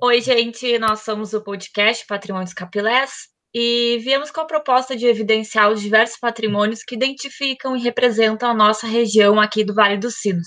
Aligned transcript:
Oi, 0.00 0.20
gente, 0.20 0.78
nós 0.78 1.00
somos 1.00 1.32
o 1.32 1.42
podcast 1.42 2.06
Patrimônios 2.06 2.54
Capilés 2.54 3.10
e 3.52 3.98
viemos 3.98 4.30
com 4.30 4.40
a 4.40 4.44
proposta 4.44 4.94
de 4.94 5.04
evidenciar 5.04 5.72
os 5.72 5.80
diversos 5.80 6.16
patrimônios 6.20 6.84
que 6.84 6.94
identificam 6.94 7.76
e 7.76 7.80
representam 7.80 8.48
a 8.48 8.54
nossa 8.54 8.86
região 8.86 9.40
aqui 9.40 9.64
do 9.64 9.74
Vale 9.74 9.96
dos 9.96 10.14
Sinos. 10.20 10.46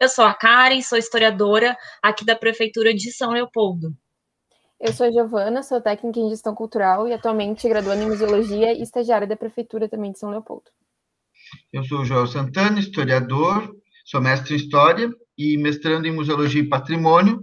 Eu 0.00 0.08
sou 0.08 0.24
a 0.24 0.34
Karen, 0.34 0.82
sou 0.82 0.98
historiadora 0.98 1.76
aqui 2.02 2.24
da 2.24 2.34
Prefeitura 2.34 2.92
de 2.92 3.12
São 3.12 3.30
Leopoldo. 3.30 3.94
Eu 4.80 4.92
sou 4.92 5.06
a 5.06 5.12
Giovana, 5.12 5.62
sou 5.62 5.80
técnica 5.80 6.18
em 6.18 6.28
gestão 6.28 6.56
cultural 6.56 7.06
e 7.06 7.12
atualmente 7.12 7.68
graduando 7.68 8.02
em 8.02 8.08
museologia 8.08 8.72
e 8.72 8.82
estagiária 8.82 9.28
da 9.28 9.36
Prefeitura 9.36 9.88
também 9.88 10.10
de 10.10 10.18
São 10.18 10.30
Leopoldo. 10.30 10.72
Eu 11.72 11.84
sou 11.84 12.00
o 12.00 12.04
Joel 12.04 12.26
Santana, 12.26 12.80
historiador, 12.80 13.76
sou 14.04 14.20
mestre 14.20 14.54
em 14.54 14.56
História 14.56 15.08
e 15.40 15.56
mestrando 15.56 16.06
em 16.06 16.12
Museologia 16.12 16.60
e 16.60 16.68
Patrimônio. 16.68 17.42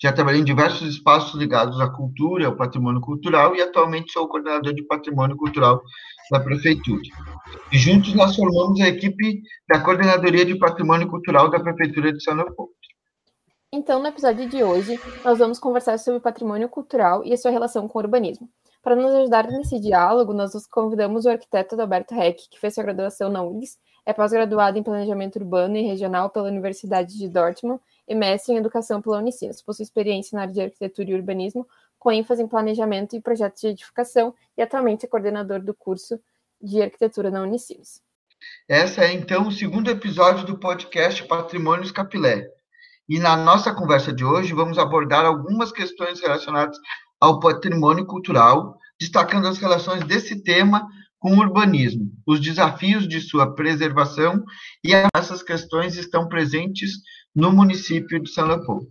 Já 0.00 0.12
trabalhei 0.12 0.40
em 0.40 0.44
diversos 0.44 0.88
espaços 0.88 1.34
ligados 1.38 1.80
à 1.80 1.88
cultura, 1.88 2.46
ao 2.46 2.56
patrimônio 2.56 3.00
cultural, 3.00 3.56
e 3.56 3.60
atualmente 3.60 4.12
sou 4.12 4.28
coordenador 4.28 4.72
de 4.72 4.84
patrimônio 4.84 5.36
cultural 5.36 5.82
da 6.30 6.38
Prefeitura. 6.38 7.02
E 7.72 7.78
juntos 7.78 8.14
nós 8.14 8.36
formamos 8.36 8.80
a 8.80 8.88
equipe 8.88 9.42
da 9.68 9.80
Coordenadoria 9.80 10.44
de 10.44 10.56
Patrimônio 10.56 11.08
Cultural 11.08 11.50
da 11.50 11.58
Prefeitura 11.58 12.12
de 12.12 12.22
São 12.22 12.34
Leopoldo. 12.34 12.72
Então, 13.72 14.00
no 14.00 14.06
episódio 14.06 14.48
de 14.48 14.62
hoje, 14.62 15.00
nós 15.24 15.38
vamos 15.38 15.58
conversar 15.58 15.98
sobre 15.98 16.20
patrimônio 16.20 16.68
cultural 16.68 17.24
e 17.24 17.32
a 17.32 17.36
sua 17.36 17.50
relação 17.50 17.88
com 17.88 17.98
o 17.98 18.02
urbanismo. 18.02 18.48
Para 18.82 18.96
nos 18.96 19.14
ajudar 19.14 19.46
nesse 19.46 19.80
diálogo, 19.80 20.32
nós 20.32 20.52
convidamos 20.66 21.24
o 21.24 21.30
arquiteto 21.30 21.80
Alberto 21.80 22.14
Heck, 22.14 22.48
que 22.50 22.60
fez 22.60 22.74
sua 22.74 22.84
graduação 22.84 23.30
na 23.30 23.42
URGS 23.42 23.78
é 24.04 24.12
pós-graduado 24.12 24.78
em 24.78 24.82
Planejamento 24.82 25.36
Urbano 25.36 25.76
e 25.76 25.82
Regional 25.82 26.30
pela 26.30 26.48
Universidade 26.48 27.16
de 27.16 27.28
Dortmund 27.28 27.80
e 28.06 28.14
mestre 28.14 28.52
em 28.52 28.58
Educação 28.58 29.00
pela 29.00 29.18
Unicinos. 29.18 29.62
Possui 29.62 29.84
experiência 29.84 30.36
na 30.36 30.42
área 30.42 30.54
de 30.54 30.60
Arquitetura 30.60 31.10
e 31.10 31.14
Urbanismo, 31.14 31.66
com 31.98 32.10
ênfase 32.10 32.42
em 32.42 32.48
Planejamento 32.48 33.14
e 33.14 33.20
Projetos 33.20 33.60
de 33.60 33.68
Edificação, 33.68 34.34
e 34.56 34.62
atualmente 34.62 35.06
é 35.06 35.08
coordenador 35.08 35.60
do 35.60 35.72
curso 35.72 36.20
de 36.60 36.82
Arquitetura 36.82 37.30
na 37.30 37.42
Unicinos. 37.42 38.00
Essa 38.68 39.04
é, 39.04 39.12
então, 39.12 39.46
o 39.46 39.52
segundo 39.52 39.88
episódio 39.88 40.44
do 40.44 40.58
podcast 40.58 41.24
Patrimônios 41.28 41.92
Capilé. 41.92 42.48
E 43.08 43.20
na 43.20 43.36
nossa 43.36 43.72
conversa 43.72 44.12
de 44.12 44.24
hoje, 44.24 44.52
vamos 44.52 44.78
abordar 44.78 45.24
algumas 45.24 45.70
questões 45.70 46.20
relacionadas 46.20 46.76
ao 47.20 47.38
patrimônio 47.38 48.04
cultural, 48.04 48.76
destacando 48.98 49.46
as 49.46 49.58
relações 49.58 50.02
desse 50.04 50.42
tema 50.42 50.88
com 51.22 51.36
o 51.36 51.38
urbanismo, 51.38 52.10
os 52.26 52.40
desafios 52.40 53.06
de 53.06 53.20
sua 53.20 53.54
preservação 53.54 54.42
e 54.84 54.92
essas 55.14 55.40
questões 55.40 55.96
estão 55.96 56.28
presentes 56.28 56.94
no 57.32 57.52
município 57.52 58.20
de 58.20 58.28
São 58.28 58.48
Leopoldo. 58.48 58.90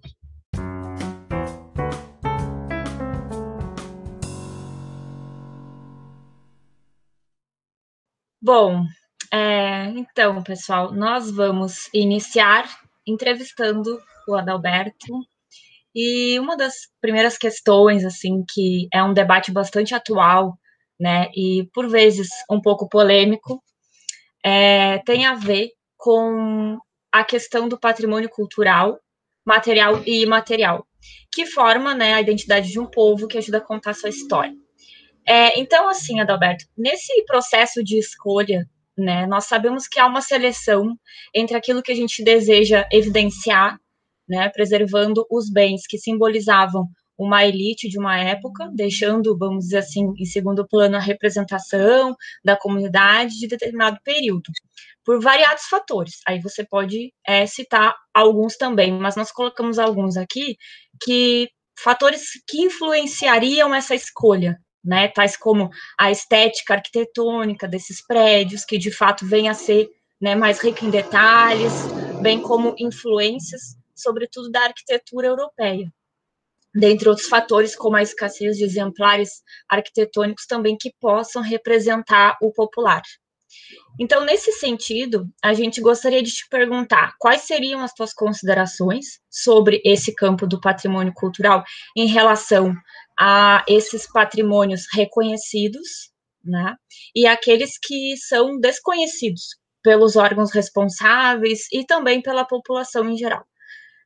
Bom, 8.42 8.86
é, 9.32 9.88
então, 9.90 10.42
pessoal, 10.42 10.94
nós 10.94 11.30
vamos 11.30 11.90
iniciar 11.94 12.64
entrevistando 13.06 14.00
o 14.26 14.36
Adalberto. 14.36 15.14
E 15.94 16.40
uma 16.40 16.56
das 16.56 16.88
primeiras 17.02 17.38
questões, 17.38 18.06
assim, 18.06 18.46
que 18.50 18.88
é 18.94 19.04
um 19.04 19.14
debate 19.14 19.52
bastante 19.52 19.94
atual 19.94 20.58
né, 21.02 21.32
e 21.36 21.68
por 21.74 21.90
vezes 21.90 22.30
um 22.48 22.62
pouco 22.62 22.88
polêmico, 22.88 23.60
é, 24.46 25.00
tem 25.00 25.26
a 25.26 25.34
ver 25.34 25.72
com 25.98 26.78
a 27.12 27.24
questão 27.24 27.68
do 27.68 27.80
patrimônio 27.80 28.30
cultural, 28.30 29.00
material 29.44 30.04
e 30.06 30.22
imaterial, 30.22 30.86
que 31.34 31.48
forma 31.48 31.96
né, 31.96 32.14
a 32.14 32.22
identidade 32.22 32.70
de 32.70 32.80
um 32.80 32.86
povo 32.86 33.28
que 33.28 33.40
ajuda 33.40 33.58
a 33.58 33.66
contar 33.66 33.96
sua 33.96 34.10
história. 34.10 34.54
É, 35.28 35.60
então, 35.60 35.90
assim, 35.90 36.20
Adalberto, 36.20 36.66
nesse 36.78 37.26
processo 37.26 37.84
de 37.84 37.98
escolha, 37.98 38.70
né, 38.96 39.26
nós 39.26 39.46
sabemos 39.46 39.88
que 39.88 40.00
há 40.00 40.06
uma 40.06 40.22
seleção 40.22 40.96
entre 41.34 41.58
aquilo 41.58 41.82
que 41.82 41.92
a 41.92 41.96
gente 41.96 42.24
deseja 42.24 42.88
evidenciar, 42.92 43.76
né, 44.30 44.50
preservando 44.50 45.26
os 45.32 45.52
bens 45.52 45.88
que 45.88 45.98
simbolizavam 45.98 46.88
uma 47.24 47.46
elite 47.46 47.88
de 47.88 48.00
uma 48.00 48.18
época, 48.18 48.70
deixando, 48.74 49.38
vamos 49.38 49.66
dizer 49.66 49.78
assim, 49.78 50.12
em 50.18 50.26
segundo 50.26 50.68
plano 50.68 50.98
a 50.98 51.00
representação 51.00 52.16
da 52.44 52.58
comunidade 52.58 53.38
de 53.38 53.48
determinado 53.48 54.00
período, 54.04 54.52
por 55.06 55.22
variados 55.22 55.66
fatores. 55.66 56.20
Aí 56.28 56.40
você 56.40 56.66
pode 56.66 57.14
é, 57.26 57.46
citar 57.46 57.96
alguns 58.14 58.58
também, 58.58 58.92
mas 58.92 59.16
nós 59.16 59.32
colocamos 59.32 59.78
alguns 59.78 60.18
aqui 60.18 60.58
que 61.04 61.50
fatores 61.78 62.24
que 62.48 62.62
influenciariam 62.62 63.74
essa 63.74 63.94
escolha, 63.94 64.60
né, 64.84 65.08
tais 65.08 65.38
como 65.38 65.70
a 66.00 66.10
estética 66.10 66.74
arquitetônica 66.74 67.68
desses 67.68 68.04
prédios, 68.06 68.66
que 68.66 68.80
de 68.80 68.92
fato 68.92 69.28
vem 69.28 69.48
a 69.48 69.54
ser 69.54 69.90
né, 70.20 70.34
mais 70.34 70.60
rica 70.60 70.84
em 70.84 70.90
detalhes, 70.90 71.72
bem 72.22 72.42
como 72.42 72.76
influências, 72.80 73.78
sobretudo 73.96 74.50
da 74.50 74.62
arquitetura 74.62 75.28
europeia 75.28 75.92
dentre 76.74 77.10
outros 77.10 77.28
fatores, 77.28 77.76
como 77.76 77.96
a 77.96 78.02
escassez 78.02 78.58
de 78.58 78.64
exemplares 78.64 79.42
arquitetônicos 79.70 80.46
também 80.46 80.78
que 80.78 80.94
possam 81.00 81.42
representar 81.42 82.38
o 82.42 82.52
popular. 82.52 83.02
Então, 84.00 84.24
nesse 84.24 84.52
sentido, 84.54 85.28
a 85.44 85.54
gente 85.54 85.82
gostaria 85.82 86.24
de 86.24 86.32
te 86.32 86.48
perguntar 86.50 87.14
quais 87.20 87.42
seriam 87.42 87.82
as 87.82 87.94
tuas 87.94 88.14
considerações 88.14 89.20
sobre 89.30 89.82
esse 89.86 90.16
campo 90.16 90.48
do 90.48 90.60
patrimônio 90.60 91.14
cultural 91.14 91.64
em 91.96 92.08
relação 92.08 92.74
a 93.20 93.64
esses 93.68 94.10
patrimônios 94.12 94.84
reconhecidos, 94.94 96.12
né, 96.44 96.76
e 97.16 97.28
aqueles 97.28 97.78
que 97.78 98.16
são 98.18 98.60
desconhecidos 98.60 99.60
pelos 99.84 100.16
órgãos 100.16 100.52
responsáveis 100.52 101.68
e 101.72 101.86
também 101.86 102.22
pela 102.22 102.46
população 102.46 103.08
em 103.10 103.18
geral. 103.18 103.46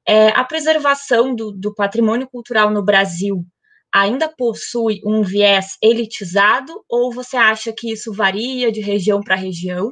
É, 0.08 0.30
a 0.30 0.44
preservação 0.44 1.36
do, 1.36 1.52
do 1.52 1.74
patrimônio 1.74 2.28
cultural 2.28 2.70
no 2.70 2.84
Brasil 2.84 3.46
ainda 3.92 4.28
possui 4.28 5.02
um 5.06 5.24
viés 5.24 5.78
elitizado 5.82 6.84
ou 6.90 7.14
você 7.14 7.38
acha 7.38 7.72
que 7.72 7.92
isso 7.92 8.14
varia 8.14 8.72
de 8.72 8.82
região 8.82 9.22
para 9.22 9.36
região? 9.36 9.88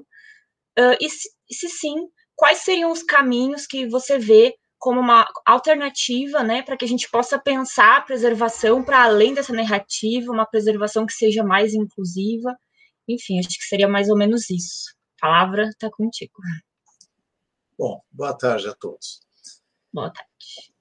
Uh, 0.78 0.98
e 1.00 1.10
se, 1.10 1.30
se, 1.50 1.70
sim, 1.70 1.96
quais 2.36 2.60
seriam 2.60 2.92
os 2.92 3.02
caminhos 3.02 3.66
que 3.66 3.88
você 3.88 4.20
vê 4.20 4.56
como 4.78 5.00
uma 5.00 5.26
alternativa, 5.46 6.44
né, 6.44 6.62
para 6.62 6.76
que 6.76 6.84
a 6.84 6.88
gente 6.88 7.10
possa 7.10 7.40
pensar 7.40 7.98
a 7.98 8.02
preservação 8.02 8.84
para 8.84 9.04
além 9.04 9.34
dessa 9.34 9.54
narrativa, 9.54 10.30
uma 10.30 10.46
preservação 10.46 11.06
que 11.06 11.14
seja 11.14 11.42
mais 11.42 11.74
inclusiva? 11.74 12.54
Enfim, 13.08 13.40
acho 13.40 13.48
que 13.48 13.64
seria 13.64 13.88
mais 13.88 14.10
ou 14.10 14.18
menos 14.18 14.50
isso. 14.50 14.94
A 15.22 15.28
palavra 15.28 15.70
está 15.70 15.90
contigo. 15.90 16.34
Bom, 17.80 18.02
boa 18.12 18.38
tarde 18.38 18.68
a 18.68 18.74
todos. 18.74 19.22
Boa 19.94 20.10
tarde. 20.10 20.28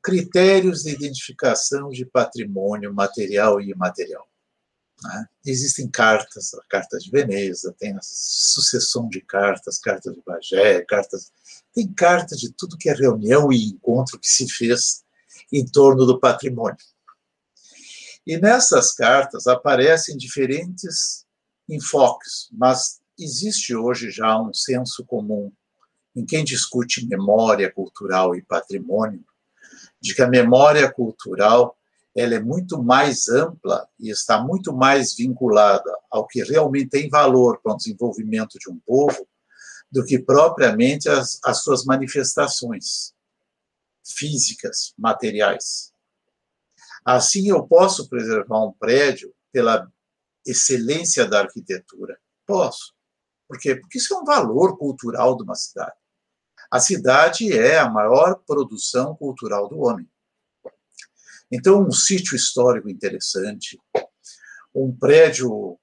Critérios 0.03 0.85
de 0.85 0.91
identificação 0.91 1.91
de 1.91 2.07
patrimônio 2.07 2.95
material 2.95 3.61
e 3.61 3.71
imaterial. 3.71 4.27
Né? 5.05 5.27
Existem 5.45 5.87
cartas, 5.87 6.55
a 6.55 6.63
Carta 6.67 6.99
de 6.99 7.11
Veneza, 7.11 7.75
tem 7.79 7.95
a 7.95 8.01
sucessão 8.01 9.11
de 9.11 9.21
cartas, 9.21 9.79
cartas 9.79 10.15
de 10.15 10.23
Bagé, 10.25 10.81
cartas. 10.87 11.31
Tem 11.75 11.93
carta 11.93 12.35
de 12.35 12.51
tudo 12.53 12.79
que 12.79 12.89
é 12.89 12.95
reunião 12.95 13.53
e 13.53 13.67
encontro 13.67 14.19
que 14.19 14.29
se 14.29 14.49
fez 14.49 15.05
em 15.53 15.67
torno 15.67 16.07
do 16.07 16.19
patrimônio. 16.19 16.79
E 18.27 18.39
nessas 18.39 18.93
cartas 18.93 19.47
aparecem 19.47 20.17
diferentes 20.17 21.27
enfoques, 21.69 22.49
mas 22.51 23.03
existe 23.19 23.75
hoje 23.75 24.11
já 24.11 24.41
um 24.41 24.55
senso 24.55 25.05
comum 25.05 25.53
em 26.15 26.25
quem 26.25 26.45
discute 26.45 27.07
memória 27.07 27.73
cultural 27.73 28.35
e 28.35 28.43
patrimônio, 28.43 29.25
de 30.01 30.15
que 30.15 30.23
a 30.23 30.29
memória 30.29 30.91
cultural 30.91 31.77
ela 32.15 32.35
é 32.35 32.41
muito 32.41 32.83
mais 32.83 33.29
ampla 33.29 33.89
e 33.99 34.11
está 34.11 34.43
muito 34.43 34.73
mais 34.73 35.15
vinculada 35.15 35.91
ao 36.11 36.27
que 36.27 36.43
realmente 36.43 36.91
tem 36.91 37.09
valor 37.09 37.59
para 37.63 37.73
o 37.73 37.77
desenvolvimento 37.77 38.59
de 38.59 38.71
um 38.71 38.79
povo 38.81 39.27
do 39.91 40.05
que 40.05 40.19
propriamente 40.19 41.09
as, 41.09 41.39
as 41.45 41.63
suas 41.63 41.85
manifestações 41.85 43.15
físicas, 44.05 44.93
materiais. 44.99 45.93
Assim, 47.05 47.49
eu 47.49 47.67
posso 47.67 48.09
preservar 48.09 48.65
um 48.65 48.73
prédio 48.73 49.35
pela 49.51 49.91
excelência 50.47 51.27
da 51.27 51.41
arquitetura? 51.41 52.19
Posso. 52.47 52.95
Por 53.49 53.59
quê? 53.59 53.77
Porque 53.77 53.99
isso 53.99 54.15
é 54.15 54.19
um 54.19 54.25
valor 54.25 54.77
cultural 54.79 55.37
de 55.37 55.43
uma 55.43 55.55
cidade. 55.55 55.95
A 56.73 56.81
cidade 56.81 57.53
é 57.53 57.79
a 57.79 57.91
maior 57.91 58.37
produção 58.47 59.15
cultural 59.15 59.69
do 59.69 59.81
homem. 59.81 60.09
Então, 61.51 61.87
um 61.87 61.93
sítio 61.93 62.35
histórico 62.35 62.89
interessante, 62.89 63.79
um 64.75 64.91
prédio 64.91 65.79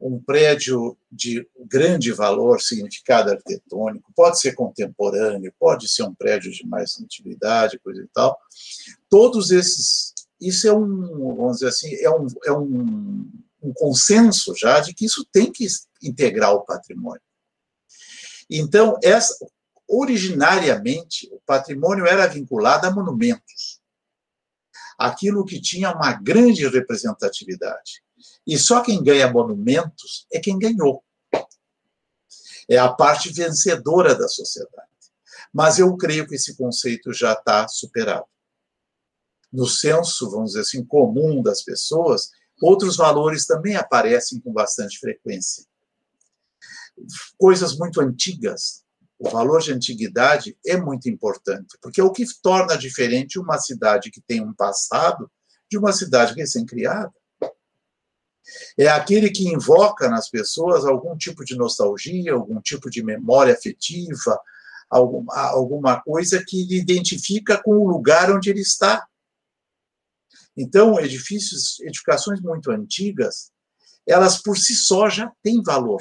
um 0.00 0.18
prédio 0.18 0.96
de 1.12 1.46
grande 1.66 2.10
valor, 2.10 2.62
significado 2.62 3.32
arquitetônico, 3.32 4.10
pode 4.14 4.40
ser 4.40 4.54
contemporâneo, 4.54 5.52
pode 5.58 5.88
ser 5.88 6.04
um 6.04 6.14
prédio 6.14 6.50
de 6.50 6.66
mais 6.66 6.98
antiguidade, 6.98 7.78
coisa 7.80 8.00
e 8.00 8.08
tal. 8.14 8.38
Todos 9.10 9.50
esses, 9.50 10.14
isso 10.40 10.66
é 10.66 10.72
um, 10.72 11.36
vamos 11.36 11.58
dizer 11.58 11.68
assim, 11.68 11.94
é 11.96 12.08
um, 12.08 12.26
é 12.46 12.52
um, 12.52 13.30
um 13.60 13.72
consenso 13.74 14.54
já 14.56 14.80
de 14.80 14.94
que 14.94 15.04
isso 15.04 15.26
tem 15.30 15.52
que 15.52 15.66
integrar 16.02 16.54
o 16.54 16.64
patrimônio. 16.64 17.20
Então, 18.48 18.96
essa, 19.02 19.36
originariamente, 19.90 21.28
o 21.32 21.40
patrimônio 21.40 22.06
era 22.06 22.26
vinculado 22.28 22.86
a 22.86 22.90
monumentos, 22.90 23.80
aquilo 24.96 25.44
que 25.44 25.60
tinha 25.60 25.92
uma 25.92 26.12
grande 26.12 26.66
representatividade. 26.68 28.02
E 28.46 28.56
só 28.56 28.82
quem 28.82 29.02
ganha 29.02 29.30
monumentos 29.30 30.26
é 30.32 30.38
quem 30.38 30.58
ganhou. 30.58 31.02
É 32.68 32.78
a 32.78 32.88
parte 32.92 33.32
vencedora 33.32 34.14
da 34.14 34.28
sociedade. 34.28 34.88
Mas 35.52 35.78
eu 35.80 35.96
creio 35.96 36.26
que 36.28 36.36
esse 36.36 36.56
conceito 36.56 37.12
já 37.12 37.32
está 37.32 37.66
superado. 37.66 38.26
No 39.52 39.66
senso, 39.66 40.30
vamos 40.30 40.50
dizer 40.50 40.60
assim, 40.60 40.84
comum 40.84 41.42
das 41.42 41.64
pessoas, 41.64 42.30
outros 42.62 42.96
valores 42.96 43.46
também 43.46 43.74
aparecem 43.74 44.40
com 44.40 44.52
bastante 44.52 44.98
frequência. 45.00 45.64
Coisas 47.36 47.76
muito 47.76 48.00
antigas. 48.00 48.84
O 49.20 49.28
valor 49.28 49.60
de 49.60 49.70
antiguidade 49.70 50.56
é 50.66 50.78
muito 50.78 51.06
importante, 51.06 51.76
porque 51.82 52.00
é 52.00 52.04
o 52.04 52.10
que 52.10 52.24
torna 52.42 52.74
diferente 52.74 53.38
uma 53.38 53.58
cidade 53.58 54.10
que 54.10 54.22
tem 54.22 54.40
um 54.40 54.54
passado 54.54 55.30
de 55.70 55.76
uma 55.76 55.92
cidade 55.92 56.32
recém-criada. 56.32 57.12
É 58.78 58.88
aquele 58.88 59.28
que 59.28 59.46
invoca 59.46 60.08
nas 60.08 60.30
pessoas 60.30 60.86
algum 60.86 61.14
tipo 61.18 61.44
de 61.44 61.54
nostalgia, 61.54 62.32
algum 62.32 62.62
tipo 62.62 62.88
de 62.88 63.02
memória 63.02 63.52
afetiva, 63.52 64.40
alguma, 64.88 65.34
alguma 65.50 66.00
coisa 66.00 66.42
que 66.42 66.64
lhe 66.64 66.78
identifica 66.78 67.62
com 67.62 67.72
o 67.72 67.86
lugar 67.86 68.32
onde 68.32 68.48
ele 68.48 68.62
está. 68.62 69.06
Então, 70.56 70.98
edifícios, 70.98 71.78
edificações 71.80 72.40
muito 72.40 72.70
antigas, 72.70 73.52
elas 74.06 74.42
por 74.42 74.56
si 74.56 74.74
só 74.74 75.10
já 75.10 75.30
têm 75.42 75.62
valor, 75.62 76.00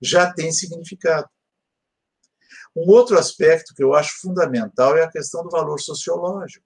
já 0.00 0.32
têm 0.32 0.50
significado. 0.50 1.28
Um 2.76 2.88
outro 2.90 3.18
aspecto 3.18 3.74
que 3.74 3.82
eu 3.82 3.94
acho 3.94 4.20
fundamental 4.20 4.96
é 4.96 5.02
a 5.02 5.10
questão 5.10 5.42
do 5.42 5.50
valor 5.50 5.80
sociológico. 5.80 6.64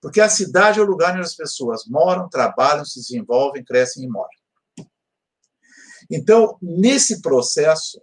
Porque 0.00 0.20
a 0.20 0.28
cidade 0.28 0.80
é 0.80 0.82
o 0.82 0.86
lugar 0.86 1.12
onde 1.12 1.22
as 1.22 1.36
pessoas 1.36 1.84
moram, 1.86 2.28
trabalham, 2.28 2.84
se 2.84 2.98
desenvolvem, 2.98 3.64
crescem 3.64 4.04
e 4.04 4.08
moram. 4.08 4.28
Então, 6.10 6.58
nesse 6.60 7.22
processo, 7.22 8.02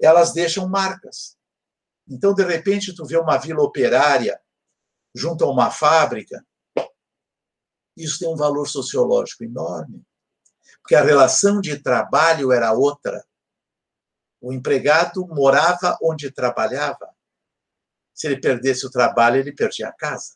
elas 0.00 0.32
deixam 0.32 0.68
marcas. 0.68 1.36
Então, 2.08 2.32
de 2.32 2.44
repente, 2.44 2.94
tu 2.94 3.04
vê 3.04 3.16
uma 3.16 3.36
vila 3.38 3.62
operária 3.62 4.40
junto 5.14 5.44
a 5.44 5.50
uma 5.50 5.70
fábrica, 5.70 6.44
isso 7.96 8.18
tem 8.18 8.28
um 8.28 8.36
valor 8.36 8.66
sociológico 8.68 9.44
enorme, 9.44 10.02
porque 10.80 10.94
a 10.94 11.02
relação 11.02 11.60
de 11.60 11.80
trabalho 11.82 12.52
era 12.52 12.72
outra. 12.72 13.24
O 14.40 14.52
empregado 14.52 15.26
morava 15.26 15.98
onde 16.02 16.30
trabalhava. 16.30 17.14
Se 18.14 18.26
ele 18.26 18.40
perdesse 18.40 18.86
o 18.86 18.90
trabalho, 18.90 19.36
ele 19.36 19.52
perdia 19.52 19.88
a 19.88 19.92
casa. 19.92 20.34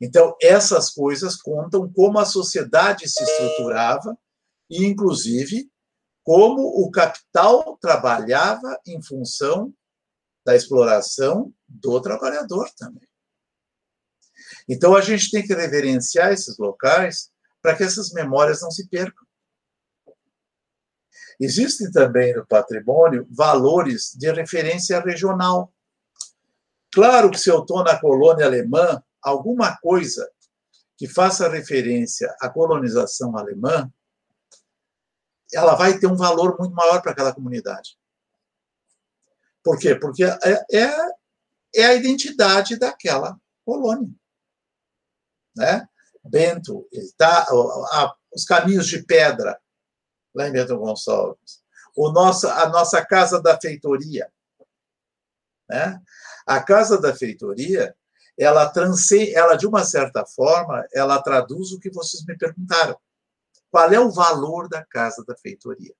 Então, 0.00 0.34
essas 0.40 0.90
coisas 0.90 1.36
contam 1.36 1.92
como 1.92 2.18
a 2.18 2.24
sociedade 2.24 3.08
se 3.08 3.22
estruturava 3.22 4.16
e, 4.68 4.84
inclusive, 4.86 5.70
como 6.22 6.62
o 6.62 6.90
capital 6.90 7.76
trabalhava 7.78 8.80
em 8.86 9.02
função 9.02 9.74
da 10.44 10.56
exploração 10.56 11.52
do 11.68 12.00
trabalhador 12.00 12.70
também. 12.78 13.06
Então, 14.66 14.96
a 14.96 15.02
gente 15.02 15.30
tem 15.30 15.46
que 15.46 15.54
reverenciar 15.54 16.32
esses 16.32 16.56
locais 16.56 17.30
para 17.60 17.76
que 17.76 17.82
essas 17.82 18.10
memórias 18.12 18.62
não 18.62 18.70
se 18.70 18.88
percam. 18.88 19.26
Existem 21.40 21.90
também 21.90 22.34
no 22.34 22.46
patrimônio 22.46 23.26
valores 23.30 24.12
de 24.14 24.30
referência 24.30 25.00
regional. 25.00 25.72
Claro 26.92 27.30
que 27.30 27.38
se 27.38 27.48
eu 27.48 27.60
estou 27.60 27.82
na 27.82 27.98
colônia 27.98 28.44
alemã, 28.44 29.02
alguma 29.22 29.74
coisa 29.78 30.30
que 30.98 31.08
faça 31.08 31.48
referência 31.48 32.34
à 32.42 32.50
colonização 32.50 33.34
alemã, 33.38 33.90
ela 35.52 35.74
vai 35.74 35.98
ter 35.98 36.06
um 36.06 36.16
valor 36.16 36.58
muito 36.58 36.74
maior 36.74 37.00
para 37.00 37.12
aquela 37.12 37.34
comunidade. 37.34 37.98
Por 39.64 39.78
quê? 39.78 39.94
Porque 39.94 40.24
é, 40.24 40.38
é, 40.72 40.94
é 41.74 41.84
a 41.86 41.94
identidade 41.94 42.76
daquela 42.76 43.40
colônia. 43.64 44.10
Né? 45.56 45.88
Bento, 46.22 46.86
tá, 47.16 47.46
os 48.30 48.44
caminhos 48.44 48.86
de 48.86 49.02
pedra, 49.02 49.58
lá 50.34 50.48
em 50.48 50.52
Bento 50.52 50.76
Gonçalves, 50.78 51.62
o 51.96 52.10
nosso, 52.10 52.48
a 52.48 52.68
nossa 52.68 53.04
casa 53.04 53.40
da 53.40 53.58
feitoria. 53.60 54.30
Né? 55.68 56.00
A 56.46 56.62
casa 56.62 57.00
da 57.00 57.14
feitoria 57.14 57.94
ela 58.40 58.66
transe, 58.70 59.34
ela 59.34 59.54
de 59.54 59.66
uma 59.66 59.84
certa 59.84 60.24
forma, 60.24 60.86
ela 60.94 61.20
traduz 61.20 61.72
o 61.72 61.78
que 61.78 61.90
vocês 61.90 62.24
me 62.24 62.34
perguntaram. 62.38 62.98
Qual 63.70 63.92
é 63.92 64.00
o 64.00 64.10
valor 64.10 64.66
da 64.66 64.82
casa 64.82 65.22
da 65.26 65.36
feitoria? 65.36 65.94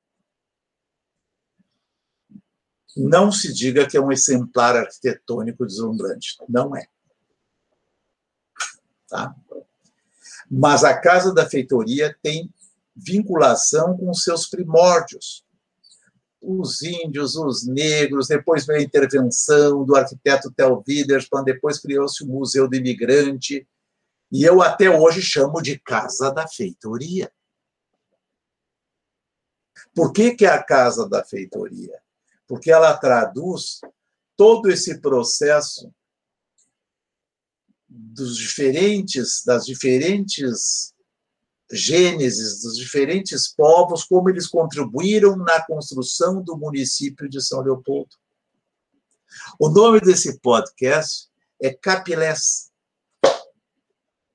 Não 2.96 3.30
se 3.30 3.52
diga 3.52 3.86
que 3.86 3.94
é 3.94 4.00
um 4.00 4.10
exemplar 4.10 4.74
arquitetônico 4.74 5.66
deslumbrante, 5.66 6.38
não 6.48 6.74
é. 6.74 6.86
Tá? 9.06 9.34
Mas 10.50 10.82
a 10.82 10.98
casa 10.98 11.34
da 11.34 11.48
feitoria 11.48 12.16
tem 12.22 12.50
vinculação 13.05 13.97
com 13.97 14.12
seus 14.12 14.49
primórdios 14.49 15.44
os 16.41 16.82
índios, 16.82 17.37
os 17.37 17.67
negros, 17.67 18.29
depois 18.29 18.64
veio 18.64 18.81
a 18.81 18.82
intervenção 18.82 19.85
do 19.85 19.94
arquiteto 19.94 20.50
Tel 20.50 20.82
Widerspan, 20.87 21.44
depois 21.44 21.79
criou-se 21.79 22.25
o 22.25 22.26
Museu 22.26 22.67
do 22.67 22.76
Imigrante, 22.76 23.69
e 24.32 24.43
eu 24.43 24.62
até 24.62 24.88
hoje 24.88 25.20
chamo 25.20 25.61
de 25.61 25.79
Casa 25.79 26.31
da 26.31 26.49
Feitoria. 26.49 27.31
Por 29.94 30.12
que, 30.12 30.35
que 30.35 30.47
é 30.47 30.49
a 30.49 30.62
Casa 30.62 31.08
da 31.08 31.25
Feitoria? 31.25 32.00
Porque 32.47 32.70
ela 32.70 32.97
traduz 32.97 33.81
todo 34.37 34.70
esse 34.70 35.00
processo 35.00 35.93
dos 37.88 38.37
diferentes, 38.37 39.42
das 39.45 39.66
diferentes 39.66 40.95
gênesis 41.70 42.62
dos 42.62 42.76
diferentes 42.76 43.48
povos, 43.48 44.04
como 44.04 44.28
eles 44.28 44.46
contribuíram 44.46 45.36
na 45.36 45.64
construção 45.64 46.42
do 46.42 46.56
município 46.56 47.28
de 47.28 47.40
São 47.40 47.60
Leopoldo. 47.60 48.10
O 49.58 49.68
nome 49.68 50.00
desse 50.00 50.38
podcast 50.40 51.28
é 51.60 51.72
Capilés. 51.72 52.70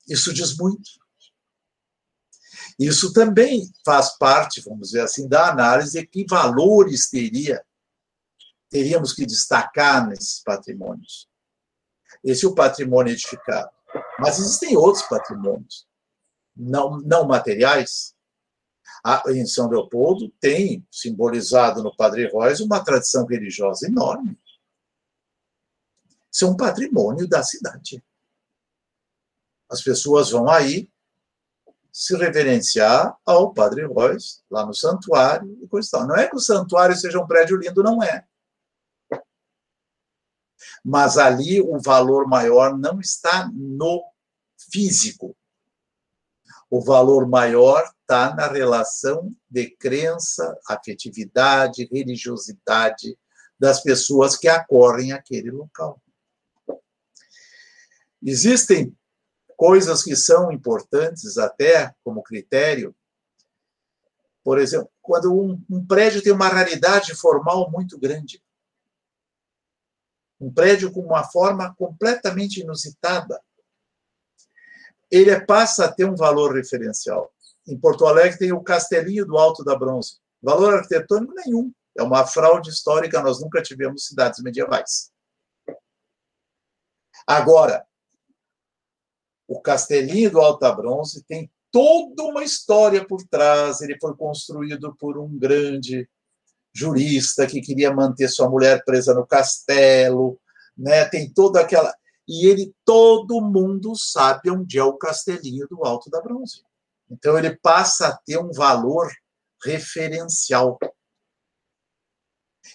Isso 0.08 0.34
diz 0.34 0.56
muito. 0.58 0.90
Isso 2.80 3.14
também 3.14 3.72
faz 3.86 4.18
parte, 4.18 4.62
vamos 4.62 4.90
dizer 4.90 5.02
assim, 5.02 5.28
da 5.28 5.50
análise 5.50 6.00
de 6.00 6.06
que 6.06 6.26
valores 6.30 7.10
teria 7.10 7.64
teríamos 8.70 9.14
que 9.14 9.26
destacar 9.26 10.06
nesses 10.06 10.42
patrimônios. 10.44 11.30
Esse 12.22 12.46
é 12.46 12.50
o 12.50 12.56
patrimônio 12.56 13.14
edificado. 13.14 13.70
Mas 14.20 14.38
existem 14.38 14.76
outros 14.76 15.06
patrimônios 15.08 15.88
não, 16.56 17.00
não 17.00 17.28
materiais, 17.28 18.16
em 19.28 19.46
São 19.46 19.70
Leopoldo 19.70 20.30
tem 20.40 20.86
simbolizado 20.90 21.84
no 21.84 21.96
Padre 21.96 22.28
Reis 22.28 22.60
uma 22.60 22.84
tradição 22.84 23.26
religiosa 23.26 23.88
enorme. 23.88 24.40
Isso 26.32 26.46
é 26.46 26.48
um 26.48 26.58
patrimônio 26.58 27.28
da 27.28 27.44
cidade. 27.44 28.04
As 29.70 29.82
pessoas 29.82 30.32
vão 30.32 30.50
aí 30.50 30.90
se 31.92 32.16
reverenciar 32.18 33.16
ao 33.26 33.54
Padre 33.54 33.88
Reis, 33.88 34.44
lá 34.50 34.66
no 34.66 34.74
santuário 34.74 35.58
e 35.62 35.68
coisa 35.68 35.90
tal. 35.92 36.08
Não 36.08 36.16
é 36.16 36.28
que 36.28 36.36
o 36.36 36.42
santuário 36.42 36.96
seja 36.96 37.20
um 37.20 37.28
prédio 37.28 37.58
lindo, 37.58 37.82
não 37.84 38.04
é. 38.04 38.26
Mas 40.84 41.18
ali 41.18 41.62
o 41.62 41.80
valor 41.80 42.28
maior 42.28 42.78
não 42.78 43.00
está 43.00 43.50
no 43.54 44.04
físico, 44.58 45.36
o 46.76 46.82
valor 46.82 47.26
maior 47.26 47.90
está 48.02 48.36
na 48.36 48.48
relação 48.48 49.34
de 49.50 49.70
crença, 49.78 50.60
afetividade, 50.68 51.88
religiosidade 51.90 53.18
das 53.58 53.82
pessoas 53.82 54.36
que 54.36 54.50
acorrem 54.50 55.14
aquele 55.14 55.52
local. 55.52 56.02
Existem 58.22 58.94
coisas 59.56 60.04
que 60.04 60.18
são 60.18 60.52
importantes 60.52 61.38
até 61.38 61.96
como 62.04 62.22
critério 62.22 62.94
Por 64.44 64.60
exemplo, 64.60 64.92
quando 65.02 65.34
um, 65.34 65.64
um 65.70 65.88
prédio 65.88 66.22
tem 66.22 66.34
uma 66.34 66.50
raridade 66.50 67.16
formal 67.16 67.72
muito 67.72 67.98
grande. 67.98 68.44
Um 70.42 70.52
prédio 70.52 70.92
com 70.92 71.00
uma 71.00 71.24
forma 71.24 71.74
completamente 71.76 72.60
inusitada. 72.60 73.42
Ele 75.12 75.40
passa 75.42 75.86
a 75.86 75.92
ter 75.92 76.06
um 76.06 76.16
valor 76.16 76.56
referencial. 76.56 77.32
Em 77.68 77.78
Porto 77.78 78.06
Alegre 78.06 78.38
tem 78.38 78.52
o 78.52 78.64
Castelinho 78.64 79.26
do 79.26 79.38
Alto 79.38 79.64
da 79.64 79.76
Bronze. 79.76 80.18
Valor 80.42 80.76
arquitetônico 80.76 81.34
nenhum. 81.34 81.72
É 81.98 82.04
uma 82.04 82.26
fraude 82.28 82.70
histórica, 82.70 83.22
nós 83.22 83.40
nunca 83.42 83.62
tivemos 83.62 84.06
cidades 84.06 84.42
medievais. 84.44 85.12
Agora, 87.26 87.86
o 89.48 89.62
Castelinho 89.62 90.32
do 90.32 90.40
Alta 90.40 90.72
Bronze 90.72 91.24
tem 91.24 91.50
toda 91.72 92.24
uma 92.24 92.44
história 92.44 93.06
por 93.06 93.24
trás. 93.28 93.82
Ele 93.82 93.98
foi 94.00 94.16
construído 94.16 94.96
por 94.96 95.18
um 95.18 95.38
grande 95.38 96.08
jurista 96.74 97.48
que 97.48 97.62
queria 97.62 97.94
manter 97.94 98.28
sua 98.28 98.50
mulher 98.50 98.84
presa 98.84 99.14
no 99.14 99.26
castelo, 99.26 100.40
né? 100.78 101.06
Tem 101.06 101.32
toda 101.32 101.62
aquela 101.62 101.94
e 102.28 102.48
ele 102.48 102.74
todo 102.84 103.42
mundo 103.42 103.96
sabe 103.96 104.50
onde 104.50 104.78
é 104.78 104.84
o 104.84 104.98
Castelinho 104.98 105.68
do 105.68 105.86
Alto 105.86 106.10
da 106.10 106.22
Bronze. 106.22 106.64
Então 107.10 107.38
ele 107.38 107.56
passa 107.56 108.08
a 108.08 108.18
ter 108.18 108.38
um 108.38 108.52
valor 108.52 109.12
referencial. 109.64 110.78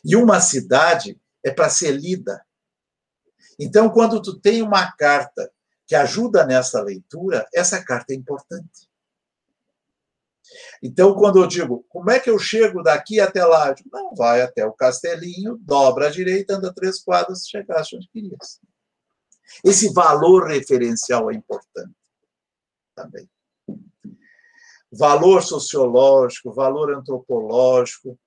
E 0.04 0.14
uma 0.16 0.40
cidade 0.40 1.20
é 1.44 1.50
para 1.50 1.68
ser 1.68 1.92
lida. 1.92 2.44
Então, 3.58 3.90
quando 3.90 4.22
tu 4.22 4.38
tem 4.38 4.62
uma 4.62 4.90
carta 4.92 5.52
que 5.86 5.94
ajuda 5.94 6.46
nessa 6.46 6.80
leitura, 6.80 7.46
essa 7.52 7.84
carta 7.84 8.12
é 8.12 8.16
importante. 8.16 8.88
Então, 10.82 11.14
quando 11.14 11.40
eu 11.40 11.46
digo, 11.46 11.84
como 11.88 12.10
é 12.10 12.18
que 12.18 12.30
eu 12.30 12.38
chego 12.38 12.82
daqui 12.82 13.20
até 13.20 13.44
lá? 13.44 13.72
Digo, 13.72 13.90
não, 13.92 14.14
vai 14.14 14.40
até 14.40 14.64
o 14.64 14.72
castelinho, 14.72 15.58
dobra 15.58 16.06
à 16.06 16.10
direita, 16.10 16.56
anda 16.56 16.72
três 16.72 17.02
quadras, 17.02 17.46
chegaste 17.46 17.96
onde 17.96 18.08
querias. 18.08 18.60
Esse 19.64 19.92
valor 19.92 20.48
referencial 20.48 21.30
é 21.30 21.34
importante 21.34 21.94
também. 22.94 23.28
Valor 24.92 25.42
sociológico, 25.42 26.52
valor 26.52 26.92
antropológico, 26.92 28.18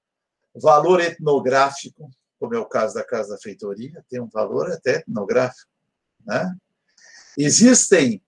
valor 0.56 1.02
etnográfico, 1.02 2.10
como 2.40 2.56
é 2.56 2.60
o 2.60 2.66
caso 2.66 2.96
da 2.96 3.04
Casa 3.04 3.30
da 3.30 3.38
Feitoria, 3.38 4.04
tem 4.10 4.22
um 4.22 4.30
valor 4.30 4.72
até 4.72 4.98
etnográfico. 4.98 5.70
Né? 6.26 6.56
Existem 7.38 8.22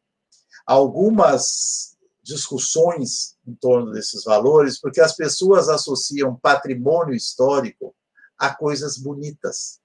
algumas 0.65 1.95
discussões 2.21 3.37
em 3.45 3.53
torno 3.53 3.91
desses 3.91 4.23
valores, 4.23 4.79
porque 4.79 4.99
as 4.99 5.15
pessoas 5.15 5.69
associam 5.69 6.35
patrimônio 6.35 7.13
histórico 7.13 7.95
a 8.37 8.53
coisas 8.53 8.97
bonitas. 8.97 9.79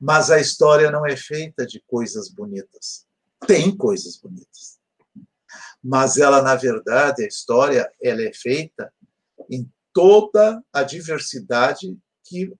Mas 0.00 0.30
a 0.30 0.40
história 0.40 0.90
não 0.90 1.06
é 1.06 1.16
feita 1.16 1.66
de 1.66 1.82
coisas 1.86 2.28
bonitas. 2.28 3.06
Tem 3.46 3.74
coisas 3.76 4.16
bonitas. 4.16 4.78
Mas 5.82 6.16
ela, 6.16 6.42
na 6.42 6.54
verdade, 6.54 7.24
a 7.24 7.26
história, 7.26 7.90
ela 8.02 8.22
é 8.22 8.32
feita 8.32 8.92
em 9.50 9.70
toda 9.92 10.62
a 10.72 10.82
diversidade 10.82 11.96
que 12.24 12.52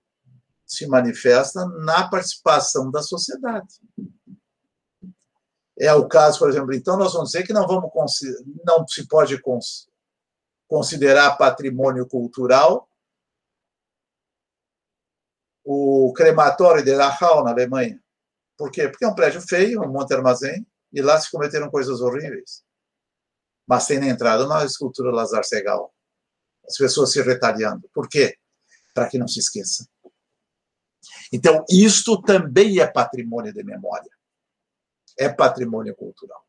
se 0.65 0.87
manifesta 0.87 1.65
na 1.65 2.07
participação 2.09 2.91
da 2.91 3.01
sociedade. 3.01 3.75
É 5.79 5.93
o 5.93 6.07
caso, 6.07 6.39
por 6.39 6.49
exemplo, 6.49 6.73
então 6.73 6.97
nós 6.97 7.13
vamos 7.13 7.29
dizer 7.31 7.45
que 7.45 7.53
não 7.53 7.67
vamos 7.67 7.91
não 8.65 8.87
se 8.87 9.07
pode 9.07 9.39
considerar 10.67 11.37
patrimônio 11.37 12.07
cultural 12.07 12.89
o 15.69 16.13
crematório 16.13 16.83
de 16.83 16.95
Dachau, 16.95 17.43
na 17.43 17.51
Alemanha. 17.51 18.01
Por 18.57 18.71
quê? 18.71 18.87
Porque 18.87 19.03
é 19.03 19.07
um 19.07 19.15
prédio 19.15 19.41
feio, 19.41 19.81
um 19.81 19.91
monte 19.91 20.09
de 20.09 20.15
armazém, 20.15 20.65
e 20.93 21.01
lá 21.01 21.19
se 21.19 21.29
cometeram 21.29 21.69
coisas 21.69 21.99
horríveis. 21.99 22.63
Mas 23.67 23.85
tem 23.85 23.99
na 23.99 24.07
entrada 24.07 24.45
uma 24.45 24.63
escultura 24.63 25.11
Lazar 25.11 25.43
Segal. 25.43 25.93
As 26.65 26.77
pessoas 26.77 27.11
se 27.11 27.21
retalhando. 27.21 27.89
Por 27.93 28.07
quê? 28.07 28.37
Para 28.93 29.09
que 29.09 29.17
não 29.17 29.27
se 29.27 29.39
esqueça. 29.39 29.87
Então, 31.31 31.65
isto 31.69 32.21
também 32.21 32.79
é 32.79 32.87
patrimônio 32.87 33.53
de 33.53 33.63
memória 33.63 34.09
é 35.17 35.27
patrimônio 35.27 35.95
cultural. 35.95 36.45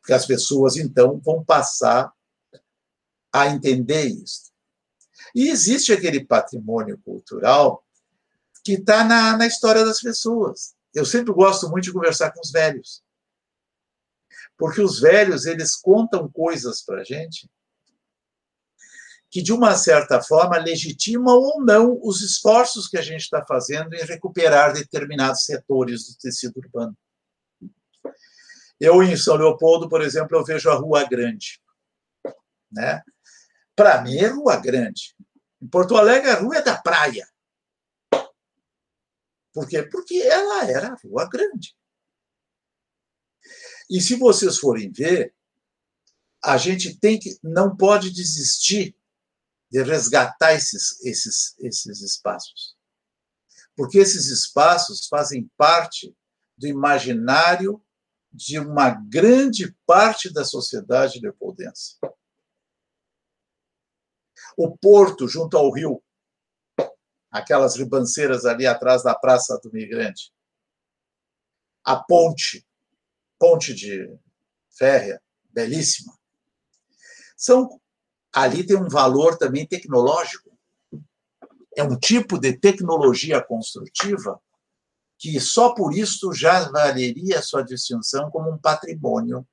Porque 0.00 0.12
as 0.12 0.24
pessoas, 0.24 0.76
então, 0.76 1.18
vão 1.18 1.44
passar 1.44 2.12
a 3.32 3.48
entender 3.48 4.04
isso. 4.04 4.52
E 5.34 5.48
existe 5.48 5.92
aquele 5.92 6.24
patrimônio 6.24 6.98
cultural 7.04 7.84
que 8.62 8.74
está 8.74 9.04
na, 9.04 9.36
na 9.36 9.46
história 9.46 9.84
das 9.84 10.00
pessoas. 10.00 10.74
Eu 10.94 11.04
sempre 11.04 11.32
gosto 11.32 11.68
muito 11.68 11.84
de 11.84 11.92
conversar 11.92 12.30
com 12.30 12.40
os 12.40 12.52
velhos. 12.52 13.02
Porque 14.56 14.80
os 14.80 15.00
velhos, 15.00 15.44
eles 15.46 15.74
contam 15.74 16.30
coisas 16.30 16.82
para 16.82 17.00
a 17.00 17.04
gente 17.04 17.50
que, 19.34 19.42
de 19.42 19.52
uma 19.52 19.74
certa 19.74 20.22
forma, 20.22 20.56
legitimam 20.58 21.34
ou 21.34 21.60
não 21.60 21.98
os 22.00 22.22
esforços 22.22 22.86
que 22.86 22.96
a 22.96 23.02
gente 23.02 23.22
está 23.22 23.44
fazendo 23.44 23.92
em 23.92 24.04
recuperar 24.04 24.72
determinados 24.72 25.44
setores 25.44 26.06
do 26.06 26.16
tecido 26.18 26.56
urbano. 26.58 26.96
Eu, 28.78 29.02
em 29.02 29.16
São 29.16 29.34
Leopoldo, 29.34 29.88
por 29.88 30.02
exemplo, 30.02 30.36
eu 30.36 30.44
vejo 30.44 30.70
a 30.70 30.74
Rua 30.74 31.02
Grande. 31.02 31.60
Né? 32.70 33.02
Para 33.74 34.00
mim, 34.02 34.16
é 34.18 34.28
Rua 34.28 34.56
Grande. 34.56 35.16
Em 35.64 35.66
Porto 35.66 35.96
Alegre, 35.96 36.28
a 36.30 36.40
rua 36.40 36.56
é 36.58 36.62
da 36.62 36.76
praia. 36.76 37.26
Por 39.50 39.66
quê? 39.66 39.82
Porque 39.82 40.16
ela 40.16 40.70
era 40.70 40.88
a 40.88 40.96
Rua 41.02 41.26
Grande. 41.26 41.74
E 43.88 43.98
se 43.98 44.16
vocês 44.16 44.58
forem 44.58 44.92
ver, 44.92 45.34
a 46.42 46.58
gente 46.58 46.98
tem 46.98 47.18
que 47.18 47.38
não 47.42 47.74
pode 47.74 48.10
desistir 48.10 48.94
de 49.70 49.82
resgatar 49.82 50.52
esses, 50.52 51.02
esses, 51.02 51.56
esses 51.58 52.02
espaços. 52.02 52.76
Porque 53.74 53.96
esses 53.96 54.26
espaços 54.26 55.06
fazem 55.06 55.50
parte 55.56 56.14
do 56.58 56.66
imaginário 56.66 57.82
de 58.30 58.58
uma 58.58 58.90
grande 58.90 59.74
parte 59.86 60.30
da 60.30 60.44
sociedade 60.44 61.20
leopoldense. 61.20 61.96
O 64.56 64.76
porto, 64.76 65.28
junto 65.28 65.56
ao 65.56 65.70
rio, 65.70 66.02
aquelas 67.30 67.76
ribanceiras 67.76 68.44
ali 68.44 68.66
atrás 68.66 69.02
da 69.02 69.14
Praça 69.14 69.58
do 69.62 69.72
Migrante. 69.72 70.32
A 71.84 71.96
ponte, 71.96 72.64
ponte 73.38 73.74
de 73.74 74.16
férrea, 74.70 75.20
belíssima. 75.50 76.16
São, 77.36 77.80
ali 78.32 78.64
tem 78.64 78.76
um 78.76 78.88
valor 78.88 79.36
também 79.36 79.66
tecnológico. 79.66 80.56
É 81.76 81.82
um 81.82 81.98
tipo 81.98 82.38
de 82.38 82.56
tecnologia 82.56 83.42
construtiva 83.42 84.40
que 85.18 85.40
só 85.40 85.74
por 85.74 85.96
isso 85.96 86.32
já 86.32 86.68
valeria 86.70 87.42
sua 87.42 87.62
distinção 87.62 88.30
como 88.30 88.50
um 88.50 88.58
patrimônio 88.58 89.46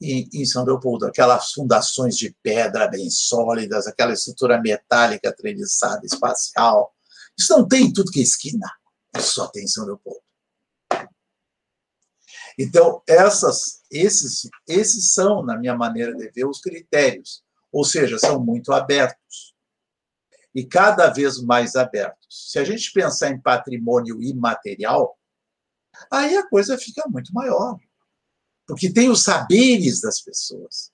em, 0.00 0.28
em 0.32 0.44
São 0.44 0.64
Leopoldo. 0.64 1.06
Aquelas 1.06 1.52
fundações 1.52 2.16
de 2.16 2.34
pedra 2.42 2.88
bem 2.88 3.10
sólidas, 3.10 3.86
aquela 3.86 4.12
estrutura 4.12 4.60
metálica 4.60 5.34
treliçada, 5.34 6.04
espacial. 6.04 6.94
Isso 7.36 7.56
não 7.56 7.66
tem 7.66 7.86
em 7.86 7.92
tudo 7.92 8.10
que 8.10 8.20
é 8.20 8.22
esquina. 8.22 8.70
Só 9.18 9.46
tem 9.48 9.64
em 9.64 9.68
São 9.68 9.84
Leopoldo. 9.84 10.20
Então, 12.58 13.02
essas, 13.06 13.82
esses, 13.90 14.48
esses 14.66 15.12
são, 15.12 15.44
na 15.44 15.56
minha 15.56 15.76
maneira 15.76 16.14
de 16.14 16.28
ver, 16.30 16.44
os 16.44 16.60
critérios. 16.60 17.42
Ou 17.70 17.84
seja, 17.84 18.18
são 18.18 18.44
muito 18.44 18.72
abertos 18.72 19.54
e 20.54 20.64
cada 20.64 21.08
vez 21.08 21.40
mais 21.40 21.76
abertos. 21.76 22.48
Se 22.50 22.58
a 22.58 22.64
gente 22.64 22.92
pensar 22.92 23.30
em 23.30 23.40
patrimônio 23.40 24.20
imaterial, 24.20 25.16
aí 26.10 26.36
a 26.36 26.48
coisa 26.48 26.76
fica 26.76 27.04
muito 27.08 27.32
maior. 27.32 27.78
Porque 28.68 28.92
tem 28.92 29.08
os 29.08 29.24
saberes 29.24 30.02
das 30.02 30.20
pessoas. 30.20 30.92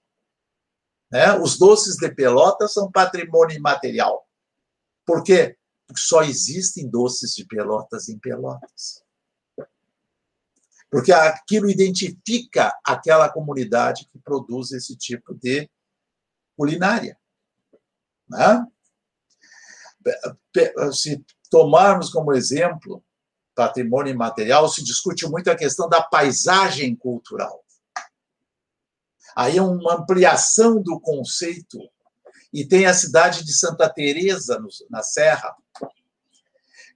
Né? 1.10 1.36
Os 1.40 1.58
doces 1.58 1.96
de 1.96 2.08
Pelotas 2.08 2.72
são 2.72 2.90
patrimônio 2.90 3.56
imaterial. 3.56 4.24
Por 5.04 5.24
quê? 5.24 5.58
Porque 5.84 6.00
só 6.00 6.22
existem 6.22 6.88
doces 6.88 7.34
de 7.34 7.44
Pelotas 7.44 8.08
em 8.08 8.16
Pelotas. 8.16 9.02
Porque 10.88 11.12
aquilo 11.12 11.68
identifica 11.68 12.72
aquela 12.86 13.28
comunidade 13.28 14.08
que 14.10 14.20
produz 14.20 14.70
esse 14.70 14.96
tipo 14.96 15.34
de 15.34 15.68
culinária. 16.56 17.18
Né? 18.28 18.64
se 20.92 21.24
tomarmos 21.50 22.10
como 22.10 22.32
exemplo 22.32 23.02
patrimônio 23.54 24.12
imaterial, 24.12 24.68
se 24.68 24.84
discute 24.84 25.26
muito 25.28 25.50
a 25.50 25.56
questão 25.56 25.88
da 25.88 26.02
paisagem 26.02 26.94
cultural. 26.94 27.63
Aí 29.36 29.56
é 29.56 29.62
uma 29.62 29.94
ampliação 29.94 30.80
do 30.80 31.00
conceito. 31.00 31.78
E 32.52 32.64
tem 32.64 32.86
a 32.86 32.94
cidade 32.94 33.44
de 33.44 33.52
Santa 33.52 33.88
Teresa 33.88 34.62
na 34.88 35.02
Serra, 35.02 35.56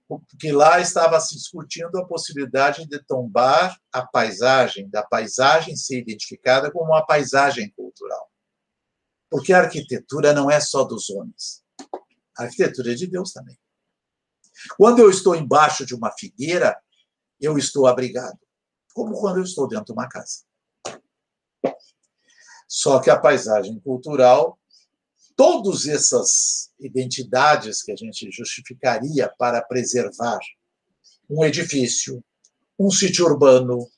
porque 0.07 0.51
lá 0.51 0.79
estava 0.79 1.19
se 1.19 1.35
discutindo 1.35 1.97
a 1.97 2.05
possibilidade 2.05 2.87
de 2.87 2.97
tombar 3.03 3.79
a 3.93 4.05
paisagem, 4.05 4.89
da 4.89 5.03
paisagem 5.03 5.75
ser 5.75 5.99
identificada 5.99 6.71
como 6.71 6.85
uma 6.85 7.05
paisagem 7.05 7.69
cultural. 7.71 8.31
Porque 9.29 9.53
a 9.53 9.59
arquitetura 9.59 10.33
não 10.33 10.49
é 10.49 10.59
só 10.59 10.83
dos 10.83 11.09
homens. 11.11 11.63
A 12.37 12.43
arquitetura 12.43 12.93
é 12.93 12.95
de 12.95 13.05
Deus 13.05 13.31
também. 13.31 13.55
Quando 14.77 14.99
eu 14.99 15.09
estou 15.09 15.35
embaixo 15.35 15.85
de 15.85 15.93
uma 15.93 16.11
figueira, 16.11 16.75
eu 17.39 17.57
estou 17.57 17.85
abrigado, 17.85 18.39
como 18.93 19.13
quando 19.19 19.37
eu 19.37 19.43
estou 19.43 19.67
dentro 19.67 19.85
de 19.85 19.91
uma 19.91 20.09
casa. 20.09 20.48
Só 22.71 22.99
que 22.99 23.09
a 23.09 23.19
paisagem 23.19 23.79
cultural, 23.79 24.59
todas 25.35 25.87
essas 25.87 26.71
identidades 26.79 27.81
que 27.81 27.91
a 27.91 27.95
gente 27.95 28.29
justificaria 28.31 29.27
para 29.39 29.59
preservar 29.63 30.37
um 31.27 31.43
edifício, 31.43 32.23
um 32.77 32.91
sítio 32.91 33.25
urbano, 33.25 33.89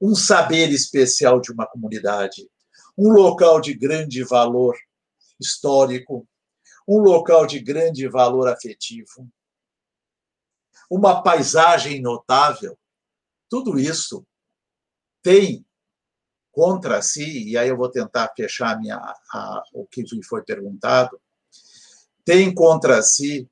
um 0.00 0.14
saber 0.14 0.70
especial 0.70 1.40
de 1.40 1.50
uma 1.50 1.66
comunidade, 1.66 2.48
um 2.96 3.08
local 3.08 3.60
de 3.60 3.74
grande 3.74 4.22
valor 4.22 4.76
histórico, 5.40 6.26
um 6.86 6.98
local 6.98 7.44
de 7.44 7.58
grande 7.58 8.08
valor 8.08 8.48
afetivo, 8.48 9.28
uma 10.88 11.22
paisagem 11.22 12.00
notável, 12.00 12.78
tudo 13.48 13.78
isso 13.80 14.24
tem 15.22 15.66
contra 16.52 17.00
si, 17.00 17.48
e 17.48 17.56
aí 17.56 17.68
eu 17.68 17.76
vou 17.76 17.90
tentar 17.90 18.32
fechar 18.36 18.78
minha, 18.78 18.96
a, 18.96 19.64
o 19.72 19.86
que 19.86 20.02
me 20.14 20.24
foi 20.24 20.44
perguntado, 20.44 21.18
tem 22.24 22.54
contra 22.54 23.02
si 23.02 23.48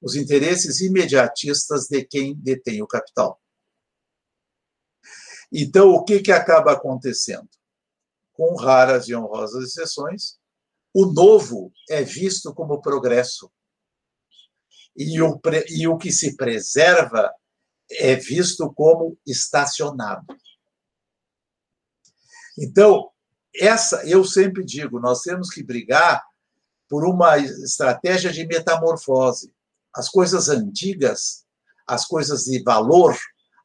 os 0.00 0.16
interesses 0.16 0.80
imediatistas 0.80 1.86
de 1.88 2.04
quem 2.04 2.34
detém 2.34 2.82
o 2.82 2.86
capital. 2.86 3.40
Então, 5.52 5.90
o 5.90 6.04
que, 6.04 6.20
que 6.20 6.32
acaba 6.32 6.72
acontecendo? 6.72 7.48
Com 8.32 8.54
raras 8.56 9.08
e 9.08 9.14
honrosas 9.14 9.64
exceções, 9.64 10.38
o 10.94 11.06
novo 11.06 11.72
é 11.88 12.02
visto 12.02 12.54
como 12.54 12.80
progresso. 12.80 13.50
E 14.96 15.20
o, 15.20 15.40
e 15.68 15.86
o 15.86 15.96
que 15.96 16.10
se 16.10 16.36
preserva 16.36 17.32
é 17.90 18.14
visto 18.14 18.72
como 18.74 19.18
estacionado. 19.26 20.26
Então, 22.58 23.10
essa 23.54 24.04
eu 24.06 24.24
sempre 24.24 24.64
digo, 24.64 25.00
nós 25.00 25.22
temos 25.22 25.48
que 25.50 25.62
brigar 25.62 26.22
por 26.88 27.04
uma 27.04 27.38
estratégia 27.38 28.32
de 28.32 28.46
metamorfose. 28.46 29.52
As 29.94 30.08
coisas 30.08 30.48
antigas, 30.48 31.44
as 31.86 32.04
coisas 32.04 32.44
de 32.44 32.62
valor, 32.62 33.16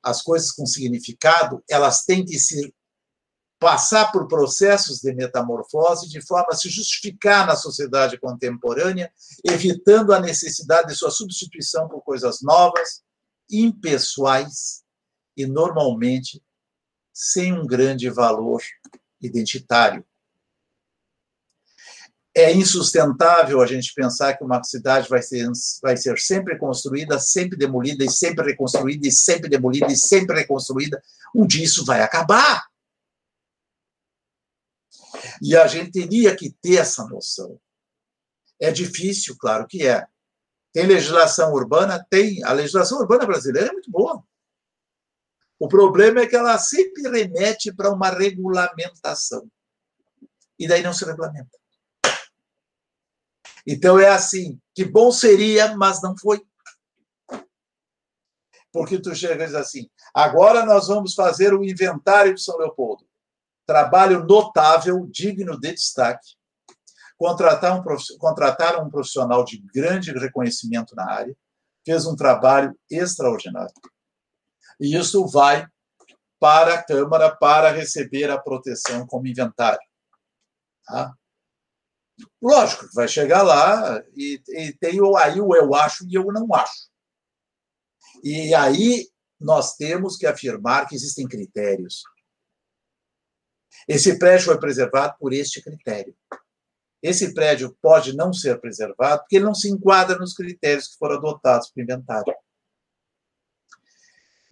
as 0.01 0.21
coisas 0.21 0.51
com 0.51 0.65
significado, 0.65 1.63
elas 1.69 2.03
têm 2.03 2.23
que 2.23 2.38
se 2.39 2.73
passar 3.59 4.12
por 4.12 4.27
processos 4.27 5.00
de 5.00 5.13
metamorfose 5.13 6.09
de 6.09 6.21
forma 6.21 6.50
a 6.51 6.55
se 6.55 6.69
justificar 6.69 7.47
na 7.47 7.55
sociedade 7.55 8.19
contemporânea, 8.19 9.12
evitando 9.45 10.13
a 10.13 10.19
necessidade 10.19 10.89
de 10.89 10.95
sua 10.95 11.09
substituição 11.09 11.88
por 11.88 12.01
coisas 12.01 12.41
novas, 12.41 13.01
impessoais 13.50 14.83
e 15.38 15.45
normalmente 15.45 16.43
sem 17.13 17.53
um 17.53 17.65
grande 17.65 18.10
valor 18.10 18.62
identitário. 19.22 20.03
É 22.36 22.51
insustentável 22.51 23.62
a 23.62 23.67
gente 23.67 23.93
pensar 23.93 24.36
que 24.36 24.43
uma 24.43 24.63
cidade 24.63 25.08
vai 25.08 25.22
ser, 25.22 25.48
vai 25.84 25.96
ser 25.96 26.17
sempre 26.17 26.58
construída, 26.58 27.20
sempre 27.20 27.55
demolida, 27.55 28.03
e 28.03 28.10
sempre 28.10 28.43
reconstruída, 28.43 29.08
e 29.08 29.12
sempre 29.12 29.48
demolida, 29.48 29.91
e 29.91 29.96
sempre 29.96 30.39
reconstruída. 30.39 31.00
Um 31.36 31.46
dia 31.46 31.63
isso 31.63 31.86
vai 31.86 32.02
acabar. 32.02 32.65
E 35.39 35.56
a 35.56 35.67
gente 35.67 35.91
teria 35.91 36.36
que 36.36 36.52
ter 36.60 36.78
essa 36.78 37.06
noção. 37.06 37.60
É 38.60 38.71
difícil, 38.71 39.38
claro 39.38 39.67
que 39.67 39.86
é. 39.86 40.08
Tem 40.73 40.88
legislação 40.88 41.54
urbana? 41.54 42.04
Tem. 42.10 42.43
A 42.43 42.52
legislação 42.52 42.97
urbana 42.99 43.28
brasileira 43.28 43.69
é 43.69 43.71
muito 43.71 43.91
boa. 43.91 44.23
O 45.63 45.67
problema 45.69 46.19
é 46.19 46.28
que 46.28 46.36
ela 46.36 46.58
sempre 46.58 47.04
remete 47.04 47.73
para 47.73 47.89
uma 47.89 48.10
regulamentação. 48.10 49.49
E 50.60 50.67
daí 50.67 50.84
não 50.84 50.91
se 50.91 51.06
regulamenta. 51.06 51.58
Então 53.65 53.97
é 53.97 54.10
assim, 54.10 54.60
que 54.76 54.84
bom 54.84 55.10
seria, 55.10 55.73
mas 55.78 56.02
não 56.02 56.17
foi. 56.17 56.45
Porque 58.73 59.02
tu 59.02 59.15
chega 59.15 59.45
e 59.45 59.47
diz 59.47 59.56
assim, 59.56 59.89
agora 60.13 60.65
nós 60.65 60.89
vamos 60.89 61.13
fazer 61.13 61.54
o 61.54 61.63
inventário 61.63 62.36
de 62.36 62.43
São 62.43 62.58
Leopoldo. 62.58 63.08
Trabalho 63.65 64.26
notável, 64.26 65.08
digno 65.10 65.58
de 65.58 65.71
destaque. 65.71 66.36
Contratar 67.17 67.80
um, 67.80 68.17
contratar 68.19 68.84
um 68.84 68.89
profissional 68.89 69.45
de 69.45 69.60
grande 69.73 70.12
reconhecimento 70.12 70.93
na 70.93 71.10
área, 71.10 71.34
fez 71.86 72.06
um 72.06 72.17
trabalho 72.17 72.78
extraordinário 72.91 73.71
e 74.79 74.95
isso 74.95 75.27
vai 75.27 75.67
para 76.39 76.75
a 76.75 76.83
Câmara 76.83 77.36
para 77.36 77.71
receber 77.71 78.29
a 78.29 78.38
proteção 78.38 79.07
como 79.07 79.27
inventário. 79.27 79.79
Tá? 80.86 81.13
Lógico, 82.41 82.88
vai 82.93 83.07
chegar 83.07 83.41
lá 83.41 84.03
e, 84.15 84.41
e 84.49 84.73
tem 84.73 84.99
aí 85.17 85.39
o 85.39 85.55
eu 85.55 85.73
acho 85.73 86.05
e 86.07 86.15
eu 86.15 86.25
não 86.25 86.53
acho. 86.53 86.89
E 88.23 88.53
aí 88.53 89.07
nós 89.39 89.75
temos 89.75 90.17
que 90.17 90.25
afirmar 90.25 90.88
que 90.88 90.95
existem 90.95 91.27
critérios. 91.27 92.03
Esse 93.88 94.17
prédio 94.17 94.45
foi 94.45 94.59
preservado 94.59 95.15
por 95.19 95.33
este 95.33 95.62
critério. 95.62 96.15
Esse 97.01 97.33
prédio 97.33 97.75
pode 97.81 98.15
não 98.15 98.31
ser 98.31 98.59
preservado 98.62 99.21
porque 99.21 99.36
ele 99.36 99.45
não 99.45 99.55
se 99.55 99.69
enquadra 99.69 100.17
nos 100.17 100.33
critérios 100.33 100.89
que 100.89 100.97
foram 100.97 101.17
adotados 101.17 101.69
para 101.69 101.81
o 101.81 101.83
inventário. 101.83 102.33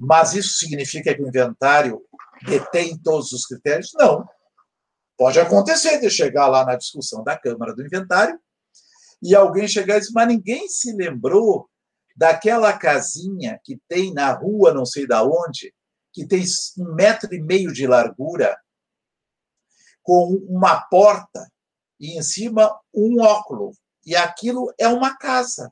Mas 0.04 0.34
isso 0.34 0.58
significa 0.58 1.14
que 1.14 1.22
o 1.22 1.28
inventário 1.28 2.04
detém 2.48 2.98
todos 2.98 3.32
os 3.34 3.46
critérios? 3.46 3.92
Não. 3.94 4.28
Pode 5.16 5.40
acontecer 5.40 6.00
de 6.00 6.10
chegar 6.10 6.48
lá 6.48 6.66
na 6.66 6.76
discussão 6.76 7.24
da 7.24 7.38
Câmara 7.38 7.76
do 7.76 7.86
Inventário 7.86 8.40
e 9.22 9.36
alguém 9.36 9.68
chegar 9.68 9.98
e 9.98 10.00
dizer, 10.00 10.12
mas 10.16 10.28
ninguém 10.28 10.68
se 10.68 10.92
lembrou 10.94 11.70
daquela 12.16 12.74
casinha 12.76 13.60
que 13.64 13.80
tem 13.88 14.12
na 14.12 14.32
rua, 14.34 14.74
não 14.74 14.88
sei 14.88 15.06
da 15.06 15.24
onde, 15.24 15.72
que 16.12 16.26
tem 16.26 16.44
um 16.80 16.96
metro 16.96 17.32
e 17.32 17.40
meio 17.40 17.72
de 17.72 17.86
largura, 17.86 18.60
com 20.02 20.34
uma 20.50 20.82
porta 20.82 21.48
e 22.00 22.18
em 22.18 22.24
cima 22.24 22.76
um 22.92 23.22
óculo. 23.22 23.72
E 24.04 24.16
aquilo 24.16 24.74
é 24.80 24.88
uma 24.88 25.16
casa. 25.16 25.72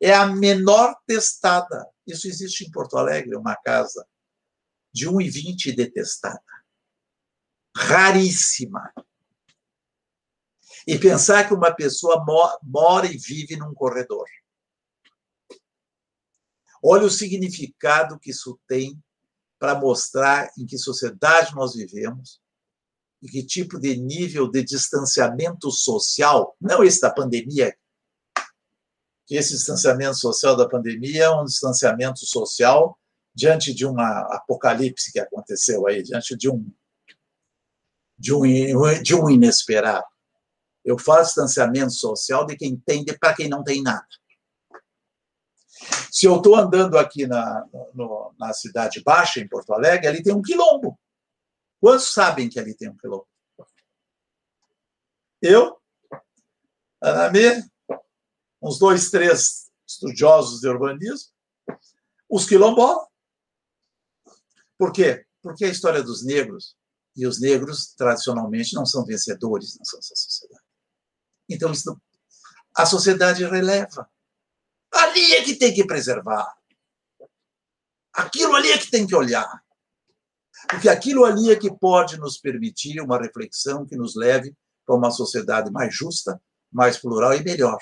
É 0.00 0.14
a 0.14 0.26
menor 0.26 0.96
testada. 1.06 1.86
Isso 2.06 2.28
existe 2.28 2.64
em 2.64 2.70
Porto 2.70 2.96
Alegre, 2.96 3.36
uma 3.36 3.56
casa 3.56 4.06
de 4.92 5.08
1,20 5.08 5.74
detestada. 5.74 6.42
Raríssima. 7.76 8.92
E 10.86 10.98
pensar 10.98 11.46
que 11.46 11.54
uma 11.54 11.74
pessoa 11.74 12.24
mora 12.62 13.06
e 13.06 13.18
vive 13.18 13.56
num 13.56 13.74
corredor. 13.74 14.26
Olha 16.82 17.04
o 17.04 17.10
significado 17.10 18.18
que 18.18 18.30
isso 18.30 18.58
tem 18.66 19.02
para 19.58 19.74
mostrar 19.74 20.50
em 20.56 20.64
que 20.64 20.78
sociedade 20.78 21.54
nós 21.54 21.74
vivemos 21.74 22.40
e 23.20 23.28
que 23.28 23.44
tipo 23.44 23.78
de 23.78 23.96
nível 23.96 24.48
de 24.48 24.62
distanciamento 24.62 25.70
social, 25.70 26.56
não 26.60 26.84
esse 26.84 27.00
da 27.00 27.12
pandemia, 27.12 27.76
que 29.28 29.36
esse 29.36 29.52
distanciamento 29.52 30.16
social 30.16 30.56
da 30.56 30.66
pandemia 30.66 31.24
é 31.24 31.30
um 31.30 31.44
distanciamento 31.44 32.24
social 32.24 32.98
diante 33.34 33.74
de 33.74 33.84
uma 33.84 34.20
apocalipse 34.34 35.12
que 35.12 35.20
aconteceu 35.20 35.86
aí, 35.86 36.02
diante 36.02 36.34
de 36.34 36.50
um 36.50 36.72
de 38.18 38.34
um, 38.34 38.42
de 39.02 39.14
um 39.14 39.30
inesperado. 39.30 40.06
Eu 40.84 40.98
faço 40.98 41.26
distanciamento 41.26 41.92
social 41.92 42.44
de 42.46 42.56
quem 42.56 42.76
tem 42.76 43.04
para 43.04 43.34
quem 43.34 43.48
não 43.48 43.62
tem 43.62 43.80
nada. 43.80 44.08
Se 46.10 46.26
eu 46.26 46.38
estou 46.38 46.56
andando 46.56 46.98
aqui 46.98 47.26
na, 47.26 47.64
no, 47.94 48.34
na 48.36 48.52
Cidade 48.52 49.00
Baixa, 49.04 49.38
em 49.38 49.46
Porto 49.46 49.72
Alegre, 49.72 50.08
ali 50.08 50.22
tem 50.22 50.34
um 50.34 50.42
quilombo. 50.42 50.98
Quantos 51.80 52.12
sabem 52.12 52.48
que 52.48 52.58
ali 52.58 52.74
tem 52.74 52.88
um 52.88 52.96
quilombo? 52.96 53.28
Eu, 55.40 55.78
Ana 57.00 57.30
Mir, 57.30 57.64
uns 58.60 58.78
dois, 58.78 59.10
três 59.10 59.70
estudiosos 59.86 60.60
de 60.60 60.68
urbanismo, 60.68 61.30
os 62.28 62.46
quilombolas. 62.46 63.06
Por 64.76 64.92
quê? 64.92 65.26
Porque 65.42 65.64
a 65.64 65.68
história 65.68 66.02
dos 66.02 66.24
negros 66.24 66.76
E 67.16 67.26
os 67.26 67.40
negros, 67.40 67.94
tradicionalmente, 67.96 68.76
não 68.76 68.86
são 68.86 69.04
vencedores 69.04 69.74
na 69.74 69.80
nossa 69.80 70.14
sociedade. 70.14 70.62
Então, 71.48 71.72
isso, 71.72 72.00
a 72.76 72.86
sociedade 72.86 73.44
releva. 73.44 74.08
Ali 74.92 75.34
é 75.34 75.42
que 75.42 75.56
tem 75.56 75.74
que 75.74 75.84
preservar. 75.84 76.56
Aquilo 78.12 78.54
ali 78.54 78.70
é 78.70 78.78
que 78.78 78.88
tem 78.88 79.04
que 79.04 79.16
olhar. 79.16 79.64
Porque 80.68 80.88
aquilo 80.88 81.24
ali 81.24 81.50
é 81.50 81.56
que 81.56 81.76
pode 81.76 82.18
nos 82.18 82.38
permitir 82.38 83.00
uma 83.00 83.18
reflexão 83.18 83.84
que 83.84 83.96
nos 83.96 84.14
leve 84.14 84.56
para 84.86 84.94
uma 84.94 85.10
sociedade 85.10 85.72
mais 85.72 85.92
justa, 85.92 86.40
mais 86.70 86.98
plural 86.98 87.34
e 87.34 87.42
melhor. 87.42 87.78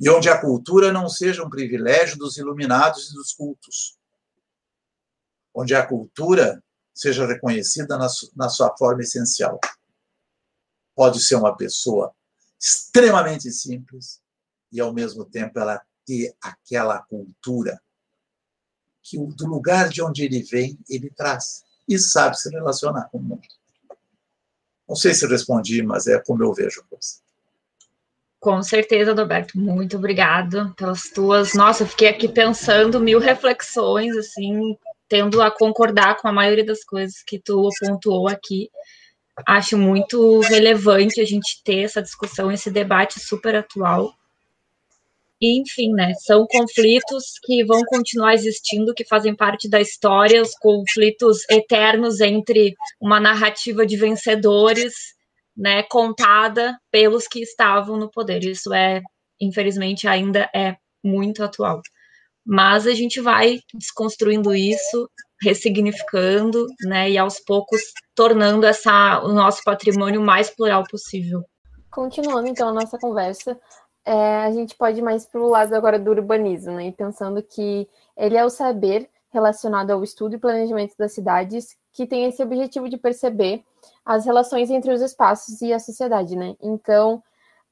E 0.00 0.08
onde 0.08 0.28
a 0.28 0.40
cultura 0.40 0.92
não 0.92 1.08
seja 1.08 1.44
um 1.44 1.50
privilégio 1.50 2.16
dos 2.16 2.36
iluminados 2.36 3.10
e 3.10 3.14
dos 3.14 3.32
cultos. 3.32 3.98
Onde 5.54 5.74
a 5.74 5.86
cultura 5.86 6.62
seja 6.94 7.26
reconhecida 7.26 7.96
na, 7.96 8.06
na 8.36 8.48
sua 8.48 8.76
forma 8.76 9.02
essencial. 9.02 9.60
Pode 10.94 11.22
ser 11.22 11.36
uma 11.36 11.56
pessoa 11.56 12.14
extremamente 12.60 13.50
simples 13.50 14.20
e, 14.70 14.80
ao 14.80 14.92
mesmo 14.92 15.24
tempo, 15.24 15.58
ela 15.58 15.82
ter 16.04 16.34
aquela 16.40 17.02
cultura 17.02 17.80
que 19.02 19.18
do 19.18 19.46
lugar 19.46 19.88
de 19.88 20.00
onde 20.00 20.24
ele 20.24 20.42
vem, 20.42 20.78
ele 20.88 21.10
traz 21.10 21.64
e 21.88 21.98
sabe 21.98 22.38
se 22.38 22.48
relacionar 22.50 23.08
com 23.08 23.18
o 23.18 23.22
mundo. 23.22 23.48
Não 24.88 24.94
sei 24.94 25.12
se 25.14 25.26
respondi, 25.26 25.82
mas 25.82 26.06
é 26.06 26.20
como 26.20 26.42
eu 26.42 26.52
vejo 26.52 26.80
a 26.80 26.84
coisa. 26.84 27.16
Com 28.42 28.60
certeza, 28.60 29.12
Adalberto. 29.12 29.56
Muito 29.56 29.96
obrigada 29.96 30.74
pelas 30.76 31.02
tuas. 31.02 31.54
Nossa, 31.54 31.84
eu 31.84 31.86
fiquei 31.86 32.08
aqui 32.08 32.26
pensando 32.26 32.98
mil 32.98 33.20
reflexões, 33.20 34.16
assim, 34.16 34.76
tendo 35.08 35.40
a 35.40 35.48
concordar 35.48 36.16
com 36.16 36.26
a 36.26 36.32
maioria 36.32 36.66
das 36.66 36.82
coisas 36.82 37.22
que 37.24 37.38
tu 37.38 37.68
pontuou 37.78 38.26
aqui. 38.26 38.68
Acho 39.46 39.78
muito 39.78 40.40
relevante 40.40 41.20
a 41.20 41.24
gente 41.24 41.62
ter 41.62 41.82
essa 41.82 42.02
discussão, 42.02 42.50
esse 42.50 42.68
debate 42.68 43.20
super 43.20 43.54
atual. 43.54 44.12
E, 45.40 45.60
enfim, 45.60 45.92
né, 45.92 46.12
são 46.14 46.44
conflitos 46.44 47.38
que 47.44 47.62
vão 47.62 47.82
continuar 47.86 48.34
existindo, 48.34 48.92
que 48.92 49.04
fazem 49.04 49.36
parte 49.36 49.68
da 49.68 49.80
história, 49.80 50.42
os 50.42 50.56
conflitos 50.58 51.48
eternos 51.48 52.20
entre 52.20 52.74
uma 53.00 53.20
narrativa 53.20 53.86
de 53.86 53.96
vencedores, 53.96 55.14
né, 55.56 55.82
contada 55.84 56.76
pelos 56.90 57.26
que 57.26 57.40
estavam 57.40 57.96
no 57.96 58.10
poder. 58.10 58.44
Isso 58.44 58.72
é, 58.72 59.02
infelizmente, 59.40 60.08
ainda 60.08 60.48
é 60.54 60.76
muito 61.04 61.42
atual. 61.42 61.80
Mas 62.44 62.86
a 62.86 62.92
gente 62.92 63.20
vai 63.20 63.60
desconstruindo 63.74 64.54
isso, 64.54 65.08
ressignificando, 65.40 66.66
né, 66.82 67.10
e 67.10 67.18
aos 67.18 67.38
poucos 67.40 67.80
tornando 68.14 68.66
essa 68.66 69.20
o 69.22 69.28
nosso 69.28 69.62
patrimônio 69.64 70.20
mais 70.20 70.50
plural 70.50 70.84
possível. 70.90 71.42
Continuando 71.90 72.48
então 72.48 72.68
a 72.68 72.72
nossa 72.72 72.98
conversa, 72.98 73.58
é, 74.04 74.38
a 74.38 74.50
gente 74.50 74.74
pode 74.74 74.98
ir 74.98 75.02
mais 75.02 75.26
para 75.26 75.40
o 75.40 75.48
lado 75.48 75.74
agora 75.74 75.98
do 75.98 76.10
urbanismo, 76.10 76.72
né? 76.72 76.88
E 76.88 76.92
pensando 76.92 77.42
que 77.42 77.88
ele 78.16 78.36
é 78.36 78.44
o 78.44 78.50
saber 78.50 79.08
relacionado 79.30 79.90
ao 79.90 80.02
estudo 80.02 80.34
e 80.34 80.38
planejamento 80.38 80.94
das 80.98 81.12
cidades 81.12 81.76
que 81.92 82.06
tem 82.06 82.24
esse 82.24 82.42
objetivo 82.42 82.88
de 82.88 82.96
perceber 82.96 83.62
as 84.04 84.24
relações 84.24 84.70
entre 84.70 84.92
os 84.92 85.00
espaços 85.00 85.60
e 85.60 85.72
a 85.72 85.78
sociedade, 85.78 86.36
né? 86.36 86.56
Então, 86.60 87.22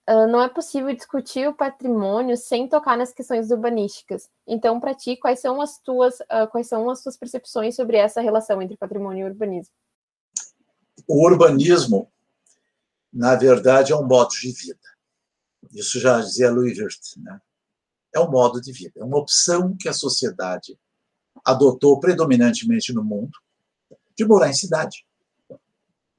uh, 0.08 0.26
não 0.28 0.40
é 0.40 0.48
possível 0.48 0.94
discutir 0.94 1.48
o 1.48 1.54
patrimônio 1.54 2.36
sem 2.36 2.68
tocar 2.68 2.96
nas 2.96 3.12
questões 3.12 3.50
urbanísticas. 3.50 4.28
Então, 4.46 4.78
para 4.78 4.94
ti, 4.94 5.16
quais 5.16 5.40
são 5.40 5.60
as 5.60 5.78
tuas, 5.78 6.20
uh, 6.20 6.48
quais 6.50 6.68
são 6.68 6.88
as 6.88 7.02
tuas 7.02 7.16
percepções 7.16 7.74
sobre 7.74 7.96
essa 7.96 8.20
relação 8.20 8.62
entre 8.62 8.76
patrimônio 8.76 9.26
e 9.26 9.30
urbanismo? 9.30 9.74
O 11.06 11.26
urbanismo, 11.26 12.10
na 13.12 13.34
verdade, 13.34 13.92
é 13.92 13.96
um 13.96 14.06
modo 14.06 14.30
de 14.30 14.52
vida. 14.52 14.78
Isso 15.72 15.98
já 15.98 16.20
dizia 16.20 16.50
Louis 16.50 16.78
Wirth, 16.78 17.16
né? 17.18 17.40
É 18.14 18.18
um 18.18 18.30
modo 18.30 18.60
de 18.60 18.72
vida, 18.72 19.00
é 19.00 19.04
uma 19.04 19.18
opção 19.18 19.76
que 19.78 19.88
a 19.88 19.92
sociedade 19.92 20.76
adotou 21.44 22.00
predominantemente 22.00 22.92
no 22.92 23.04
mundo 23.04 23.38
de 24.16 24.24
morar 24.24 24.48
em 24.48 24.54
cidade. 24.54 25.06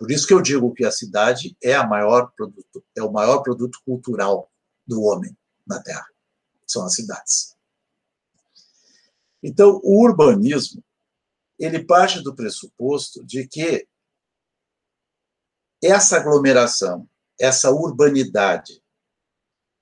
Por 0.02 0.10
isso 0.10 0.26
que 0.26 0.34
eu 0.34 0.42
digo 0.42 0.74
que 0.74 0.84
a 0.84 0.92
cidade 0.92 1.56
é 1.62 1.76
a 1.76 1.86
maior 1.86 2.32
produto, 2.32 2.84
é 2.98 3.04
o 3.04 3.12
maior 3.12 3.44
produto 3.44 3.80
cultural 3.86 4.52
do 4.84 5.04
homem 5.04 5.38
na 5.64 5.80
Terra. 5.80 6.08
São 6.66 6.84
as 6.84 6.96
cidades. 6.96 7.56
Então, 9.44 9.80
o 9.84 10.04
urbanismo 10.04 10.84
ele 11.60 11.86
parte 11.86 12.20
do 12.20 12.34
pressuposto 12.34 13.24
de 13.24 13.48
que 13.48 13.88
essa 15.84 16.18
aglomeração, 16.18 17.08
essa 17.40 17.70
urbanidade 17.70 18.82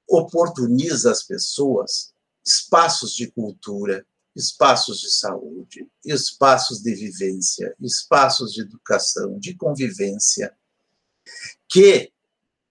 oportuniza 0.05 1.11
às 1.13 1.23
pessoas 1.23 2.13
espaços 2.45 3.15
de 3.15 3.31
cultura, 3.31 4.05
espaços 4.35 4.99
de 5.01 5.11
saúde, 5.11 5.89
espaços 6.05 6.81
de 6.81 6.93
vivência, 6.93 7.75
espaços 7.79 8.53
de 8.53 8.61
educação, 8.61 9.37
de 9.39 9.55
convivência, 9.55 10.55
que 11.67 12.11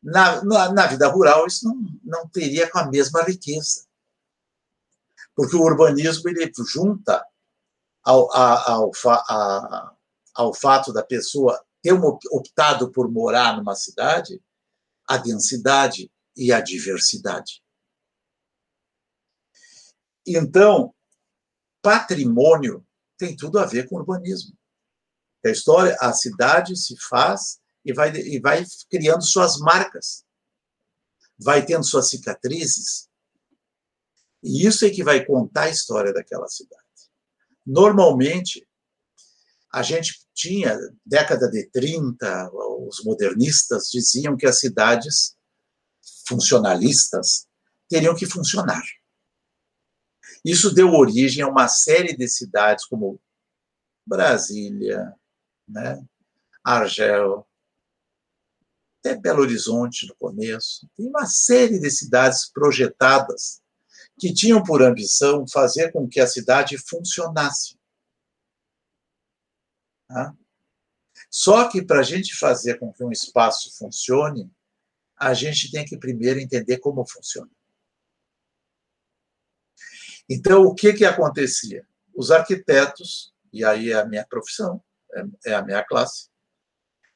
na, 0.03 0.43
na, 0.45 0.73
na, 0.73 0.87
vida 0.87 1.09
rural 1.09 1.47
isso 1.47 1.67
não, 1.67 1.77
não 2.05 2.29
teria 2.29 2.71
com 2.71 2.79
a 2.79 2.89
mesma 2.89 3.23
riqueza. 3.23 3.87
Porque 5.35 5.57
o 5.57 5.63
urbanismo 5.63 6.29
ele 6.29 6.51
junta 6.67 7.25
ao, 8.03 8.35
ao, 8.35 8.91
ao, 9.29 9.99
ao 10.35 10.55
fato 10.55 10.93
da 10.93 11.03
pessoa 11.03 11.63
ter 11.83 11.93
optado 12.31 12.91
por 12.91 13.11
morar 13.11 13.57
numa 13.57 13.75
cidade 13.75 14.43
a 15.07 15.17
densidade, 15.17 16.11
e 16.39 16.53
a 16.53 16.61
diversidade. 16.61 17.61
Então, 20.25 20.95
patrimônio 21.89 22.87
tem 23.17 23.35
tudo 23.35 23.59
a 23.59 23.65
ver 23.65 23.89
com 23.89 23.97
urbanismo. 23.97 24.55
A 25.43 25.49
história, 25.49 25.97
a 26.01 26.13
cidade 26.13 26.77
se 26.77 26.95
faz 27.09 27.59
e 27.83 27.95
vai, 27.95 28.15
e 28.15 28.39
vai 28.39 28.63
criando 28.91 29.25
suas 29.25 29.57
marcas, 29.59 30.23
vai 31.39 31.65
tendo 31.65 31.83
suas 31.83 32.11
cicatrizes. 32.11 33.09
E 34.43 34.67
isso 34.67 34.85
é 34.85 34.91
que 34.91 35.03
vai 35.03 35.25
contar 35.25 35.63
a 35.63 35.71
história 35.71 36.13
daquela 36.13 36.47
cidade. 36.49 36.83
Normalmente, 37.67 38.69
a 39.73 39.83
gente 39.83 40.27
tinha, 40.35 40.77
década 41.05 41.49
de 41.49 41.71
30, 41.71 42.51
os 42.87 43.03
modernistas 43.03 43.89
diziam 43.91 44.37
que 44.37 44.47
as 44.47 44.61
cidades 44.61 45.35
funcionalistas 46.27 47.47
teriam 47.89 48.15
que 48.15 48.27
funcionar. 48.27 48.85
Isso 50.45 50.75
deu 50.75 50.93
origem 50.93 51.43
a 51.43 51.49
uma 51.49 51.69
série 51.69 52.17
de 52.17 52.29
cidades 52.29 52.85
como 52.87 53.21
Brasília, 54.07 55.15
né, 55.67 56.03
Argel, 56.65 57.47
até 59.01 59.17
Belo 59.17 59.43
Horizonte 59.43 60.07
no 60.07 60.15
começo. 60.17 60.89
Tem 60.97 61.07
uma 61.07 61.27
série 61.27 61.79
de 61.79 61.91
cidades 61.91 62.51
projetadas 62.51 63.61
que 64.19 64.33
tinham 64.33 64.63
por 64.63 64.83
ambição 64.83 65.47
fazer 65.47 65.93
com 65.93 66.09
que 66.09 66.21
a 66.21 66.27
cidade 66.27 66.77
funcionasse. 66.79 67.79
Tá? 70.09 70.35
Só 71.31 71.69
que 71.69 71.85
para 71.85 72.01
a 72.01 72.03
gente 72.03 72.37
fazer 72.37 72.79
com 72.79 72.93
que 72.93 73.05
um 73.05 73.13
espaço 73.13 73.77
funcione, 73.77 74.51
a 75.17 75.35
gente 75.35 75.71
tem 75.71 75.85
que 75.85 75.99
primeiro 75.99 76.41
entender 76.41 76.79
como 76.79 77.07
funciona. 77.07 77.51
Então, 80.29 80.63
o 80.63 80.75
que, 80.75 80.93
que 80.93 81.05
acontecia? 81.05 81.87
Os 82.15 82.31
arquitetos, 82.31 83.33
e 83.53 83.65
aí 83.65 83.93
é 83.93 83.95
a 83.95 84.05
minha 84.05 84.27
profissão, 84.27 84.83
é, 85.15 85.51
é 85.53 85.55
a 85.55 85.63
minha 85.63 85.83
classe, 85.83 86.29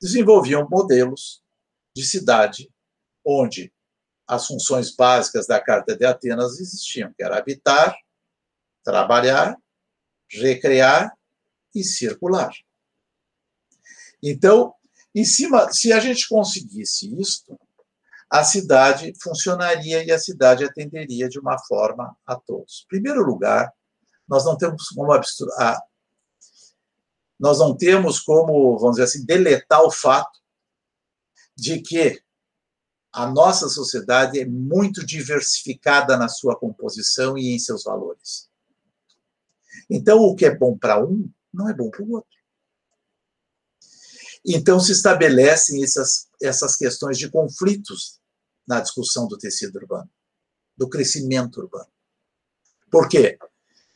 desenvolviam 0.01 0.67
modelos 0.69 1.43
de 1.95 2.05
cidade 2.05 2.73
onde 3.25 3.73
as 4.27 4.47
funções 4.47 4.95
básicas 4.95 5.47
da 5.47 5.61
Carta 5.61 5.97
de 5.97 6.05
Atenas 6.05 6.59
existiam, 6.59 7.13
que 7.13 7.23
era 7.23 7.37
habitar, 7.37 7.95
trabalhar, 8.83 9.57
recrear 10.31 11.13
e 11.75 11.85
circular. 11.85 12.51
Então, 14.23 14.75
em 15.15 15.25
cima, 15.25 15.71
se 15.71 15.93
a 15.93 16.01
gente 16.01 16.29
conseguisse 16.29 17.15
isto, 17.21 17.59
a 18.33 18.43
cidade 18.45 19.13
funcionaria 19.23 20.03
e 20.03 20.11
a 20.11 20.19
cidade 20.19 20.65
atenderia 20.65 21.29
de 21.29 21.39
uma 21.39 21.59
forma 21.59 22.17
a 22.27 22.35
todos. 22.35 22.85
Em 22.85 22.89
primeiro 22.89 23.23
lugar, 23.23 23.71
nós 24.27 24.47
não 24.47 24.57
temos 24.57 24.89
como 24.89 25.13
nós 27.39 27.59
não 27.59 27.77
temos 27.77 28.21
como, 28.21 28.79
vamos 28.79 28.97
dizer 28.97 29.03
assim, 29.03 29.27
deletar 29.27 29.83
o 29.83 29.91
fato 29.91 30.41
de 31.55 31.83
que 31.83 32.23
a 33.13 33.27
nossa 33.27 33.69
sociedade 33.69 34.41
é 34.41 34.47
muito 34.47 35.05
diversificada 35.05 36.17
na 36.17 36.27
sua 36.27 36.59
composição 36.59 37.37
e 37.37 37.55
em 37.55 37.59
seus 37.59 37.85
valores. 37.85 38.49
Então, 39.91 40.21
o 40.21 40.35
que 40.35 40.47
é 40.47 40.57
bom 40.57 40.79
para 40.79 41.05
um 41.05 41.31
não 41.53 41.69
é 41.69 41.75
bom 41.75 41.91
para 41.91 42.03
o 42.03 42.13
outro. 42.13 42.33
Então 44.45 44.81
se 44.81 44.91
estabelecem 44.91 45.85
essas, 45.85 46.29
essas 46.43 46.75
questões 46.75 47.17
de 47.17 47.31
conflitos 47.31 48.22
na 48.67 48.81
discussão 48.81 49.27
do 49.27 49.39
tecido 49.39 49.77
urbano, 49.77 50.11
do 50.77 50.89
crescimento 50.89 51.61
urbano. 51.61 51.91
Por 52.91 53.09
quê? 53.09 53.39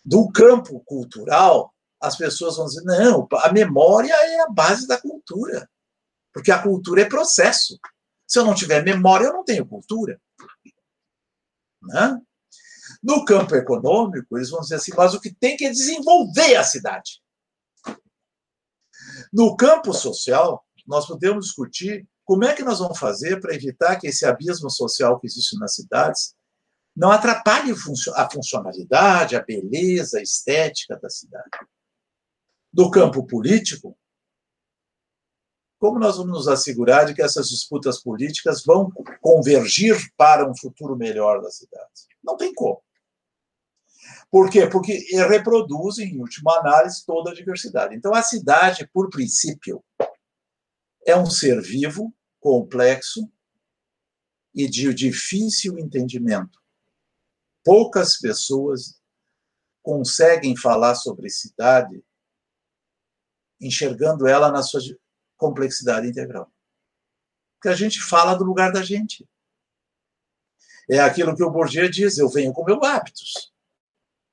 Do 0.04 0.30
campo 0.30 0.80
cultural, 0.80 1.74
as 2.00 2.16
pessoas 2.16 2.56
vão 2.56 2.66
dizer: 2.66 2.82
não, 2.84 3.26
a 3.32 3.52
memória 3.52 4.12
é 4.12 4.40
a 4.40 4.48
base 4.48 4.86
da 4.86 5.00
cultura. 5.00 5.68
Porque 6.32 6.50
a 6.50 6.62
cultura 6.62 7.02
é 7.02 7.08
processo. 7.08 7.78
Se 8.26 8.38
eu 8.38 8.44
não 8.44 8.54
tiver 8.54 8.84
memória, 8.84 9.26
eu 9.26 9.32
não 9.32 9.44
tenho 9.44 9.66
cultura. 9.66 10.20
Né? 11.82 12.20
No 13.02 13.24
campo 13.24 13.54
econômico, 13.54 14.36
eles 14.36 14.50
vão 14.50 14.60
dizer 14.60 14.76
assim, 14.76 14.92
mas 14.96 15.14
o 15.14 15.20
que 15.20 15.34
tem 15.34 15.56
que 15.56 15.64
é 15.64 15.70
desenvolver 15.70 16.56
a 16.56 16.64
cidade. 16.64 17.22
No 19.32 19.56
campo 19.56 19.92
social, 19.92 20.64
nós 20.86 21.06
podemos 21.06 21.46
discutir 21.46 22.06
como 22.26 22.44
é 22.44 22.54
que 22.54 22.64
nós 22.64 22.80
vamos 22.80 22.98
fazer 22.98 23.40
para 23.40 23.54
evitar 23.54 23.96
que 23.96 24.08
esse 24.08 24.26
abismo 24.26 24.68
social 24.68 25.18
que 25.18 25.28
existe 25.28 25.56
nas 25.58 25.74
cidades 25.74 26.34
não 26.94 27.12
atrapalhe 27.12 27.72
a 28.14 28.30
funcionalidade, 28.30 29.36
a 29.36 29.42
beleza, 29.42 30.18
a 30.18 30.22
estética 30.22 30.98
da 30.98 31.08
cidade. 31.08 31.48
No 32.74 32.90
campo 32.90 33.24
político, 33.26 33.96
como 35.78 36.00
nós 36.00 36.16
vamos 36.16 36.32
nos 36.32 36.48
assegurar 36.48 37.06
de 37.06 37.14
que 37.14 37.22
essas 37.22 37.48
disputas 37.48 38.02
políticas 38.02 38.64
vão 38.64 38.90
convergir 39.20 39.96
para 40.16 40.50
um 40.50 40.56
futuro 40.56 40.96
melhor 40.96 41.40
das 41.40 41.58
cidades? 41.58 42.08
Não 42.24 42.36
tem 42.36 42.52
como. 42.52 42.82
Por 44.30 44.50
quê? 44.50 44.66
Porque 44.66 45.06
reproduzem, 45.28 46.08
em 46.08 46.20
última 46.20 46.58
análise, 46.58 47.04
toda 47.06 47.30
a 47.30 47.34
diversidade. 47.34 47.94
Então, 47.94 48.12
a 48.14 48.22
cidade, 48.22 48.88
por 48.92 49.10
princípio, 49.10 49.84
é 51.06 51.16
um 51.16 51.26
ser 51.26 51.60
vivo, 51.60 52.12
complexo 52.46 53.28
e 54.54 54.70
de 54.70 54.94
difícil 54.94 55.80
entendimento. 55.80 56.62
Poucas 57.64 58.20
pessoas 58.20 59.02
conseguem 59.82 60.56
falar 60.56 60.94
sobre 60.94 61.28
cidade 61.28 62.04
enxergando 63.60 64.28
ela 64.28 64.52
na 64.52 64.62
sua 64.62 64.80
complexidade 65.36 66.06
integral. 66.06 66.48
Porque 67.56 67.68
a 67.68 67.74
gente 67.74 68.00
fala 68.00 68.36
do 68.36 68.44
lugar 68.44 68.72
da 68.72 68.84
gente. 68.84 69.28
É 70.88 71.00
aquilo 71.00 71.34
que 71.34 71.42
o 71.42 71.50
Bourdieu 71.50 71.90
diz: 71.90 72.16
eu 72.16 72.28
venho 72.28 72.52
com 72.52 72.64
meus 72.64 72.80
hábitos. 72.80 73.52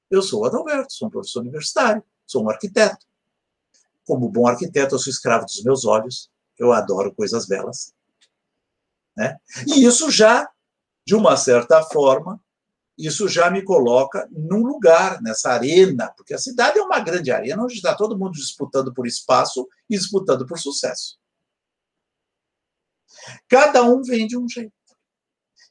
Eu 0.08 0.22
sou 0.22 0.46
Adalberto, 0.46 0.94
sou 0.94 1.08
um 1.08 1.12
professor 1.12 1.40
universitário, 1.40 2.04
sou 2.28 2.44
um 2.44 2.50
arquiteto. 2.52 3.08
Como 4.06 4.30
bom 4.30 4.46
arquiteto, 4.46 4.94
eu 4.94 5.00
sou 5.00 5.10
escravo 5.10 5.46
dos 5.46 5.64
meus 5.64 5.84
olhos, 5.84 6.30
eu 6.60 6.72
adoro 6.72 7.12
coisas 7.16 7.48
belas. 7.48 7.92
Né? 9.16 9.38
E 9.68 9.86
isso 9.86 10.10
já, 10.10 10.50
de 11.06 11.16
uma 11.16 11.38
certa 11.38 11.84
forma, 11.84 12.40
isso 12.98 13.28
já 13.28 13.50
me 13.50 13.64
coloca 13.64 14.28
num 14.32 14.64
lugar, 14.64 15.22
nessa 15.22 15.52
arena, 15.52 16.12
porque 16.16 16.34
a 16.34 16.38
cidade 16.38 16.78
é 16.78 16.82
uma 16.82 17.00
grande 17.00 17.32
arena 17.32 17.64
onde 17.64 17.74
está 17.74 17.96
todo 17.96 18.18
mundo 18.18 18.34
disputando 18.34 18.94
por 18.94 19.08
espaço 19.08 19.68
e 19.90 19.98
disputando 19.98 20.46
por 20.46 20.60
sucesso. 20.60 21.18
Cada 23.48 23.84
um 23.84 24.02
vem 24.02 24.28
de 24.28 24.38
um 24.38 24.48
jeito. 24.48 24.74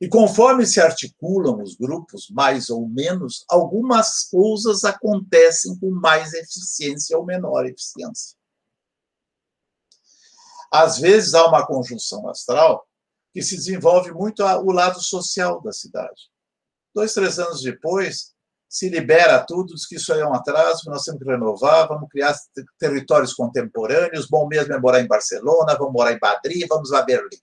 E 0.00 0.08
conforme 0.08 0.66
se 0.66 0.80
articulam 0.80 1.62
os 1.62 1.76
grupos, 1.76 2.28
mais 2.28 2.70
ou 2.70 2.88
menos, 2.88 3.44
algumas 3.48 4.24
coisas 4.28 4.82
acontecem 4.82 5.78
com 5.78 5.90
mais 5.92 6.32
eficiência 6.32 7.16
ou 7.16 7.24
menor 7.24 7.66
eficiência. 7.66 8.36
Às 10.72 10.98
vezes 10.98 11.34
há 11.34 11.46
uma 11.46 11.64
conjunção 11.64 12.28
astral 12.28 12.84
que 13.32 13.42
se 13.42 13.56
desenvolve 13.56 14.12
muito 14.12 14.42
o 14.42 14.72
lado 14.72 15.00
social 15.00 15.60
da 15.62 15.72
cidade. 15.72 16.30
Dois, 16.94 17.14
três 17.14 17.38
anos 17.38 17.62
depois, 17.62 18.32
se 18.68 18.88
libera 18.88 19.44
tudo, 19.44 19.74
diz 19.74 19.86
que 19.86 19.96
isso 19.96 20.12
aí 20.12 20.20
é 20.20 20.26
um 20.26 20.34
atraso, 20.34 20.88
nós 20.88 21.04
temos 21.04 21.22
que 21.22 21.28
renovar, 21.28 21.88
vamos 21.88 22.08
criar 22.08 22.34
territórios 22.78 23.34
contemporâneos, 23.34 24.26
bom 24.26 24.46
mesmo 24.46 24.72
é 24.72 24.80
morar 24.80 25.00
em 25.00 25.06
Barcelona, 25.06 25.76
vamos 25.76 25.92
morar 25.92 26.12
em 26.12 26.18
Madrid, 26.20 26.66
vamos 26.68 26.92
a 26.92 27.02
Berlim. 27.02 27.38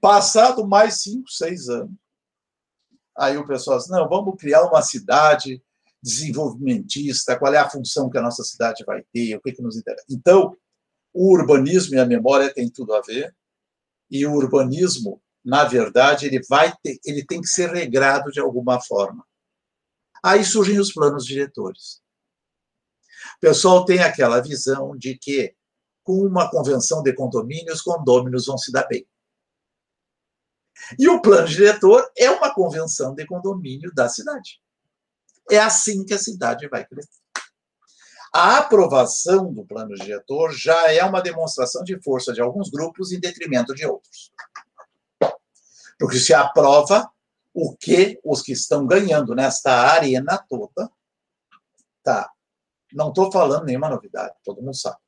Passado 0.00 0.66
mais 0.66 1.02
cinco, 1.02 1.30
seis 1.30 1.68
anos, 1.68 1.94
aí 3.16 3.36
o 3.36 3.46
pessoal 3.46 3.78
diz, 3.78 3.88
não, 3.88 4.08
vamos 4.08 4.36
criar 4.38 4.62
uma 4.64 4.82
cidade 4.82 5.62
desenvolvimentista, 6.02 7.38
qual 7.38 7.52
é 7.52 7.58
a 7.58 7.68
função 7.68 8.08
que 8.08 8.16
a 8.16 8.22
nossa 8.22 8.44
cidade 8.44 8.84
vai 8.84 9.02
ter, 9.12 9.36
o 9.36 9.40
que, 9.40 9.52
que 9.52 9.62
nos 9.62 9.76
interessa. 9.76 10.06
Então, 10.10 10.56
o 11.12 11.32
urbanismo 11.32 11.96
e 11.96 11.98
a 11.98 12.06
memória 12.06 12.52
têm 12.52 12.70
tudo 12.70 12.94
a 12.94 13.00
ver, 13.00 13.34
e 14.10 14.26
o 14.26 14.32
urbanismo, 14.32 15.20
na 15.44 15.64
verdade, 15.64 16.26
ele 16.26 16.40
vai 16.48 16.74
ter, 16.82 16.98
ele 17.04 17.24
tem 17.24 17.40
que 17.40 17.48
ser 17.48 17.70
regrado 17.70 18.30
de 18.30 18.40
alguma 18.40 18.80
forma. 18.80 19.24
Aí 20.22 20.44
surgem 20.44 20.78
os 20.78 20.92
planos 20.92 21.24
diretores. 21.24 22.00
O 23.36 23.40
pessoal 23.40 23.84
tem 23.84 24.00
aquela 24.00 24.40
visão 24.40 24.96
de 24.96 25.16
que, 25.16 25.54
com 26.02 26.20
uma 26.26 26.50
convenção 26.50 27.02
de 27.02 27.12
condomínios, 27.12 27.76
os 27.78 27.82
condôminos 27.82 28.46
vão 28.46 28.58
se 28.58 28.72
dar 28.72 28.86
bem. 28.86 29.06
E 30.98 31.08
o 31.08 31.20
plano 31.20 31.48
diretor 31.48 32.10
é 32.16 32.30
uma 32.30 32.52
convenção 32.54 33.14
de 33.14 33.26
condomínio 33.26 33.92
da 33.94 34.08
cidade. 34.08 34.60
É 35.50 35.58
assim 35.58 36.04
que 36.04 36.14
a 36.14 36.18
cidade 36.18 36.68
vai 36.68 36.84
crescer. 36.84 37.25
A 38.32 38.58
aprovação 38.58 39.52
do 39.52 39.64
plano 39.64 39.94
diretor 39.94 40.52
já 40.52 40.92
é 40.92 41.02
uma 41.04 41.22
demonstração 41.22 41.82
de 41.84 42.00
força 42.02 42.32
de 42.32 42.40
alguns 42.40 42.70
grupos 42.70 43.12
em 43.12 43.20
detrimento 43.20 43.74
de 43.74 43.86
outros. 43.86 44.32
Porque 45.98 46.18
se 46.18 46.34
aprova 46.34 47.10
o 47.54 47.74
que 47.74 48.20
os 48.22 48.42
que 48.42 48.52
estão 48.52 48.86
ganhando 48.86 49.34
nesta 49.34 49.72
arena 49.72 50.36
toda, 50.48 50.90
tá. 52.02 52.30
Não 52.92 53.08
estou 53.08 53.32
falando 53.32 53.64
nenhuma 53.64 53.88
novidade, 53.88 54.34
todo 54.44 54.62
mundo 54.62 54.76
sabe. 54.76 54.98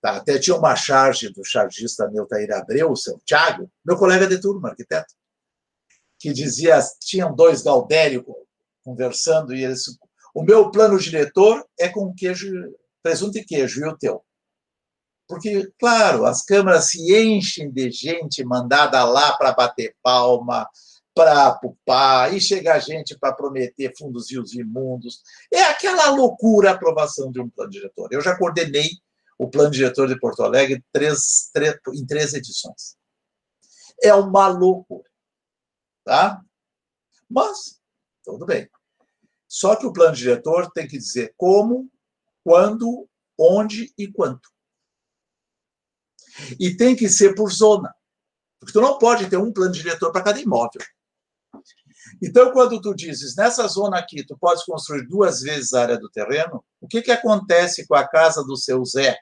Tá? 0.00 0.16
Até 0.16 0.38
tinha 0.38 0.56
uma 0.56 0.74
charge 0.74 1.30
do 1.30 1.44
chargista 1.44 2.08
Neutair 2.10 2.52
Abreu, 2.52 2.90
o 2.90 2.96
seu 2.96 3.18
Thiago, 3.20 3.70
meu 3.84 3.96
colega 3.96 4.26
de 4.26 4.38
turma, 4.40 4.70
arquiteto, 4.70 5.14
que 6.18 6.32
dizia, 6.32 6.78
tinham 7.00 7.34
dois 7.34 7.62
Gaudério 7.62 8.24
conversando, 8.82 9.54
e 9.54 9.64
eles, 9.64 9.98
o 10.34 10.42
meu 10.42 10.70
plano 10.70 10.98
diretor 10.98 11.64
é 11.78 11.88
com 11.88 12.12
queijo, 12.12 12.50
presunto 13.00 13.38
e 13.38 13.44
queijo, 13.44 13.80
e 13.80 13.88
o 13.88 13.96
teu? 13.96 14.24
Porque, 15.28 15.72
claro, 15.78 16.26
as 16.26 16.44
câmaras 16.44 16.90
se 16.90 17.16
enchem 17.16 17.70
de 17.70 17.90
gente 17.90 18.44
mandada 18.44 19.02
lá 19.04 19.36
para 19.38 19.52
bater 19.52 19.96
palma, 20.02 20.68
para 21.14 21.52
pupar, 21.54 22.34
e 22.34 22.40
chega 22.40 22.78
gente 22.80 23.16
para 23.16 23.32
prometer 23.32 23.92
fundos 23.96 24.30
rios 24.30 24.52
imundos. 24.52 25.22
É 25.52 25.62
aquela 25.62 26.10
loucura 26.10 26.70
a 26.70 26.74
aprovação 26.74 27.30
de 27.30 27.40
um 27.40 27.48
plano 27.48 27.70
diretor. 27.70 28.08
Eu 28.12 28.20
já 28.20 28.36
coordenei 28.36 28.90
o 29.38 29.48
plano 29.48 29.70
diretor 29.70 30.08
de 30.08 30.18
Porto 30.18 30.42
Alegre 30.42 30.84
três, 30.92 31.50
três, 31.52 31.76
em 31.94 32.04
três 32.04 32.34
edições. 32.34 32.96
É 34.02 34.12
uma 34.12 34.48
loucura. 34.48 35.08
Tá? 36.04 36.40
Mas, 37.30 37.80
tudo 38.24 38.44
bem. 38.44 38.68
Só 39.54 39.76
que 39.76 39.86
o 39.86 39.92
plano 39.92 40.16
diretor 40.16 40.68
tem 40.72 40.84
que 40.84 40.98
dizer 40.98 41.32
como, 41.36 41.88
quando, 42.42 43.08
onde 43.38 43.94
e 43.96 44.10
quanto. 44.10 44.50
E 46.58 46.76
tem 46.76 46.96
que 46.96 47.08
ser 47.08 47.36
por 47.36 47.52
zona. 47.52 47.94
Porque 48.58 48.72
tu 48.72 48.80
não 48.80 48.98
pode 48.98 49.30
ter 49.30 49.36
um 49.36 49.52
plano 49.52 49.70
diretor 49.70 50.10
para 50.10 50.24
cada 50.24 50.40
imóvel. 50.40 50.82
Então, 52.20 52.50
quando 52.50 52.80
tu 52.80 52.92
dizes, 52.96 53.36
nessa 53.36 53.68
zona 53.68 53.96
aqui, 53.96 54.26
tu 54.26 54.36
podes 54.36 54.64
construir 54.64 55.06
duas 55.06 55.40
vezes 55.40 55.72
a 55.72 55.82
área 55.82 55.98
do 55.98 56.10
terreno, 56.10 56.64
o 56.80 56.88
que, 56.88 57.00
que 57.00 57.12
acontece 57.12 57.86
com 57.86 57.94
a 57.94 58.08
casa 58.08 58.42
do 58.42 58.56
seu 58.56 58.84
Zé, 58.84 59.16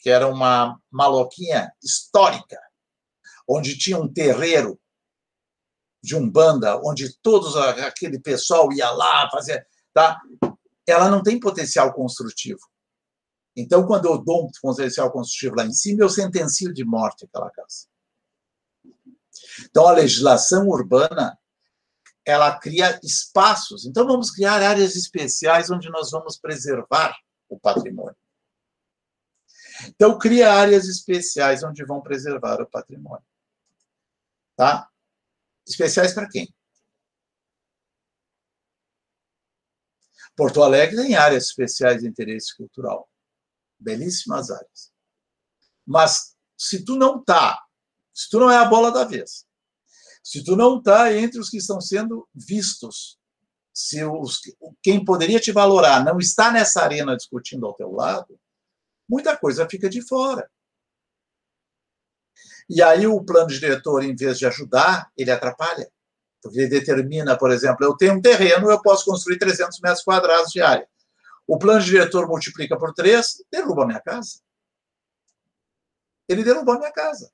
que 0.00 0.10
era 0.10 0.26
uma 0.26 0.76
maloquinha 0.90 1.70
histórica, 1.80 2.60
onde 3.48 3.78
tinha 3.78 3.96
um 3.96 4.12
terreiro 4.12 4.76
de 6.02 6.16
umbanda, 6.16 6.80
onde 6.84 7.16
todos 7.20 7.56
aquele 7.56 8.20
pessoal 8.20 8.72
ia 8.72 8.90
lá 8.90 9.28
fazer, 9.30 9.66
tá? 9.92 10.20
Ela 10.86 11.10
não 11.10 11.22
tem 11.22 11.38
potencial 11.40 11.92
construtivo. 11.92 12.60
Então, 13.56 13.86
quando 13.86 14.06
eu 14.06 14.18
dou 14.18 14.46
um 14.46 14.50
potencial 14.62 15.10
construtivo 15.10 15.56
lá 15.56 15.66
em 15.66 15.72
cima, 15.72 16.02
eu 16.02 16.08
sentencio 16.08 16.72
de 16.72 16.84
morte 16.84 17.24
aquela 17.24 17.50
casa. 17.50 17.88
Então, 19.64 19.86
a 19.86 19.92
legislação 19.92 20.68
urbana 20.68 21.36
ela 22.24 22.58
cria 22.58 23.00
espaços. 23.02 23.86
Então, 23.86 24.06
vamos 24.06 24.30
criar 24.30 24.62
áreas 24.62 24.94
especiais 24.94 25.70
onde 25.70 25.88
nós 25.90 26.10
vamos 26.10 26.38
preservar 26.38 27.16
o 27.48 27.58
patrimônio. 27.58 28.16
Então, 29.86 30.18
cria 30.18 30.52
áreas 30.52 30.86
especiais 30.86 31.64
onde 31.64 31.84
vão 31.84 32.00
preservar 32.02 32.60
o 32.60 32.66
patrimônio. 32.66 33.24
Tá? 34.56 34.88
Especiais 35.68 36.14
para 36.14 36.28
quem? 36.28 36.52
Porto 40.34 40.62
Alegre 40.62 40.96
tem 40.96 41.14
áreas 41.14 41.46
especiais 41.46 42.00
de 42.00 42.08
interesse 42.08 42.56
cultural. 42.56 43.08
belíssimas 43.78 44.50
áreas. 44.50 44.92
Mas 45.86 46.36
se 46.56 46.84
tu 46.84 46.96
não 46.96 47.22
tá, 47.22 47.62
se 48.12 48.28
tu 48.28 48.40
não 48.40 48.50
é 48.50 48.56
a 48.56 48.64
bola 48.64 48.90
da 48.90 49.04
vez, 49.04 49.46
se 50.22 50.42
tu 50.42 50.56
não 50.56 50.82
tá 50.82 51.14
entre 51.14 51.38
os 51.38 51.48
que 51.48 51.58
estão 51.58 51.80
sendo 51.80 52.28
vistos, 52.34 53.18
se 53.72 54.04
os, 54.04 54.40
quem 54.82 55.04
poderia 55.04 55.38
te 55.38 55.52
valorar 55.52 56.04
não 56.04 56.18
está 56.18 56.50
nessa 56.50 56.82
arena 56.82 57.16
discutindo 57.16 57.64
ao 57.66 57.74
teu 57.74 57.92
lado, 57.92 58.38
muita 59.08 59.36
coisa 59.36 59.68
fica 59.68 59.88
de 59.88 60.02
fora. 60.02 60.50
E 62.68 62.82
aí 62.82 63.06
o 63.06 63.22
plano 63.24 63.48
diretor, 63.48 64.04
em 64.04 64.14
vez 64.14 64.38
de 64.38 64.46
ajudar, 64.46 65.10
ele 65.16 65.30
atrapalha. 65.30 65.90
Porque 66.42 66.58
ele 66.60 66.68
determina, 66.68 67.36
por 67.36 67.50
exemplo, 67.50 67.84
eu 67.84 67.96
tenho 67.96 68.14
um 68.14 68.20
terreno, 68.20 68.70
eu 68.70 68.80
posso 68.82 69.04
construir 69.04 69.38
300 69.38 69.80
metros 69.80 70.04
quadrados 70.04 70.52
de 70.52 70.60
área. 70.60 70.88
O 71.46 71.58
plano 71.58 71.82
diretor 71.82 72.28
multiplica 72.28 72.78
por 72.78 72.92
3, 72.92 73.44
derruba 73.50 73.84
a 73.84 73.86
minha 73.86 74.00
casa. 74.00 74.40
Ele 76.28 76.44
derrubou 76.44 76.74
a 76.74 76.78
minha 76.78 76.92
casa. 76.92 77.32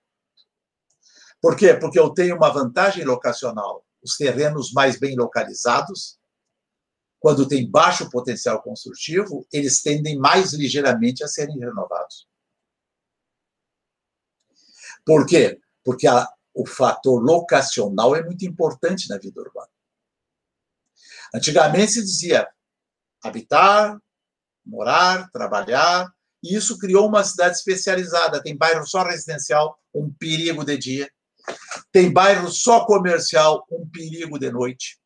Por 1.42 1.56
quê? 1.56 1.74
Porque 1.74 1.98
eu 1.98 2.10
tenho 2.10 2.36
uma 2.36 2.50
vantagem 2.50 3.04
locacional. 3.04 3.84
Os 4.02 4.16
terrenos 4.16 4.72
mais 4.72 4.98
bem 4.98 5.16
localizados, 5.16 6.18
quando 7.18 7.48
tem 7.48 7.68
baixo 7.68 8.08
potencial 8.08 8.62
construtivo, 8.62 9.46
eles 9.52 9.82
tendem 9.82 10.16
mais 10.16 10.52
ligeiramente 10.52 11.24
a 11.24 11.28
serem 11.28 11.58
renovados. 11.58 12.28
Por 15.04 15.26
quê? 15.26 15.60
Porque 15.84 16.06
a, 16.06 16.28
o 16.54 16.66
fator 16.66 17.22
locacional 17.22 18.14
é 18.14 18.22
muito 18.22 18.44
importante 18.44 19.08
na 19.08 19.18
vida 19.18 19.40
urbana. 19.40 19.68
Antigamente 21.34 21.92
se 21.92 22.02
dizia 22.02 22.48
habitar, 23.22 23.98
morar, 24.64 25.30
trabalhar, 25.30 26.12
e 26.42 26.54
isso 26.54 26.78
criou 26.78 27.08
uma 27.08 27.24
cidade 27.24 27.56
especializada. 27.56 28.42
Tem 28.42 28.56
bairro 28.56 28.86
só 28.86 29.02
residencial, 29.02 29.78
um 29.94 30.12
perigo 30.12 30.64
de 30.64 30.76
dia. 30.76 31.10
Tem 31.90 32.12
bairro 32.12 32.50
só 32.50 32.84
comercial, 32.84 33.66
um 33.70 33.88
perigo 33.88 34.38
de 34.38 34.50
noite. 34.50 34.98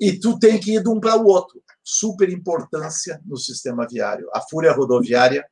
E 0.00 0.18
tu 0.18 0.38
tem 0.38 0.58
que 0.60 0.74
ir 0.74 0.82
de 0.82 0.88
um 0.88 1.00
para 1.00 1.16
o 1.16 1.24
outro. 1.24 1.62
Super 1.82 2.28
importância 2.30 3.20
no 3.24 3.36
sistema 3.36 3.86
viário. 3.88 4.28
A 4.34 4.40
fúria 4.40 4.72
rodoviária 4.72 5.48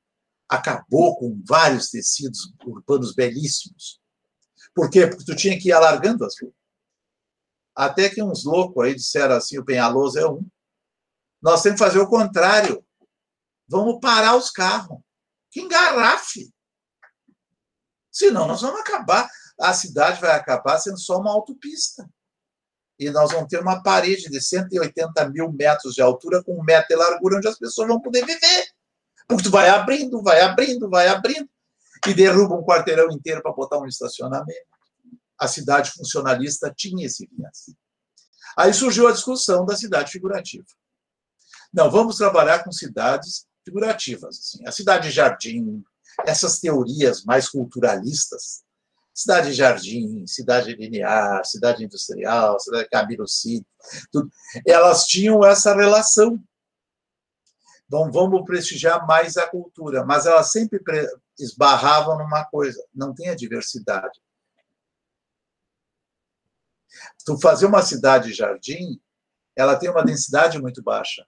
acabou 0.49 1.19
com 1.19 1.43
vários 1.47 1.91
tecidos 1.91 2.53
urbanos 2.65 3.15
belíssimos. 3.15 4.01
Por 4.75 4.91
quê? 4.91 5.07
Porque 5.07 5.25
tu 5.25 5.37
tinha 5.37 5.59
que 5.59 5.69
ir 5.69 5.73
alargando 5.73 6.25
as 6.25 6.41
ruas. 6.41 6.55
Até 7.75 8.09
que 8.09 8.23
uns 8.23 8.45
loucos 8.45 8.85
aí 8.85 8.95
disseram 8.95 9.37
assim, 9.37 9.59
o 9.59 9.65
Penhaloso 9.65 10.19
é 10.19 10.29
um. 10.29 10.45
Nós 11.41 11.63
temos 11.63 11.79
que 11.79 11.87
fazer 11.87 12.01
o 12.01 12.09
contrário. 12.09 12.85
Vamos 13.69 14.01
parar 14.01 14.37
os 14.37 14.51
carros. 14.51 14.99
Que 15.51 15.61
engarrafe. 15.61 16.53
Senão 18.11 18.49
nós 18.49 18.63
vamos 18.63 18.81
acabar. 18.81 19.31
A 19.61 19.73
cidade 19.73 20.21
vai 20.21 20.33
acabar 20.33 20.79
sendo 20.79 20.99
só 20.99 21.19
uma 21.19 21.31
autopista. 21.31 22.09
E 22.99 23.11
nós 23.11 23.31
vamos 23.31 23.49
ter 23.49 23.61
uma 23.61 23.81
parede 23.81 24.29
de 24.29 24.41
180 24.41 25.29
mil 25.29 25.53
metros 25.53 25.95
de 25.95 26.03
altura 26.03 26.43
com 26.43 26.59
um 26.59 26.65
metro 26.65 26.89
de 26.89 26.97
largura 26.97 27.37
onde 27.37 27.47
as 27.47 27.59
pessoas 27.59 27.87
vão 27.87 28.01
poder 28.01 28.27
viver. 28.27 28.69
Porque 29.29 29.45
tu 29.45 29.51
vai 29.51 29.69
abrindo, 29.69 30.23
vai 30.23 30.41
abrindo, 30.41 30.89
vai 30.89 31.07
abrindo, 31.07 31.49
e 32.07 32.15
derruba 32.15 32.55
um 32.55 32.65
quarteirão 32.65 33.11
inteiro 33.11 33.43
para 33.43 33.53
botar 33.53 33.79
um 33.79 33.87
estacionamento. 33.87 34.67
A 35.39 35.47
cidade 35.47 35.91
funcionalista 35.91 36.73
tinha 36.75 37.07
esse 37.07 37.29
viés. 37.31 37.71
Aí 38.57 38.73
surgiu 38.73 39.07
a 39.07 39.13
discussão 39.13 39.65
da 39.67 39.77
cidade 39.77 40.11
figurativa. 40.11 40.65
Não, 41.73 41.91
vamos 41.91 42.17
trabalhar 42.17 42.65
com 42.65 42.73
cidades 42.73 43.47
figurativas. 43.65 44.39
Assim. 44.39 44.67
A 44.67 44.73
cidade 44.73 45.11
jardim, 45.11 45.85
essas 46.25 46.59
teorias 46.59 47.25
mais 47.25 47.49
culturalistas, 47.49 48.65
cidade 49.15 49.53
jardim, 49.53 50.27
cidade 50.27 50.75
linear, 50.75 51.45
cidade 51.45 51.85
industrial, 51.85 52.59
cidade 52.59 52.89
Camilo 52.89 53.29
Cid, 53.29 53.67
tudo, 54.11 54.31
elas 54.67 55.05
tinham 55.05 55.45
essa 55.45 55.75
relação 55.75 56.43
então, 57.89 58.13
vamos 58.13 58.45
prestigiar 58.45 59.07
mais 59.07 59.39
a 59.39 59.49
cultura, 59.49 60.05
mas 60.05 60.27
elas 60.27 60.53
sempre 60.53 60.79
esbarravam 61.39 62.19
numa 62.19 62.45
coisa: 62.45 62.87
não 62.95 63.15
tem 63.15 63.31
a 63.31 63.35
diversidade. 63.35 64.21
Tu 67.25 67.41
fazer 67.41 67.65
uma 67.65 67.83
cidade 67.83 68.33
jardim, 68.35 69.01
ela 69.57 69.77
tem 69.77 69.89
uma 69.89 70.05
densidade 70.05 70.61
muito 70.61 70.83
baixa. 70.83 71.27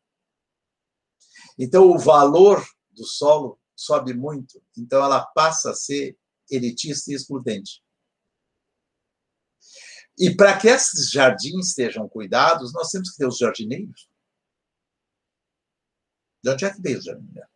Então, 1.58 1.90
o 1.90 1.98
valor 1.98 2.62
do 2.90 3.04
solo 3.04 3.58
sobe 3.74 4.12
muito, 4.12 4.62
então 4.76 5.02
ela 5.02 5.24
passa 5.24 5.70
a 5.70 5.74
ser 5.74 6.18
elitista 6.50 7.10
e 7.10 7.14
excludente. 7.14 7.82
E 10.18 10.36
para 10.36 10.58
que 10.58 10.68
esses 10.68 11.10
jardins 11.10 11.68
estejam 11.68 12.06
cuidados, 12.06 12.74
nós 12.74 12.90
temos 12.90 13.10
que 13.10 13.16
ter 13.16 13.26
os 13.26 13.38
jardineiros. 13.38 14.09
De 16.42 16.50
onde 16.50 16.64
é 16.64 16.70
que 16.72 16.80
veio 16.80 17.00
o? 17.00 17.48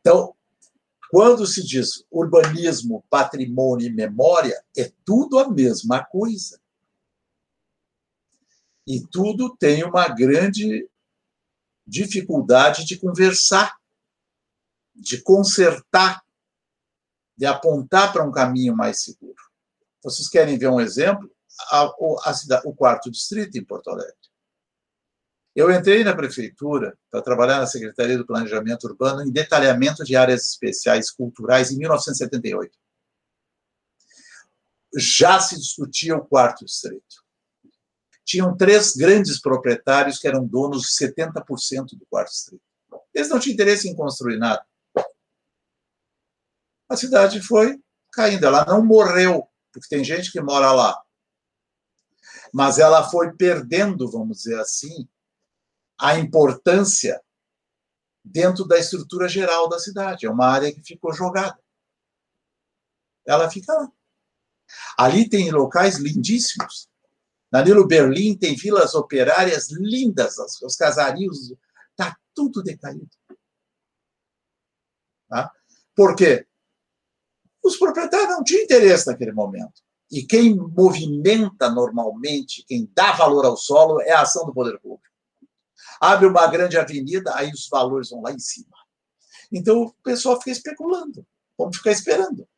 Então, 0.00 0.34
quando 1.10 1.46
se 1.46 1.62
diz 1.62 2.04
urbanismo, 2.10 3.04
patrimônio 3.10 3.86
e 3.86 3.92
memória, 3.92 4.62
é 4.76 4.90
tudo 5.04 5.38
a 5.38 5.48
mesma 5.50 6.04
coisa. 6.04 6.60
E 8.86 9.06
tudo 9.08 9.54
tem 9.56 9.84
uma 9.84 10.08
grande 10.08 10.88
dificuldade 11.86 12.84
de 12.84 12.98
conversar, 12.98 13.76
de 14.94 15.20
consertar, 15.20 16.24
de 17.36 17.46
apontar 17.46 18.12
para 18.12 18.26
um 18.26 18.32
caminho 18.32 18.76
mais 18.76 19.02
seguro. 19.02 19.36
Vocês 20.02 20.28
querem 20.28 20.58
ver 20.58 20.68
um 20.68 20.80
exemplo? 20.80 21.30
A, 21.70 21.82
a, 21.82 22.30
a, 22.30 22.62
o 22.64 22.74
quarto 22.74 23.10
distrito 23.10 23.56
em 23.56 23.64
Porto 23.64 23.90
Alegre. 23.90 24.16
Eu 25.54 25.70
entrei 25.70 26.02
na 26.02 26.16
prefeitura 26.16 26.96
para 27.10 27.20
trabalhar 27.20 27.58
na 27.58 27.66
Secretaria 27.66 28.16
do 28.16 28.26
Planejamento 28.26 28.84
Urbano 28.84 29.22
em 29.22 29.30
detalhamento 29.30 30.02
de 30.02 30.16
áreas 30.16 30.46
especiais 30.46 31.10
culturais 31.10 31.70
em 31.70 31.78
1978. 31.78 32.74
Já 34.96 35.38
se 35.40 35.56
discutia 35.56 36.16
o 36.16 36.24
quarto 36.24 36.64
distrito. 36.64 37.22
Tinham 38.24 38.56
três 38.56 38.96
grandes 38.96 39.40
proprietários 39.40 40.18
que 40.18 40.26
eram 40.26 40.46
donos 40.46 40.82
de 40.82 41.06
70% 41.06 41.98
do 41.98 42.06
quarto 42.06 42.30
distrito. 42.30 42.62
Eles 43.12 43.28
não 43.28 43.38
tinham 43.38 43.54
interesse 43.54 43.88
em 43.88 43.94
construir 43.94 44.38
nada. 44.38 44.64
A 46.88 46.96
cidade 46.96 47.42
foi 47.42 47.78
caindo. 48.10 48.46
Ela 48.46 48.64
não 48.64 48.84
morreu, 48.84 49.46
porque 49.70 49.88
tem 49.88 50.04
gente 50.04 50.32
que 50.32 50.40
mora 50.40 50.72
lá. 50.72 50.98
Mas 52.52 52.78
ela 52.78 53.08
foi 53.10 53.32
perdendo, 53.34 54.10
vamos 54.10 54.38
dizer 54.38 54.58
assim, 54.60 55.08
a 56.02 56.18
importância 56.18 57.22
dentro 58.24 58.66
da 58.66 58.76
estrutura 58.76 59.28
geral 59.28 59.68
da 59.68 59.78
cidade. 59.78 60.26
É 60.26 60.30
uma 60.30 60.46
área 60.46 60.74
que 60.74 60.82
ficou 60.82 61.12
jogada. 61.14 61.56
Ela 63.24 63.48
fica 63.48 63.72
lá. 63.72 63.88
Ali 64.98 65.28
tem 65.28 65.52
locais 65.52 65.98
lindíssimos. 65.98 66.88
Na 67.52 67.62
Nilo 67.62 67.86
Berlim 67.86 68.36
tem 68.36 68.56
vilas 68.56 68.94
operárias 68.94 69.70
lindas, 69.70 70.38
os 70.60 70.74
casarios, 70.74 71.52
está 71.90 72.16
tudo 72.34 72.64
decaído. 72.64 73.08
Tá? 75.28 75.52
Por 75.94 76.16
quê? 76.16 76.48
Os 77.62 77.76
proprietários 77.76 78.30
não 78.30 78.42
tinham 78.42 78.64
interesse 78.64 79.06
naquele 79.06 79.32
momento. 79.32 79.80
E 80.10 80.24
quem 80.24 80.56
movimenta 80.56 81.70
normalmente, 81.70 82.64
quem 82.66 82.90
dá 82.92 83.12
valor 83.12 83.44
ao 83.44 83.56
solo, 83.56 84.00
é 84.00 84.10
a 84.10 84.22
ação 84.22 84.44
do 84.44 84.52
poder 84.52 84.80
público 84.80 85.11
abre 86.02 86.26
uma 86.26 86.48
grande 86.48 86.76
avenida, 86.76 87.32
aí 87.36 87.52
os 87.52 87.68
valores 87.68 88.10
vão 88.10 88.22
lá 88.22 88.32
em 88.32 88.38
cima. 88.40 88.76
Então 89.52 89.82
o 89.82 89.92
pessoal 90.02 90.36
fica 90.38 90.50
especulando. 90.50 91.24
Vamos 91.56 91.76
ficar 91.76 91.92
esperando. 91.92 92.48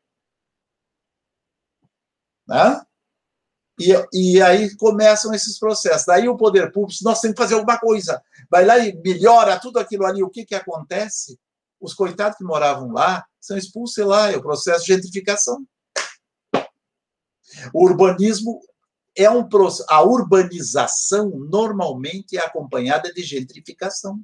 Né? 2.47 2.81
E, 3.79 3.93
e 4.13 4.41
aí 4.41 4.75
começam 4.77 5.31
esses 5.31 5.59
processos. 5.59 6.07
Daí 6.07 6.27
o 6.27 6.35
poder 6.35 6.71
público, 6.71 7.03
nós 7.03 7.21
temos 7.21 7.35
que 7.35 7.43
fazer 7.43 7.53
alguma 7.53 7.77
coisa. 7.77 8.19
Vai 8.49 8.65
lá 8.65 8.79
e 8.79 8.95
melhora 8.95 9.59
tudo 9.59 9.77
aquilo 9.77 10.07
ali. 10.07 10.23
O 10.23 10.29
que, 10.29 10.43
que 10.43 10.55
acontece? 10.55 11.39
Os 11.79 11.93
coitados 11.93 12.39
que 12.39 12.43
moravam 12.43 12.91
lá 12.91 13.23
são 13.39 13.55
expulsos 13.55 14.03
lá. 14.03 14.31
É 14.31 14.37
o 14.37 14.41
processo 14.41 14.85
de 14.85 14.93
gentrificação. 14.95 15.63
O 17.71 17.85
urbanismo 17.85 18.59
é 19.15 19.29
um 19.29 19.47
a 19.89 20.03
urbanização 20.03 21.29
normalmente 21.29 22.37
é 22.37 22.41
acompanhada 22.41 23.13
de 23.13 23.23
gentrificação, 23.23 24.21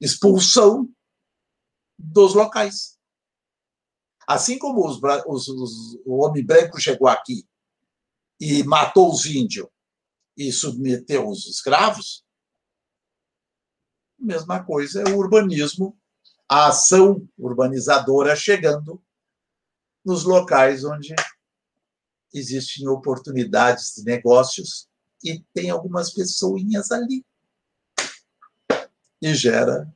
expulsão 0.00 0.92
dos 1.98 2.34
locais. 2.34 2.98
Assim 4.26 4.58
como 4.58 4.86
os, 4.86 5.00
os, 5.26 5.48
os, 5.48 5.94
o 6.04 6.22
homem 6.22 6.44
branco 6.44 6.80
chegou 6.80 7.08
aqui 7.08 7.46
e 8.40 8.62
matou 8.64 9.10
os 9.10 9.24
índios 9.26 9.68
e 10.36 10.52
submeteu 10.52 11.28
os 11.28 11.46
escravos, 11.46 12.24
mesma 14.18 14.64
coisa 14.64 15.02
é 15.02 15.10
o 15.10 15.18
urbanismo, 15.18 15.96
a 16.48 16.68
ação 16.68 17.26
urbanizadora 17.38 18.34
chegando 18.34 19.02
nos 20.04 20.24
locais 20.24 20.84
onde 20.84 21.14
existem 22.34 22.88
oportunidades 22.88 23.94
de 23.94 24.04
negócios 24.04 24.88
e 25.22 25.42
tem 25.54 25.70
algumas 25.70 26.12
pessoinhas 26.12 26.90
ali. 26.90 27.24
E 29.22 29.32
gera. 29.34 29.86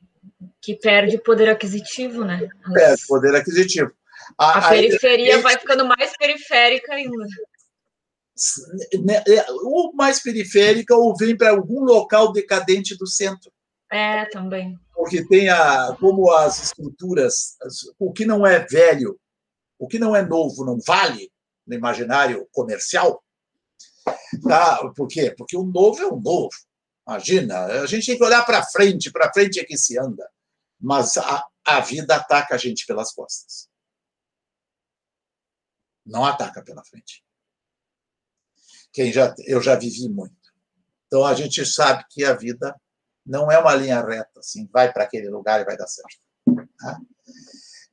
Que 0.61 0.75
perde 0.75 1.17
poder 1.19 1.49
aquisitivo, 1.49 2.23
né? 2.23 2.47
Perde 2.73 3.05
poder 3.07 3.35
aquisitivo. 3.35 3.91
A, 4.37 4.59
a 4.59 4.69
periferia 4.69 5.37
a... 5.37 5.41
vai 5.41 5.59
ficando 5.59 5.85
mais 5.85 6.15
periférica 6.17 6.93
ainda. 6.93 7.25
Né, 9.03 9.21
é, 9.27 9.51
ou 9.51 9.93
mais 9.93 10.23
periférica, 10.23 10.95
ou 10.95 11.15
vem 11.15 11.37
para 11.37 11.51
algum 11.51 11.81
local 11.81 12.31
decadente 12.31 12.97
do 12.97 13.05
centro. 13.05 13.51
É, 13.91 14.25
também. 14.25 14.79
Porque 14.93 15.27
tem 15.27 15.49
a, 15.49 15.95
como 15.99 16.31
as 16.31 16.63
estruturas, 16.63 17.57
o 17.97 18.13
que 18.13 18.25
não 18.25 18.47
é 18.47 18.59
velho, 18.65 19.19
o 19.77 19.87
que 19.87 19.99
não 19.99 20.15
é 20.15 20.21
novo 20.21 20.63
não 20.63 20.79
vale 20.85 21.29
no 21.69 21.75
imaginário 21.75 22.49
comercial. 22.51 23.23
Tá? 24.43 24.91
Por 24.95 25.07
quê? 25.07 25.33
Porque 25.37 25.55
o 25.55 25.63
novo 25.63 26.01
é 26.01 26.07
o 26.07 26.19
novo. 26.19 26.49
Imagina, 27.07 27.65
a 27.65 27.85
gente 27.85 28.07
tem 28.07 28.17
que 28.17 28.23
olhar 28.23 28.43
para 28.45 28.65
frente, 28.65 29.11
para 29.11 29.31
frente 29.31 29.59
é 29.59 29.63
que 29.63 29.77
se 29.77 29.97
anda. 29.97 30.27
Mas 30.79 31.17
a, 31.17 31.45
a 31.65 31.79
vida 31.79 32.15
ataca 32.15 32.55
a 32.55 32.57
gente 32.57 32.85
pelas 32.85 33.13
costas. 33.13 33.69
Não 36.05 36.25
ataca 36.25 36.63
pela 36.63 36.83
frente. 36.83 37.23
Quem 38.91 39.11
já, 39.13 39.33
eu 39.45 39.61
já 39.61 39.75
vivi 39.75 40.09
muito. 40.09 40.35
Então 41.05 41.23
a 41.25 41.35
gente 41.35 41.63
sabe 41.65 42.03
que 42.09 42.23
a 42.25 42.33
vida 42.33 42.75
não 43.25 43.51
é 43.51 43.59
uma 43.59 43.75
linha 43.75 44.01
reta, 44.03 44.39
assim, 44.39 44.67
vai 44.71 44.91
para 44.91 45.03
aquele 45.03 45.29
lugar 45.29 45.61
e 45.61 45.65
vai 45.65 45.77
dar 45.77 45.87
certo. 45.87 46.17
Tá? 46.79 46.99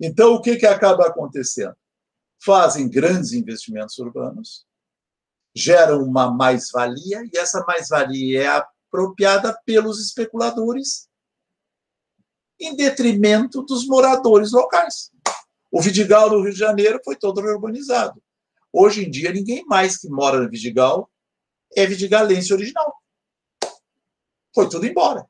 Então 0.01 0.35
o 0.35 0.41
que, 0.41 0.57
que 0.57 0.66
acaba 0.66 1.07
acontecendo? 1.07 1.77
Fazem 2.45 2.89
grandes 2.89 3.32
investimentos 3.32 3.99
urbanos, 3.99 4.66
geram 5.55 6.03
uma 6.03 6.30
mais-valia, 6.30 7.22
e 7.32 7.39
essa 7.39 7.64
mais-valia 7.66 8.43
é 8.43 8.47
apropriada 8.47 9.59
pelos 9.64 10.01
especuladores 10.01 11.09
em 12.61 12.74
detrimento 12.74 13.62
dos 13.62 13.87
moradores 13.87 14.53
locais. 14.53 15.11
O 15.70 15.80
Vidigal 15.80 16.30
do 16.30 16.43
Rio 16.43 16.53
de 16.53 16.59
Janeiro 16.59 17.01
foi 17.05 17.16
todo 17.16 17.39
urbanizado. 17.41 18.22
Hoje 18.72 19.05
em 19.05 19.11
dia, 19.11 19.32
ninguém 19.32 19.64
mais 19.66 19.99
que 19.99 20.09
mora 20.09 20.41
no 20.41 20.51
Vidigal 20.51 21.11
é 21.74 21.87
vidigalense 21.87 22.53
original. 22.53 22.95
Foi 24.55 24.68
tudo 24.68 24.87
embora. 24.87 25.26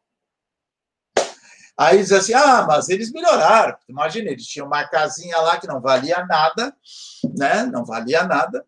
Aí 1.79 1.99
diz 1.99 2.13
assim: 2.13 2.33
ah, 2.33 2.65
mas 2.67 2.89
eles 2.89 3.13
melhoraram. 3.13 3.77
Imagina, 3.89 4.31
eles 4.31 4.47
tinham 4.47 4.67
uma 4.67 4.87
casinha 4.89 5.37
lá 5.39 5.61
que 5.61 5.67
não 5.67 5.81
valia 5.81 6.25
nada, 6.27 6.75
né? 7.37 7.65
Não 7.67 7.85
valia 7.85 8.25
nada. 8.25 8.67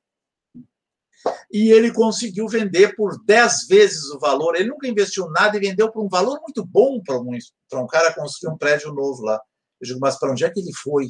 E 1.50 1.72
ele 1.72 1.92
conseguiu 1.92 2.46
vender 2.46 2.94
por 2.94 3.22
10 3.24 3.66
vezes 3.66 4.10
o 4.10 4.18
valor. 4.18 4.54
Ele 4.54 4.68
nunca 4.68 4.86
investiu 4.86 5.30
nada 5.30 5.56
e 5.56 5.60
vendeu 5.60 5.90
por 5.90 6.04
um 6.04 6.08
valor 6.08 6.40
muito 6.40 6.64
bom 6.64 7.02
para 7.02 7.18
um, 7.18 7.36
um 7.74 7.86
cara 7.86 8.14
construir 8.14 8.52
um 8.52 8.58
prédio 8.58 8.92
novo 8.92 9.22
lá. 9.22 9.40
Eu 9.80 9.86
digo, 9.86 10.00
mas 10.00 10.18
para 10.18 10.30
onde 10.30 10.44
é 10.44 10.50
que 10.50 10.60
ele 10.60 10.72
foi? 10.74 11.08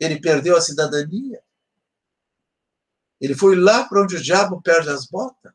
Ele 0.00 0.20
perdeu 0.20 0.56
a 0.56 0.60
cidadania. 0.60 1.42
Ele 3.20 3.34
foi 3.34 3.56
lá 3.56 3.84
para 3.84 4.02
onde 4.02 4.16
o 4.16 4.22
diabo 4.22 4.62
perde 4.62 4.88
as 4.88 5.06
botas. 5.06 5.52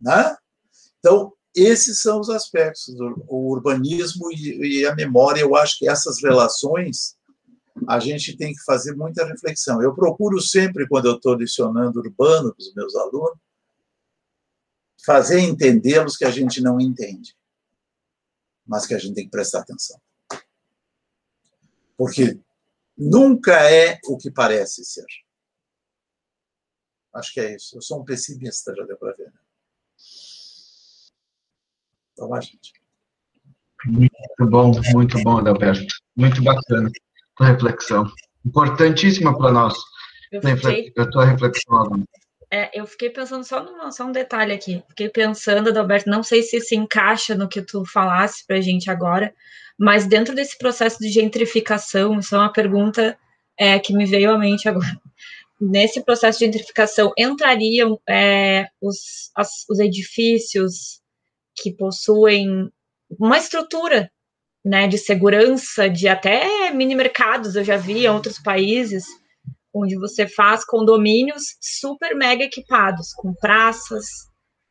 Né? 0.00 0.36
Então, 0.98 1.32
esses 1.54 2.00
são 2.00 2.20
os 2.20 2.30
aspectos 2.30 2.94
do 2.94 3.24
urbanismo 3.28 4.30
e, 4.32 4.80
e 4.80 4.86
a 4.86 4.94
memória. 4.94 5.40
Eu 5.40 5.54
acho 5.54 5.78
que 5.78 5.88
essas 5.88 6.22
relações 6.22 7.16
a 7.88 7.98
gente 7.98 8.36
tem 8.36 8.52
que 8.52 8.62
fazer 8.64 8.94
muita 8.94 9.26
reflexão. 9.26 9.82
Eu 9.82 9.94
procuro 9.94 10.40
sempre, 10.40 10.86
quando 10.88 11.06
eu 11.06 11.16
estou 11.16 11.34
lecionando 11.34 12.00
urbano 12.00 12.54
para 12.54 12.62
os 12.62 12.74
meus 12.74 12.94
alunos, 12.94 13.38
fazer 15.04 15.40
entendê-los 15.40 16.16
que 16.16 16.24
a 16.24 16.30
gente 16.30 16.60
não 16.60 16.80
entende, 16.80 17.36
mas 18.66 18.86
que 18.86 18.94
a 18.94 18.98
gente 18.98 19.14
tem 19.14 19.24
que 19.24 19.30
prestar 19.30 19.60
atenção. 19.60 20.00
Porque 21.96 22.38
nunca 22.96 23.70
é 23.70 23.98
o 24.06 24.16
que 24.16 24.30
parece 24.30 24.84
ser. 24.84 25.06
Acho 27.12 27.32
que 27.32 27.40
é 27.40 27.56
isso. 27.56 27.76
Eu 27.76 27.82
sou 27.82 28.00
um 28.00 28.04
pessimista, 28.04 28.74
já 28.74 28.84
deu 28.84 28.96
para 28.96 29.12
ver. 29.12 29.26
Né? 29.26 29.41
Então, 32.12 32.34
a 32.34 32.40
gente. 32.40 32.72
Muito 33.86 34.12
bom, 34.40 34.72
muito 34.92 35.22
bom, 35.22 35.38
Adalberto. 35.38 35.94
Muito 36.16 36.42
bacana 36.42 36.90
a 37.40 37.46
reflexão. 37.46 38.10
Importantíssima 38.44 39.36
para 39.36 39.52
nós. 39.52 39.74
Eu 40.30 40.40
fiquei... 40.42 40.92
A 40.96 41.06
tua 41.06 41.24
reflexão 41.24 41.76
agora. 41.76 42.02
É, 42.50 42.70
eu 42.78 42.86
fiquei 42.86 43.08
pensando 43.08 43.44
só, 43.44 43.62
numa, 43.62 43.90
só 43.90 44.04
um 44.04 44.12
detalhe 44.12 44.52
aqui. 44.52 44.82
Fiquei 44.90 45.08
pensando, 45.08 45.70
Adalberto, 45.70 46.10
não 46.10 46.22
sei 46.22 46.42
se 46.42 46.60
se 46.60 46.76
encaixa 46.76 47.34
no 47.34 47.48
que 47.48 47.62
tu 47.62 47.84
falasse 47.86 48.46
para 48.46 48.56
a 48.56 48.60
gente 48.60 48.90
agora, 48.90 49.34
mas 49.78 50.06
dentro 50.06 50.34
desse 50.34 50.58
processo 50.58 50.98
de 50.98 51.08
gentrificação, 51.08 52.18
isso 52.18 52.34
é 52.34 52.38
uma 52.38 52.52
pergunta 52.52 53.18
é, 53.56 53.78
que 53.78 53.94
me 53.94 54.04
veio 54.04 54.30
à 54.30 54.38
mente 54.38 54.68
agora. 54.68 55.00
Nesse 55.58 56.04
processo 56.04 56.40
de 56.40 56.44
gentrificação, 56.44 57.12
entrariam 57.16 57.98
é, 58.06 58.66
os, 58.82 59.30
as, 59.34 59.64
os 59.70 59.78
edifícios 59.78 61.01
que 61.56 61.74
possuem 61.74 62.70
uma 63.18 63.38
estrutura 63.38 64.10
né, 64.64 64.86
de 64.86 64.96
segurança, 64.96 65.88
de 65.88 66.08
até 66.08 66.70
mini 66.70 66.94
mercados, 66.94 67.56
eu 67.56 67.64
já 67.64 67.76
vi 67.76 68.04
em 68.04 68.08
outros 68.08 68.38
países, 68.38 69.04
onde 69.74 69.96
você 69.96 70.26
faz 70.26 70.64
condomínios 70.64 71.56
super 71.60 72.14
mega 72.14 72.44
equipados, 72.44 73.12
com 73.14 73.34
praças, 73.34 74.04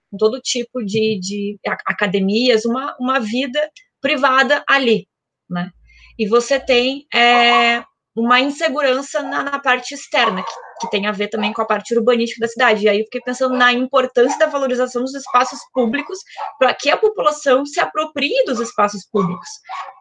com 0.09 0.17
todo 0.17 0.41
tipo 0.41 0.84
de, 0.84 1.19
de 1.19 1.59
academias, 1.86 2.65
uma, 2.65 2.95
uma 2.99 3.19
vida 3.19 3.59
privada 3.99 4.63
ali, 4.67 5.07
né? 5.49 5.71
E 6.17 6.27
você 6.27 6.59
tem 6.59 7.05
é, 7.13 7.84
uma 8.16 8.39
insegurança 8.39 9.22
na, 9.24 9.43
na 9.43 9.59
parte 9.59 9.93
externa, 9.93 10.43
que, 10.43 10.51
que, 10.82 10.91
tem 10.91 11.07
a 11.07 11.12
ver 11.12 11.30
também 11.30 11.53
com 11.53 11.62
a 11.62 11.66
parte 11.66 11.95
urbanística 11.95 12.41
da 12.41 12.47
cidade. 12.47 12.86
E 12.86 12.89
aí 12.89 13.03
fiquei 13.03 13.22
pensando 13.22 13.55
na 13.55 13.72
importância 13.72 14.38
da 14.38 14.47
valorização 14.47 15.01
dos 15.01 15.16
espaços 15.16 15.59
públicos 15.74 16.20
para 16.59 16.74
que 16.74 16.89
a 16.89 16.97
população 16.97 17.66
se 17.66 17.80
aproprie 17.80 18.43
dos 18.45 18.59
espaços 18.59 19.05
públicos, 19.09 19.47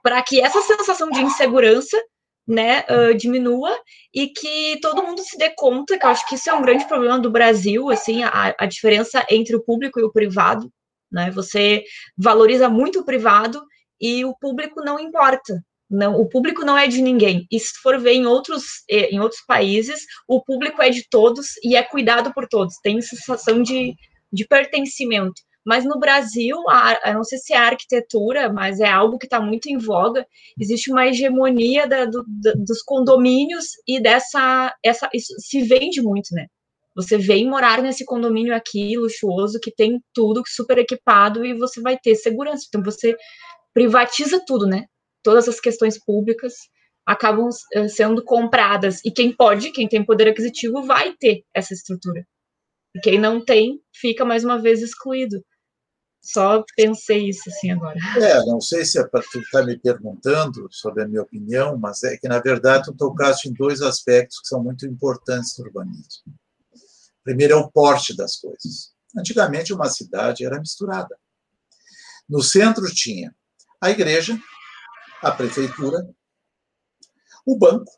para 0.02 0.20
que 0.22 0.40
essa 0.40 0.60
sensação 0.62 1.10
de 1.10 1.20
insegurança 1.20 1.96
né, 2.46 2.84
uh, 2.90 3.14
diminua 3.14 3.78
e 4.12 4.26
que 4.28 4.78
todo 4.80 5.04
mundo 5.04 5.20
se 5.22 5.38
dê 5.38 5.50
conta, 5.50 5.96
que 5.96 6.04
eu 6.04 6.10
acho 6.10 6.26
que 6.26 6.34
isso 6.34 6.50
é 6.50 6.52
um 6.52 6.62
grande 6.62 6.84
problema 6.86 7.18
do 7.18 7.30
Brasil, 7.30 7.90
assim, 7.90 8.24
a, 8.24 8.54
a 8.58 8.66
diferença 8.66 9.24
entre 9.30 9.54
o 9.54 9.62
público 9.62 10.00
e 10.00 10.02
o 10.02 10.10
privado, 10.10 10.68
né, 11.12 11.30
você 11.30 11.84
valoriza 12.18 12.68
muito 12.68 13.00
o 13.00 13.04
privado 13.04 13.62
e 14.00 14.24
o 14.24 14.34
público 14.36 14.82
não 14.82 14.98
importa, 14.98 15.62
não, 15.90 16.14
o 16.14 16.28
público 16.28 16.64
não 16.64 16.78
é 16.78 16.86
de 16.86 17.02
ninguém. 17.02 17.46
E 17.50 17.58
se 17.58 17.74
for 17.82 17.98
ver 17.98 18.12
em 18.12 18.24
outros, 18.24 18.62
em 18.88 19.18
outros 19.18 19.40
países, 19.44 20.06
o 20.28 20.40
público 20.40 20.80
é 20.80 20.88
de 20.88 21.04
todos 21.10 21.48
e 21.64 21.74
é 21.74 21.82
cuidado 21.82 22.32
por 22.32 22.46
todos. 22.46 22.76
Tem 22.82 23.00
sensação 23.00 23.60
de, 23.60 23.94
de 24.32 24.46
pertencimento. 24.46 25.42
Mas 25.64 25.84
no 25.84 25.98
Brasil, 25.98 26.56
a, 26.68 27.12
não 27.12 27.24
sei 27.24 27.38
se 27.38 27.52
é 27.52 27.56
a 27.56 27.66
arquitetura, 27.66 28.52
mas 28.52 28.80
é 28.80 28.88
algo 28.88 29.18
que 29.18 29.26
está 29.26 29.40
muito 29.40 29.66
em 29.66 29.78
voga. 29.78 30.24
Existe 30.58 30.90
uma 30.90 31.06
hegemonia 31.06 31.86
da, 31.86 32.04
do, 32.04 32.24
da, 32.26 32.52
dos 32.52 32.82
condomínios 32.82 33.66
e 33.86 34.00
dessa. 34.00 34.74
Essa, 34.82 35.10
isso 35.12 35.34
se 35.38 35.62
vende 35.62 36.00
muito, 36.00 36.28
né? 36.32 36.46
Você 36.96 37.18
vem 37.18 37.48
morar 37.48 37.82
nesse 37.82 38.04
condomínio 38.04 38.54
aqui, 38.54 38.96
luxuoso, 38.96 39.60
que 39.60 39.70
tem 39.70 40.00
tudo 40.14 40.42
super 40.46 40.78
equipado 40.78 41.44
e 41.44 41.54
você 41.54 41.80
vai 41.80 41.98
ter 41.98 42.14
segurança. 42.14 42.64
Então 42.68 42.82
você 42.82 43.16
privatiza 43.74 44.42
tudo, 44.46 44.66
né? 44.66 44.86
Todas 45.22 45.48
as 45.48 45.60
questões 45.60 45.98
públicas 45.98 46.54
acabam 47.06 47.48
eh, 47.72 47.88
sendo 47.88 48.22
compradas. 48.24 49.00
E 49.04 49.10
quem 49.10 49.34
pode, 49.34 49.72
quem 49.72 49.88
tem 49.88 50.04
poder 50.04 50.28
aquisitivo, 50.28 50.82
vai 50.82 51.14
ter 51.14 51.44
essa 51.54 51.74
estrutura. 51.74 52.26
E 52.94 53.00
quem 53.00 53.18
não 53.18 53.44
tem, 53.44 53.80
fica 53.94 54.24
mais 54.24 54.44
uma 54.44 54.60
vez 54.60 54.82
excluído. 54.82 55.44
Só 56.22 56.62
pensei 56.76 57.30
isso 57.30 57.48
assim 57.48 57.70
agora. 57.70 57.98
É, 58.18 58.44
não 58.44 58.60
sei 58.60 58.84
se 58.84 58.98
é 58.98 59.04
tu 59.04 59.18
estar 59.40 59.60
tá 59.60 59.64
me 59.64 59.78
perguntando 59.78 60.68
sobre 60.70 61.02
a 61.02 61.08
minha 61.08 61.22
opinião, 61.22 61.78
mas 61.78 62.02
é 62.02 62.16
que, 62.16 62.28
na 62.28 62.38
verdade, 62.38 62.84
tu 62.84 62.94
tocaste 62.94 63.48
em 63.48 63.54
dois 63.54 63.80
aspectos 63.80 64.40
que 64.40 64.48
são 64.48 64.62
muito 64.62 64.86
importantes 64.86 65.56
no 65.58 65.64
urbanismo. 65.64 66.34
Primeiro 67.24 67.54
é 67.54 67.56
o 67.56 67.70
porte 67.70 68.14
das 68.14 68.36
coisas. 68.36 68.92
Antigamente, 69.16 69.72
uma 69.72 69.88
cidade 69.88 70.44
era 70.44 70.60
misturada. 70.60 71.16
No 72.28 72.42
centro 72.42 72.84
tinha 72.94 73.34
a 73.80 73.90
igreja, 73.90 74.38
a 75.22 75.30
prefeitura, 75.30 76.08
o 77.44 77.56
banco, 77.56 77.90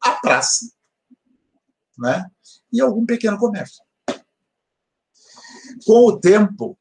a 0.00 0.12
praça, 0.20 0.70
né? 1.98 2.30
e 2.72 2.80
algum 2.80 3.06
pequeno 3.06 3.38
comércio. 3.38 3.82
Com 5.84 6.06
o 6.06 6.20
tempo, 6.20 6.78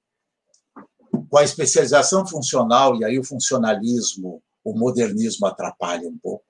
com 1.29 1.37
a 1.37 1.43
especialização 1.43 2.27
funcional, 2.27 2.95
e 2.97 3.05
aí 3.05 3.19
o 3.19 3.23
funcionalismo, 3.23 4.43
o 4.63 4.77
modernismo 4.77 5.47
atrapalha 5.47 6.07
um 6.07 6.17
pouco, 6.17 6.45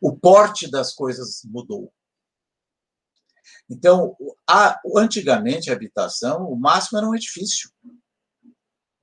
o 0.00 0.16
porte 0.16 0.70
das 0.70 0.94
coisas 0.94 1.42
mudou. 1.44 1.92
Então, 3.70 4.16
a, 4.46 4.80
antigamente, 4.96 5.70
a 5.70 5.74
habitação, 5.74 6.50
o 6.50 6.56
máximo 6.56 6.98
era 6.98 7.08
um 7.08 7.14
edifício. 7.14 7.70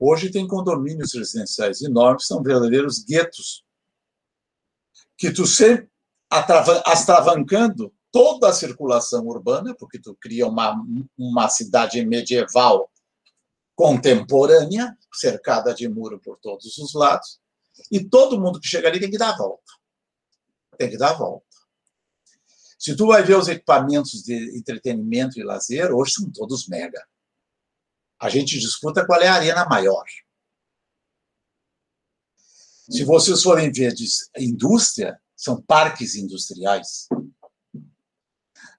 Hoje 0.02 0.30
tem 0.30 0.48
condomínios 0.48 1.12
residenciais 1.12 1.82
enormes, 1.82 2.26
são 2.26 2.42
verdadeiros 2.42 3.04
guetos, 3.04 3.62
que 5.18 5.30
tu 5.30 5.46
sempre 5.46 5.90
atravancando 6.30 7.92
toda 8.10 8.48
a 8.48 8.52
circulação 8.54 9.26
urbana, 9.26 9.74
porque 9.74 9.98
tu 9.98 10.16
cria 10.18 10.46
uma, 10.46 10.74
uma 11.18 11.50
cidade 11.50 12.02
medieval 12.06 12.90
contemporânea, 13.76 14.96
cercada 15.12 15.74
de 15.74 15.86
muro 15.86 16.18
por 16.18 16.38
todos 16.38 16.78
os 16.78 16.94
lados, 16.94 17.38
e 17.92 18.02
todo 18.02 18.40
mundo 18.40 18.58
que 18.58 18.68
chega 18.68 18.88
ali 18.88 18.98
tem 18.98 19.10
que 19.10 19.18
dar 19.18 19.34
a 19.34 19.36
volta. 19.36 19.72
Tem 20.78 20.88
que 20.88 20.96
dar 20.96 21.10
a 21.10 21.18
volta. 21.18 21.44
Se 22.78 22.96
tu 22.96 23.08
vai 23.08 23.22
ver 23.22 23.36
os 23.36 23.48
equipamentos 23.48 24.22
de 24.22 24.56
entretenimento 24.56 25.38
e 25.38 25.44
lazer, 25.44 25.92
hoje 25.92 26.14
são 26.14 26.30
todos 26.30 26.66
mega. 26.68 27.06
A 28.20 28.28
gente 28.28 28.58
disputa 28.58 29.06
qual 29.06 29.20
é 29.22 29.28
a 29.28 29.34
arena 29.34 29.64
maior. 29.64 30.04
Se 32.90 33.04
vocês 33.04 33.42
forem 33.42 33.72
ver 33.72 33.94
indústria, 34.36 35.18
são 35.34 35.62
parques 35.62 36.16
industriais. 36.16 37.08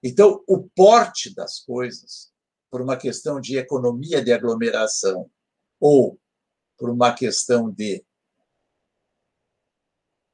Então, 0.02 0.44
o 0.46 0.68
porte 0.68 1.34
das 1.34 1.60
coisas, 1.60 2.30
por 2.70 2.80
uma 2.80 2.96
questão 2.96 3.40
de 3.40 3.56
economia 3.56 4.22
de 4.22 4.32
aglomeração 4.32 5.30
ou 5.80 6.20
por 6.76 6.90
uma 6.90 7.14
questão 7.14 7.70
de 7.70 8.04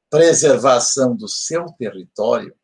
preservação 0.09 1.15
do 1.15 1.27
seu 1.27 1.65
território, 1.77 2.58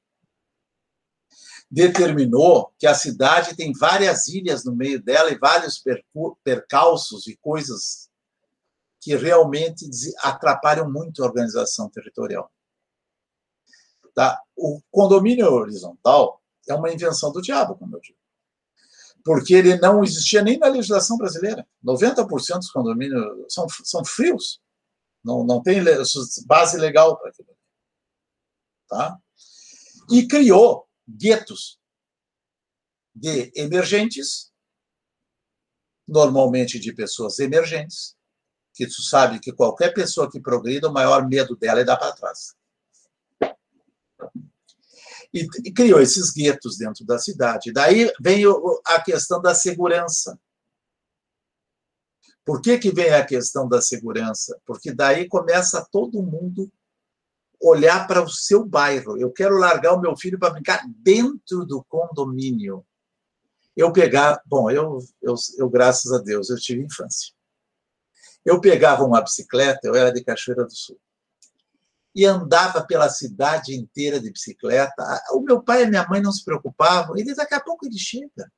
determinou 1.70 2.74
que 2.78 2.88
a 2.88 2.93
cidade 2.93 3.55
tem 3.55 3.74
várias 3.74 4.28
ilhas 4.28 4.63
no 4.63 4.76
meio 4.76 5.01
dela 5.01 5.32
e 5.32 5.38
vários 5.38 5.84
percalços 6.43 7.28
e 7.28 7.36
coisas 7.38 8.09
que 9.01 9.16
realmente 9.16 9.86
atrapalham 10.20 10.91
muito 10.91 11.22
a 11.24 11.28
organização 11.28 11.89
territorial. 11.89 12.51
Tá? 14.13 14.41
O 14.55 14.82
condomínio 14.89 15.51
horizontal 15.51 16.41
é 16.68 16.74
uma 16.74 16.91
invenção 16.91 17.32
do 17.32 17.41
diabo, 17.41 17.76
como 17.76 17.95
eu 17.95 18.01
digo. 18.01 18.18
Porque 19.24 19.53
ele 19.53 19.76
não 19.78 20.03
existia 20.03 20.41
nem 20.41 20.57
na 20.57 20.68
legislação 20.68 21.18
brasileira. 21.18 21.68
90% 21.84 22.57
dos 22.57 22.72
condomínios 22.72 23.53
são, 23.53 23.68
são 23.84 24.05
frios. 24.05 24.61
Não, 25.24 25.43
não 25.43 25.61
tem 25.61 25.84
base 26.45 26.78
legal 26.78 27.18
para 27.18 27.30
aquilo. 27.30 27.49
Tá? 28.88 29.18
E 30.11 30.28
criou 30.28 30.88
guetos 31.08 31.80
de 33.14 33.51
emergentes, 33.56 34.51
normalmente 36.08 36.80
de 36.80 36.93
pessoas 36.93 37.39
emergentes, 37.39 38.16
que 38.74 38.86
tu 38.86 39.01
sabe 39.01 39.39
que 39.39 39.53
qualquer 39.53 39.93
pessoa 39.93 40.30
que 40.30 40.39
progrida, 40.39 40.89
o 40.89 40.93
maior 40.93 41.28
medo 41.28 41.56
dela 41.56 41.80
é 41.80 41.84
dar 41.84 41.97
para 41.97 42.12
trás 42.14 42.56
e, 45.36 45.45
e 45.66 45.74
criou 45.74 45.99
esses 45.99 46.32
guetos 46.32 46.78
dentro 46.78 47.06
da 47.06 47.20
cidade. 47.20 47.74
Daí 47.74 48.10
vem 48.22 48.47
o, 48.47 48.82
a 48.86 49.01
questão 49.01 49.41
da 49.41 49.53
segurança. 49.53 50.39
Por 52.45 52.62
que, 52.62 52.78
que 52.78 52.91
vem 52.91 53.10
a 53.14 53.26
questão 53.26 53.68
da 53.68 53.82
segurança? 53.82 54.58
Porque 54.66 54.93
daí 54.93 55.28
começa 55.28 55.86
todo 55.91 56.24
mundo 56.24 56.72
olhar 57.62 58.08
para 58.08 58.22
o 58.22 58.30
seu 58.30 58.66
bairro. 58.66 59.18
Eu 59.18 59.32
quero 59.32 59.58
largar 59.58 59.93
o 59.93 60.01
meu 60.01 60.16
filho 60.18 60.39
para 60.39 60.51
brincar 60.51 60.84
dentro 60.88 61.66
do 61.66 61.84
condomínio. 61.84 62.86
Eu 63.76 63.91
pegar, 63.91 64.41
bom, 64.45 64.70
eu, 64.72 64.99
eu, 65.22 65.36
eu 65.58 65.70
graças 65.70 66.12
a 66.12 66.20
Deus 66.20 66.49
eu 66.49 66.58
tive 66.58 66.84
infância. 66.84 67.34
Eu 68.43 68.62
pegava 68.62 69.03
uma 69.03 69.22
bicicleta, 69.22 69.88
eu 69.88 69.95
era 69.95 70.12
de 70.12 70.24
Cachoeira 70.24 70.64
do 70.64 70.74
Sul 70.74 70.99
e 72.16 72.26
andava 72.26 72.82
pela 72.82 73.10
cidade 73.10 73.76
inteira 73.76 74.22
de 74.22 74.32
bicicleta. 74.32 75.03
O 75.34 75.41
meu 75.41 75.62
pai 75.62 75.84
e 75.84 75.88
minha 75.88 76.08
mãe 76.08 76.22
não 76.22 76.32
se 76.32 76.45
preocupavam, 76.45 77.18
e 77.18 77.36
daqui 77.36 77.53
a 77.53 77.60
pouco 77.60 77.86
ele 77.86 77.99
chega. 77.99 78.49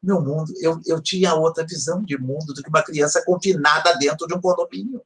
Meu 0.00 0.22
mundo, 0.22 0.52
eu, 0.60 0.80
eu 0.86 1.02
tinha 1.02 1.34
outra 1.34 1.66
visão 1.66 2.04
de 2.04 2.16
mundo 2.16 2.54
do 2.54 2.62
que 2.62 2.68
uma 2.68 2.84
criança 2.84 3.24
confinada 3.24 3.98
dentro 3.98 4.28
de 4.28 4.34
um 4.34 4.40
condomínio. 4.40 5.02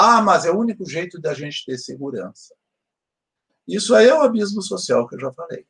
Ah, 0.00 0.22
mas 0.22 0.44
é 0.44 0.50
o 0.52 0.56
único 0.56 0.88
jeito 0.88 1.20
da 1.20 1.34
gente 1.34 1.64
ter 1.66 1.76
segurança. 1.76 2.54
Isso 3.66 3.96
aí 3.96 4.06
é 4.06 4.14
o 4.14 4.22
abismo 4.22 4.62
social 4.62 5.08
que 5.08 5.16
eu 5.16 5.20
já 5.20 5.32
falei. 5.32 5.66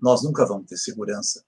Nós 0.00 0.22
nunca 0.22 0.46
vamos 0.46 0.66
ter 0.66 0.78
segurança 0.78 1.44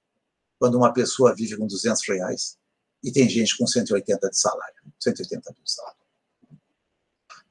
quando 0.58 0.74
uma 0.74 0.92
pessoa 0.92 1.34
vive 1.34 1.56
com 1.56 1.66
200 1.66 2.06
reais 2.06 2.58
e 3.02 3.10
tem 3.10 3.26
gente 3.30 3.56
com 3.56 3.66
180 3.66 4.28
de 4.28 4.38
salário, 4.38 4.76
180 5.00 5.54
de 5.54 5.72
salário. 5.72 5.98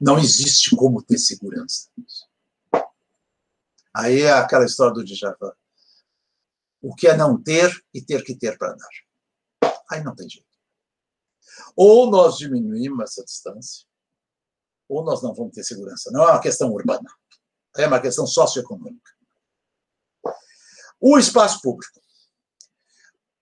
Não 0.00 0.16
existe 0.16 0.76
como 0.76 1.02
ter 1.02 1.18
segurança. 1.18 1.90
Aí 3.92 4.22
é 4.22 4.30
aquela 4.30 4.64
história 4.64 4.94
do 4.94 5.04
Djavan. 5.04 5.52
O 6.80 6.94
que 6.94 7.08
é 7.08 7.16
não 7.16 7.36
ter 7.36 7.84
e 7.92 8.00
ter 8.00 8.22
que 8.22 8.36
ter 8.36 8.56
para 8.56 8.76
dar. 8.76 9.72
Aí 9.90 10.04
não 10.04 10.14
tem 10.14 10.30
jeito. 10.30 10.46
Ou 11.74 12.08
nós 12.08 12.38
diminuímos 12.38 13.02
essa 13.02 13.24
distância, 13.24 13.90
ou 14.92 15.04
nós 15.04 15.22
não 15.22 15.34
vamos 15.34 15.54
ter 15.54 15.64
segurança. 15.64 16.10
Não 16.12 16.22
é 16.22 16.32
uma 16.32 16.40
questão 16.40 16.70
urbana, 16.70 17.08
é 17.76 17.86
uma 17.86 18.00
questão 18.00 18.26
socioeconômica. 18.26 19.10
O 21.00 21.18
espaço 21.18 21.60
público. 21.60 22.00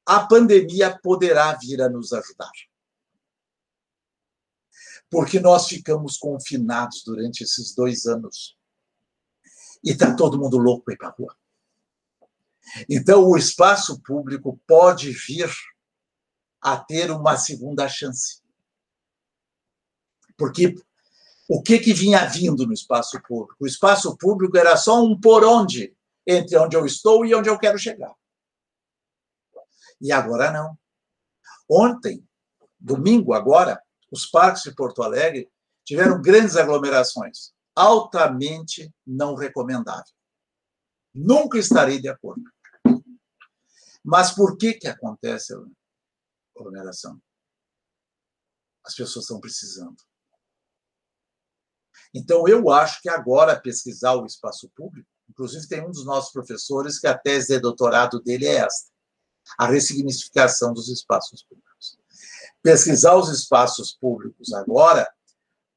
A 0.07 0.27
pandemia 0.27 0.99
poderá 1.03 1.53
vir 1.55 1.83
a 1.83 1.89
nos 1.89 2.13
ajudar 2.13 2.51
porque 5.11 5.41
nós 5.41 5.67
ficamos 5.67 6.17
confinados 6.17 7.03
durante 7.05 7.43
esses 7.43 7.75
dois 7.75 8.07
anos. 8.07 8.57
E 9.83 9.91
está 9.91 10.15
todo 10.15 10.39
mundo 10.39 10.57
louco 10.57 10.93
ir 10.93 10.97
para 10.97 11.09
a 11.09 11.13
rua. 11.13 11.37
Então, 12.89 13.25
o 13.25 13.37
espaço 13.37 14.01
público 14.03 14.61
pode 14.69 15.11
vir 15.11 15.51
a 16.63 16.77
ter 16.79 17.11
uma 17.11 17.37
segunda 17.37 17.89
chance. 17.89 18.41
Porque 20.37 20.77
o 21.53 21.61
que, 21.61 21.81
que 21.81 21.93
vinha 21.93 22.25
vindo 22.27 22.65
no 22.65 22.73
espaço 22.73 23.21
público? 23.23 23.57
O 23.59 23.67
espaço 23.67 24.17
público 24.17 24.57
era 24.57 24.77
só 24.77 25.03
um 25.03 25.21
por 25.21 25.43
onde 25.43 25.93
entre 26.25 26.57
onde 26.57 26.77
eu 26.77 26.87
estou 26.87 27.27
e 27.27 27.35
onde 27.35 27.51
eu 27.51 27.59
quero 27.59 27.77
chegar. 27.77 28.15
E 30.01 30.13
agora 30.13 30.53
não. 30.53 30.79
Ontem, 31.69 32.25
domingo 32.79 33.35
agora, 33.35 33.83
os 34.13 34.27
parques 34.27 34.63
de 34.63 34.73
Porto 34.73 35.03
Alegre 35.03 35.51
tiveram 35.85 36.23
grandes 36.23 36.57
aglomerações, 36.57 37.53
altamente 37.75 38.95
não 39.05 39.35
recomendável. 39.35 40.15
Nunca 41.13 41.59
estarei 41.59 42.01
de 42.01 42.09
acordo. 42.09 42.45
Mas 44.05 44.31
por 44.31 44.57
que 44.57 44.75
que 44.75 44.87
acontece 44.87 45.53
a 45.53 45.59
aglomeração? 46.57 47.21
As 48.85 48.95
pessoas 48.95 49.25
estão 49.25 49.41
precisando. 49.41 49.97
Então, 52.15 52.47
eu 52.49 52.71
acho 52.71 53.01
que 53.01 53.09
agora 53.09 53.61
pesquisar 53.61 54.15
o 54.15 54.27
espaço 54.27 54.69
público, 54.75 55.09
inclusive 55.29 55.69
tem 55.69 55.83
um 55.87 55.91
dos 55.91 56.05
nossos 56.05 56.33
professores 56.33 56.99
que 56.99 57.07
a 57.07 57.17
tese 57.17 57.55
de 57.55 57.61
doutorado 57.61 58.21
dele 58.21 58.47
é 58.47 58.57
esta, 58.57 58.91
a 59.59 59.67
ressignificação 59.67 60.73
dos 60.73 60.89
espaços 60.89 61.43
públicos 61.43 61.71
pesquisar 62.63 63.17
os 63.17 63.29
espaços 63.29 63.93
públicos 63.93 64.53
agora 64.53 65.11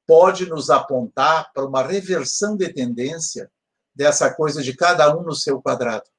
pode 0.06 0.46
nos 0.48 0.70
apontar 0.70 1.52
para 1.54 1.66
uma 1.66 1.82
reversão 1.82 2.58
de 2.58 2.72
tendência 2.74 3.50
dessa 3.96 4.34
coisa 4.34 4.62
de 4.62 4.76
cada 4.76 5.16
um 5.16 5.24
no 5.24 5.34
seu 5.34 5.62
quadrado. 5.62 6.10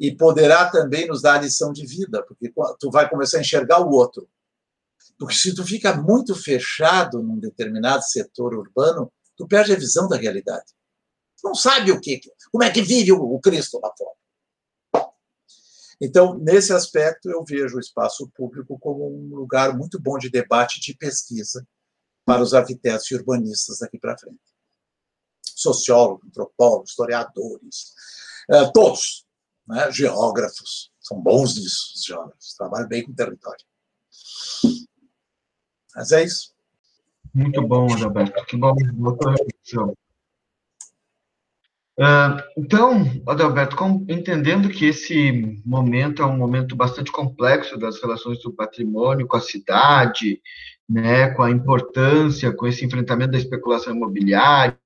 E 0.00 0.16
poderá 0.16 0.68
também 0.70 1.06
nos 1.06 1.22
dar 1.22 1.40
lição 1.40 1.72
de 1.72 1.86
vida, 1.86 2.24
porque 2.24 2.52
tu 2.80 2.90
vai 2.90 3.08
começar 3.08 3.38
a 3.38 3.40
enxergar 3.42 3.80
o 3.80 3.90
outro. 3.90 4.28
Porque 5.22 5.36
se 5.36 5.54
tu 5.54 5.64
fica 5.64 5.94
muito 5.94 6.34
fechado 6.34 7.22
num 7.22 7.38
determinado 7.38 8.02
setor 8.02 8.56
urbano, 8.56 9.08
tu 9.36 9.46
perde 9.46 9.72
a 9.72 9.76
visão 9.76 10.08
da 10.08 10.16
realidade. 10.16 10.64
Tu 11.40 11.46
não 11.46 11.54
sabe 11.54 11.92
o 11.92 12.00
que, 12.00 12.20
como 12.50 12.64
é 12.64 12.72
que 12.72 12.82
vive 12.82 13.12
o 13.12 13.38
Cristo 13.38 13.78
lá 13.80 13.92
fora. 13.96 15.06
Então, 16.00 16.36
nesse 16.38 16.72
aspecto, 16.72 17.30
eu 17.30 17.44
vejo 17.44 17.76
o 17.76 17.80
espaço 17.80 18.28
público 18.34 18.76
como 18.80 19.16
um 19.16 19.32
lugar 19.36 19.78
muito 19.78 20.00
bom 20.00 20.18
de 20.18 20.28
debate 20.28 20.80
de 20.80 20.92
pesquisa 20.92 21.64
para 22.24 22.42
os 22.42 22.52
arquitetos 22.52 23.08
e 23.08 23.14
urbanistas 23.14 23.78
daqui 23.78 24.00
para 24.00 24.18
frente. 24.18 24.40
Sociólogos, 25.40 26.26
antropólogos, 26.26 26.90
historiadores, 26.90 27.94
eh, 28.50 28.72
todos, 28.74 29.24
né, 29.68 29.88
geógrafos, 29.92 30.90
São 31.00 31.20
bons 31.20 31.54
nisso, 31.54 31.92
os 31.94 32.02
geólogos. 32.04 32.54
Trabalham 32.56 32.88
bem 32.88 33.04
com 33.04 33.12
o 33.12 33.14
território. 33.14 33.64
Mas 35.94 36.12
é 36.12 36.24
isso. 36.24 36.52
Muito 37.34 37.62
bom, 37.66 37.92
Adalberto. 37.92 38.44
Que 38.46 38.56
bom. 38.56 38.74
Uh, 41.98 42.40
então, 42.56 43.04
Adalberto, 43.26 43.76
entendendo 44.08 44.68
que 44.68 44.86
esse 44.86 45.60
momento 45.64 46.22
é 46.22 46.26
um 46.26 46.36
momento 46.36 46.74
bastante 46.74 47.12
complexo 47.12 47.78
das 47.78 48.00
relações 48.00 48.42
do 48.42 48.52
patrimônio 48.52 49.26
com 49.26 49.36
a 49.36 49.40
cidade, 49.40 50.40
né, 50.88 51.30
com 51.30 51.42
a 51.42 51.50
importância, 51.50 52.52
com 52.52 52.66
esse 52.66 52.84
enfrentamento 52.84 53.32
da 53.32 53.38
especulação 53.38 53.94
imobiliária, 53.94 54.78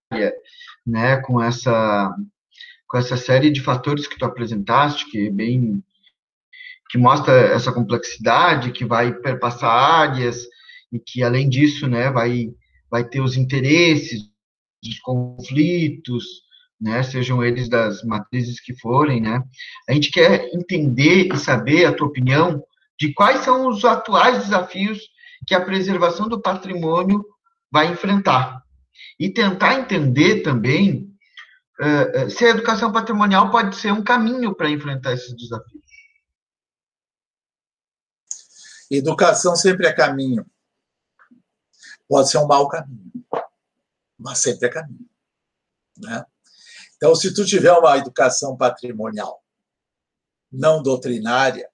né, 0.87 1.17
com 1.19 1.41
essa 1.41 2.15
com 2.89 2.97
essa 2.97 3.17
série 3.17 3.51
de 3.51 3.61
fatores 3.61 4.07
que 4.07 4.17
tu 4.17 4.25
apresentaste, 4.25 5.11
que 5.11 5.27
é 5.27 5.31
bem 5.31 5.83
que 6.89 6.99
mostra 6.99 7.33
essa 7.33 7.73
complexidade, 7.73 8.71
que 8.71 8.85
vai 8.85 9.13
perpassar 9.13 9.71
áreas 9.71 10.47
e 10.93 10.99
que 10.99 11.23
além 11.23 11.49
disso, 11.49 11.87
né, 11.87 12.11
vai 12.11 12.51
vai 12.91 13.03
ter 13.03 13.21
os 13.21 13.37
interesses, 13.37 14.23
os 14.85 14.99
conflitos, 15.01 16.25
né, 16.81 17.03
sejam 17.03 17.43
eles 17.43 17.69
das 17.69 18.03
matrizes 18.05 18.61
que 18.61 18.79
forem, 18.79 19.21
né, 19.21 19.43
a 19.89 19.93
gente 19.93 20.11
quer 20.11 20.49
entender 20.55 21.27
e 21.33 21.39
saber 21.39 21.85
a 21.85 21.93
tua 21.93 22.07
opinião 22.07 22.63
de 22.99 23.13
quais 23.13 23.41
são 23.41 23.69
os 23.69 23.85
atuais 23.85 24.45
desafios 24.45 25.01
que 25.47 25.55
a 25.55 25.65
preservação 25.65 26.29
do 26.29 26.41
patrimônio 26.41 27.25
vai 27.71 27.89
enfrentar. 27.89 28.63
E 29.19 29.31
tentar 29.31 29.81
entender 29.81 30.43
também 30.43 31.15
uh, 31.81 32.31
se 32.31 32.45
a 32.45 32.51
educação 32.51 32.93
patrimonial 32.93 33.51
pode 33.51 33.77
ser 33.77 33.93
um 33.93 34.03
caminho 34.03 34.55
para 34.55 34.71
enfrentar 34.71 35.13
esses 35.13 35.35
desafios. 35.37 35.85
Educação 38.91 39.57
sempre 39.57 39.87
é 39.87 39.93
caminho. 39.93 40.47
Pode 42.09 42.31
ser 42.31 42.39
um 42.39 42.47
mau 42.47 42.69
caminho, 42.69 43.25
mas 44.19 44.39
sempre 44.39 44.69
é 44.69 44.73
caminho. 44.73 45.09
Né? 45.99 46.25
Então, 46.97 47.15
se 47.15 47.35
tu 47.35 47.45
tiver 47.45 47.73
uma 47.73 47.97
educação 47.97 48.57
patrimonial 48.57 49.43
não 50.51 50.83
doutrinária, 50.83 51.69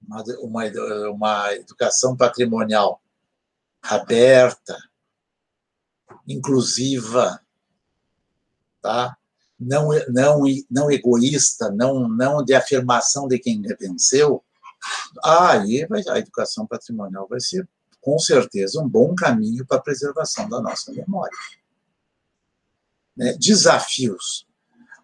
uma, 0.00 0.22
uma, 0.40 0.64
uma 1.10 1.54
educação 1.54 2.16
patrimonial 2.16 3.02
aberta, 3.82 4.76
inclusiva, 6.26 7.40
tá? 8.80 9.16
não, 9.58 9.88
não, 10.08 10.42
não 10.70 10.90
egoísta, 10.90 11.70
não, 11.70 12.08
não 12.08 12.44
de 12.44 12.54
afirmação 12.54 13.26
de 13.26 13.38
quem 13.38 13.62
venceu, 13.62 14.44
aí 15.24 15.86
a 16.08 16.18
educação 16.18 16.66
patrimonial 16.66 17.26
vai 17.26 17.40
ser, 17.40 17.66
com 18.06 18.20
certeza, 18.20 18.80
um 18.80 18.88
bom 18.88 19.16
caminho 19.16 19.66
para 19.66 19.78
a 19.78 19.82
preservação 19.82 20.48
da 20.48 20.60
nossa 20.60 20.92
memória. 20.92 21.36
Né? 23.16 23.32
Desafios. 23.32 24.46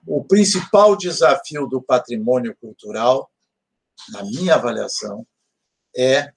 O 0.06 0.22
principal 0.22 0.94
desafio 0.94 1.66
do 1.66 1.82
patrimônio 1.82 2.56
cultural, 2.60 3.28
na 4.10 4.22
minha 4.22 4.54
avaliação, 4.54 5.26
é 5.96 6.32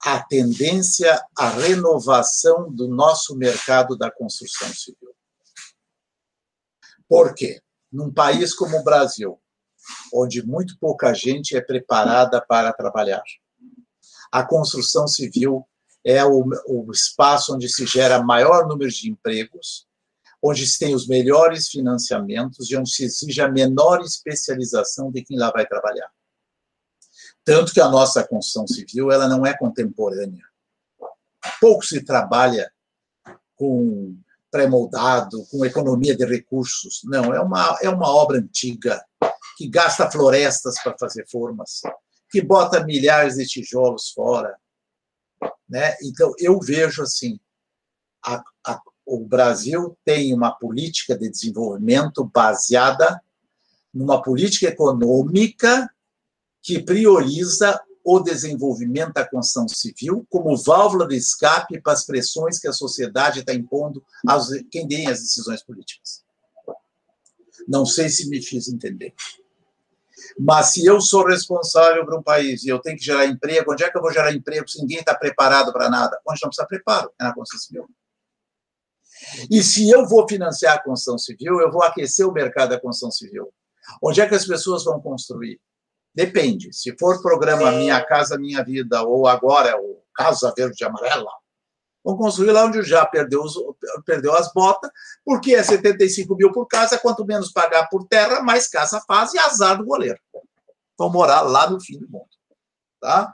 a 0.00 0.18
tendência 0.20 1.22
à 1.36 1.50
renovação 1.50 2.72
do 2.72 2.88
nosso 2.88 3.36
mercado 3.36 3.94
da 3.94 4.10
construção 4.10 4.72
civil. 4.72 5.14
Por 7.06 7.34
quê? 7.34 7.60
Num 7.92 8.10
país 8.10 8.54
como 8.54 8.78
o 8.78 8.84
Brasil, 8.84 9.38
onde 10.14 10.42
muito 10.46 10.78
pouca 10.78 11.12
gente 11.12 11.54
é 11.54 11.60
preparada 11.60 12.40
para 12.40 12.72
trabalhar, 12.72 13.22
a 14.30 14.44
construção 14.44 15.06
civil 15.06 15.66
é 16.04 16.24
o, 16.24 16.44
o 16.66 16.90
espaço 16.92 17.54
onde 17.54 17.68
se 17.68 17.86
gera 17.86 18.22
maior 18.22 18.66
número 18.66 18.90
de 18.90 19.10
empregos 19.10 19.88
onde 20.42 20.66
se 20.66 20.78
tem 20.78 20.94
os 20.94 21.06
melhores 21.06 21.68
financiamentos 21.68 22.70
e 22.70 22.76
onde 22.76 22.90
se 22.90 23.04
exige 23.04 23.40
a 23.40 23.50
menor 23.50 24.00
especialização 24.00 25.10
de 25.10 25.22
quem 25.22 25.38
lá 25.38 25.50
vai 25.50 25.66
trabalhar. 25.66 26.10
Tanto 27.44 27.72
que 27.72 27.80
a 27.80 27.88
nossa 27.88 28.26
construção 28.26 28.66
civil 28.66 29.10
ela 29.10 29.28
não 29.28 29.44
é 29.44 29.56
contemporânea. 29.56 30.44
Pouco 31.60 31.84
se 31.84 32.04
trabalha 32.04 32.70
com 33.56 34.16
pré-moldado, 34.50 35.44
com 35.50 35.64
economia 35.64 36.16
de 36.16 36.24
recursos. 36.24 37.00
Não, 37.04 37.34
é 37.34 37.40
uma, 37.40 37.78
é 37.82 37.88
uma 37.88 38.08
obra 38.08 38.38
antiga, 38.38 39.04
que 39.56 39.68
gasta 39.68 40.10
florestas 40.10 40.80
para 40.82 40.96
fazer 40.98 41.26
formas, 41.28 41.82
que 42.30 42.42
bota 42.42 42.84
milhares 42.84 43.36
de 43.36 43.46
tijolos 43.46 44.10
fora. 44.10 44.56
Né? 45.68 45.96
Então, 46.02 46.32
eu 46.38 46.58
vejo 46.60 47.02
assim, 47.02 47.38
a, 48.24 48.42
a, 48.66 48.80
o 49.06 49.20
Brasil 49.20 49.96
tem 50.04 50.34
uma 50.34 50.52
política 50.52 51.16
de 51.16 51.30
desenvolvimento 51.30 52.24
baseada 52.24 53.20
numa 53.92 54.22
política 54.22 54.66
econômica 54.66 55.90
que 56.62 56.82
prioriza 56.82 57.80
o 58.04 58.20
desenvolvimento 58.20 59.12
da 59.14 59.28
construção 59.28 59.68
civil 59.68 60.26
como 60.30 60.56
válvula 60.56 61.06
de 61.06 61.16
escape 61.16 61.80
para 61.80 61.92
as 61.92 62.06
pressões 62.06 62.58
que 62.58 62.68
a 62.68 62.72
sociedade 62.72 63.40
está 63.40 63.52
impondo 63.52 64.02
a 64.26 64.38
quem 64.70 64.88
tem 64.88 65.06
as 65.06 65.20
decisões 65.20 65.62
políticas. 65.62 66.22
Não 67.66 67.84
sei 67.84 68.08
se 68.08 68.28
me 68.28 68.40
fiz 68.40 68.68
entender. 68.68 69.14
Mas 70.38 70.72
se 70.72 70.84
eu 70.84 71.00
sou 71.00 71.26
responsável 71.26 72.04
por 72.04 72.18
um 72.18 72.22
país 72.22 72.64
e 72.64 72.68
eu 72.68 72.78
tenho 72.78 72.96
que 72.96 73.04
gerar 73.04 73.26
emprego, 73.26 73.72
onde 73.72 73.82
é 73.82 73.90
que 73.90 73.98
eu 73.98 74.02
vou 74.02 74.12
gerar 74.12 74.32
emprego 74.32 74.68
se 74.68 74.80
ninguém 74.80 74.98
está 74.98 75.14
preparado 75.14 75.72
para 75.72 75.90
nada? 75.90 76.18
Onde 76.28 76.40
não 76.42 76.48
precisa 76.48 76.66
preparo? 76.66 77.10
É 77.20 77.24
na 77.24 77.34
construção 77.34 77.66
civil. 77.66 77.88
E 79.50 79.62
se 79.62 79.90
eu 79.90 80.06
vou 80.06 80.28
financiar 80.28 80.76
a 80.76 80.78
construção 80.78 81.18
civil, 81.18 81.60
eu 81.60 81.72
vou 81.72 81.82
aquecer 81.82 82.26
o 82.26 82.32
mercado 82.32 82.70
da 82.70 82.80
construção 82.80 83.10
civil. 83.10 83.52
Onde 84.02 84.20
é 84.20 84.28
que 84.28 84.34
as 84.34 84.46
pessoas 84.46 84.84
vão 84.84 85.00
construir? 85.00 85.60
Depende. 86.14 86.72
Se 86.72 86.96
for 86.98 87.20
programa 87.20 87.72
Minha 87.72 88.00
Casa 88.04 88.38
Minha 88.38 88.62
Vida, 88.64 89.02
ou 89.02 89.26
agora 89.26 89.76
o 89.80 90.02
Casa 90.14 90.52
Verde 90.56 90.76
e 90.82 90.84
Amarela, 90.84 91.30
vão 92.08 92.16
construir 92.16 92.52
lá 92.52 92.64
onde 92.64 92.82
já 92.82 93.04
perdeu, 93.04 93.42
os, 93.42 93.54
perdeu 94.06 94.34
as 94.34 94.50
botas, 94.54 94.90
porque 95.22 95.54
é 95.54 95.62
75 95.62 96.34
mil 96.34 96.50
por 96.50 96.66
casa, 96.66 96.98
quanto 96.98 97.22
menos 97.26 97.52
pagar 97.52 97.86
por 97.90 98.08
terra, 98.08 98.40
mais 98.42 98.66
casa 98.66 99.02
faz 99.06 99.34
e 99.34 99.38
azar 99.38 99.76
do 99.76 99.84
goleiro. 99.84 100.18
Vão 100.96 101.10
morar 101.10 101.42
lá 101.42 101.68
no 101.68 101.78
fim 101.78 101.98
do 101.98 102.08
mundo. 102.08 102.30
Tá? 102.98 103.30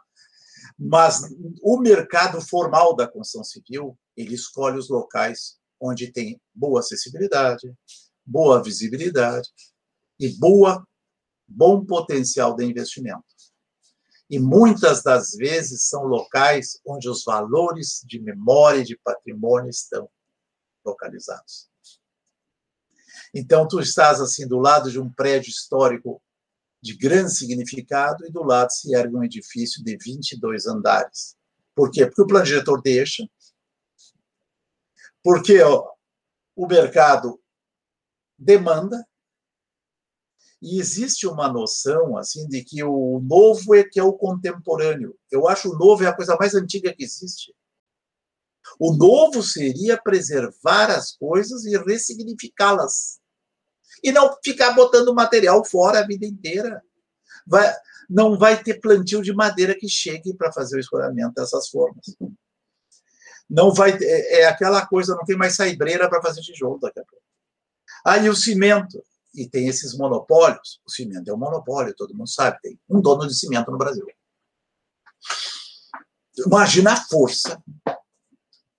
Mas 0.77 1.22
o 1.62 1.79
mercado 1.79 2.41
formal 2.41 2.97
da 2.97 3.07
construção 3.07 3.45
civil, 3.45 3.97
ele 4.16 4.35
escolhe 4.35 4.77
os 4.77 4.89
locais 4.89 5.57
onde 5.81 6.11
tem 6.11 6.41
boa 6.53 6.81
acessibilidade, 6.81 7.72
boa 8.27 8.61
visibilidade 8.61 9.49
e 10.18 10.31
boa 10.31 10.85
bom 11.47 11.85
potencial 11.85 12.57
de 12.57 12.64
investimento. 12.64 13.25
E 14.31 14.39
muitas 14.39 15.03
das 15.03 15.33
vezes 15.33 15.89
são 15.89 16.05
locais 16.05 16.81
onde 16.87 17.09
os 17.09 17.25
valores 17.25 18.01
de 18.05 18.20
memória 18.20 18.81
e 18.81 18.85
de 18.85 18.99
patrimônio 18.99 19.68
estão 19.68 20.09
localizados. 20.85 21.68
Então, 23.35 23.66
tu 23.66 23.81
estás 23.81 24.20
assim 24.20 24.47
do 24.47 24.59
lado 24.59 24.91
de 24.91 25.01
um 25.01 25.12
prédio 25.12 25.51
histórico 25.51 26.22
de 26.83 26.97
grande 26.97 27.35
significado 27.35 28.27
e 28.27 28.31
do 28.31 28.43
lado 28.43 28.70
se 28.70 28.95
ergue 28.95 29.16
um 29.16 29.25
edifício 29.25 29.83
de 29.83 29.97
22 29.97 30.66
andares. 30.66 31.37
Por 31.75 31.91
quê? 31.91 32.07
Porque 32.07 32.22
o 32.22 32.27
plano 32.27 32.45
diretor 32.45 32.81
deixa, 32.81 33.27
porque 35.22 35.61
ó, 35.62 35.91
o 36.55 36.66
mercado 36.66 37.41
demanda 38.39 39.05
e 40.64 40.80
existe 40.80 41.26
uma 41.26 41.46
noção 41.46 42.16
assim 42.16 42.48
de 42.48 42.64
que 42.64 42.82
o 42.82 43.20
novo 43.20 43.74
é 43.74 43.84
que 43.84 44.00
é 44.00 44.02
o 44.02 44.14
contemporâneo. 44.14 45.14
Eu 45.30 45.46
acho 45.46 45.70
o 45.70 45.78
novo 45.78 46.02
é 46.02 46.06
a 46.06 46.16
coisa 46.16 46.36
mais 46.40 46.54
antiga 46.54 46.94
que 46.94 47.04
existe. 47.04 47.54
O 48.78 48.94
novo 48.94 49.42
seria 49.42 50.00
preservar 50.00 50.90
as 50.90 51.12
coisas 51.12 51.66
e 51.66 51.76
ressignificá-las. 51.76 53.20
E 54.02 54.10
não 54.10 54.34
ficar 54.42 54.72
botando 54.72 55.14
material 55.14 55.62
fora 55.64 56.00
a 56.00 56.06
vida 56.06 56.24
inteira. 56.24 56.82
Vai, 57.46 57.70
não 58.08 58.38
vai 58.38 58.62
ter 58.62 58.80
plantio 58.80 59.20
de 59.20 59.34
madeira 59.34 59.74
que 59.78 59.88
chegue 59.88 60.34
para 60.34 60.50
fazer 60.50 60.76
o 60.76 60.80
escoramento 60.80 61.34
dessas 61.34 61.68
formas 61.68 62.16
não 63.48 63.72
vai 63.72 63.92
é, 64.00 64.40
é 64.40 64.46
aquela 64.46 64.86
coisa, 64.86 65.14
não 65.14 65.24
tem 65.24 65.36
mais 65.36 65.54
saibreira 65.54 66.08
para 66.08 66.22
fazer 66.22 66.40
tijolo 66.40 66.78
daqui 66.80 66.98
a 66.98 67.04
pouco. 67.04 67.22
Aí 68.04 68.28
o 68.28 68.34
cimento, 68.34 69.02
e 69.35 69.49
tem 69.49 69.66
esses 69.66 69.97
monopólios, 69.97 70.80
o 70.87 70.91
cimento 70.91 71.28
é 71.28 71.35
um 71.35 71.39
monopólio, 71.39 71.95
todo 71.95 72.14
mundo 72.14 72.28
sabe, 72.28 72.61
tem 72.62 72.80
um 72.89 73.01
dono 73.01 73.26
de 73.26 73.35
cimento 73.35 73.70
no 73.70 73.78
Brasil. 73.78 74.07
Imagina 76.47 76.93
a 76.93 76.97
força, 76.97 77.62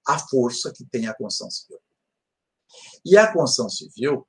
a 0.07 0.19
força 0.19 0.71
que 0.73 0.85
tem 0.85 1.07
a 1.07 1.13
construção 1.13 1.49
civil. 1.51 1.79
E 3.03 3.17
a 3.17 3.31
construção 3.31 3.69
civil, 3.69 4.27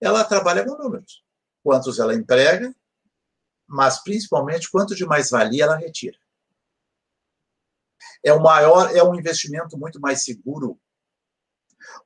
ela 0.00 0.24
trabalha 0.24 0.64
com 0.64 0.76
números. 0.76 1.24
Quantos 1.62 1.98
ela 1.98 2.14
emprega, 2.14 2.74
mas 3.66 4.02
principalmente 4.02 4.70
quanto 4.70 4.94
de 4.94 5.06
mais-valia 5.06 5.64
ela 5.64 5.76
retira. 5.76 6.18
É 8.22 8.32
o 8.32 8.42
maior, 8.42 8.94
é 8.94 9.02
um 9.02 9.14
investimento 9.14 9.78
muito 9.78 10.00
mais 10.00 10.24
seguro. 10.24 10.78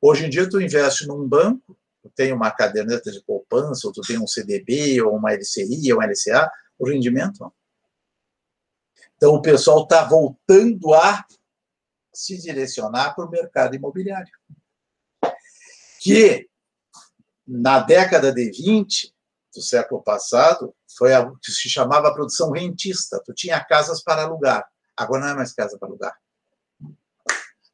Hoje 0.01 0.27
em 0.27 0.31
dia, 0.31 0.49
tu 0.49 0.61
investe 0.61 1.07
num 1.07 1.27
banco, 1.27 1.79
tu 2.09 2.15
tem 2.15 2.33
uma 2.33 2.51
caderneta 2.51 3.11
de 3.11 3.23
poupança, 3.23 3.87
ou 3.87 3.93
tu 3.93 4.01
tem 4.01 4.19
um 4.19 4.27
CDB, 4.27 5.01
ou 5.03 5.17
uma 5.17 5.33
LCI, 5.33 5.93
ou 5.93 5.99
uma 5.99 6.07
LCA, 6.07 6.51
o 6.79 6.89
rendimento. 6.89 7.53
Então, 9.17 9.35
o 9.35 9.43
pessoal 9.43 9.83
está 9.83 10.05
voltando 10.05 10.95
a 10.95 11.25
se 12.15 12.39
direcionar 12.39 13.15
para 13.15 13.27
o 13.27 13.31
mercado 13.31 13.75
imobiliário. 13.75 14.33
Que, 16.01 16.49
na 17.47 17.81
década 17.81 18.33
de 18.33 18.51
20 18.51 19.15
do 19.55 19.63
século 19.63 20.03
passado, 20.03 20.75
foi 20.97 21.15
a 21.15 21.29
que 21.43 21.51
se 21.51 21.69
chamava 21.69 22.15
produção 22.15 22.53
rentista. 22.53 23.21
Tu 23.25 23.35
tinha 23.35 23.65
casas 23.65 24.03
para 24.03 24.23
alugar. 24.23 24.69
Agora 24.97 25.23
não 25.23 25.33
é 25.33 25.35
mais 25.35 25.53
casa 25.53 25.77
para 25.79 25.89
alugar. 25.89 26.17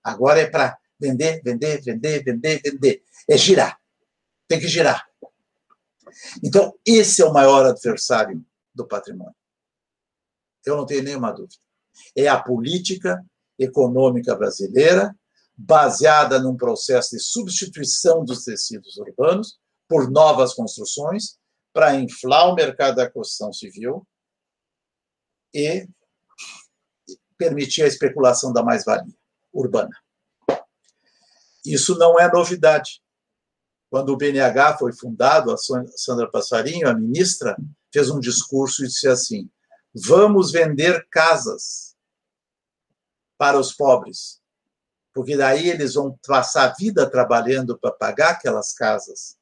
Agora 0.02 0.40
é 0.40 0.46
para 0.46 0.78
vender, 0.98 1.42
vender, 1.42 1.82
vender, 1.82 2.22
vender, 2.22 2.60
vender. 2.62 3.02
É 3.28 3.36
girar. 3.36 3.78
Tem 4.48 4.60
que 4.60 4.68
girar. 4.68 5.06
Então, 6.42 6.78
esse 6.86 7.22
é 7.22 7.24
o 7.24 7.32
maior 7.32 7.66
adversário 7.66 8.44
do 8.74 8.86
patrimônio. 8.86 9.34
Eu 10.64 10.76
não 10.76 10.86
tenho 10.86 11.02
nenhuma 11.02 11.32
dúvida. 11.32 11.56
É 12.16 12.28
a 12.28 12.40
política 12.40 13.24
econômica 13.58 14.34
brasileira, 14.34 15.14
baseada 15.56 16.40
num 16.40 16.56
processo 16.56 17.10
de 17.10 17.22
substituição 17.22 18.24
dos 18.24 18.44
tecidos 18.44 18.96
urbanos 18.96 19.58
por 19.88 20.10
novas 20.10 20.54
construções, 20.54 21.38
para 21.72 21.94
inflar 21.96 22.48
o 22.48 22.54
mercado 22.54 22.96
da 22.96 23.10
construção 23.10 23.52
civil 23.52 24.06
e 25.52 25.88
permitir 27.36 27.82
a 27.82 27.88
especulação 27.88 28.52
da 28.52 28.62
mais-valia 28.62 29.14
urbana. 29.52 29.96
Isso 31.64 31.96
não 31.98 32.18
é 32.18 32.30
novidade. 32.30 33.02
Quando 33.94 34.08
o 34.08 34.16
BNH 34.16 34.76
foi 34.76 34.92
fundado, 34.92 35.52
a 35.52 35.56
Sandra 35.56 36.28
Passarinho, 36.28 36.88
a 36.88 36.94
ministra, 36.94 37.56
fez 37.92 38.10
um 38.10 38.18
discurso 38.18 38.82
e 38.82 38.88
disse 38.88 39.06
assim: 39.06 39.48
vamos 39.94 40.50
vender 40.50 41.06
casas 41.08 41.94
para 43.38 43.56
os 43.56 43.72
pobres, 43.72 44.42
porque 45.12 45.36
daí 45.36 45.70
eles 45.70 45.94
vão 45.94 46.18
passar 46.26 46.68
a 46.68 46.74
vida 46.74 47.08
trabalhando 47.08 47.78
para 47.78 47.92
pagar 47.92 48.30
aquelas 48.30 48.72
casas 48.72 49.38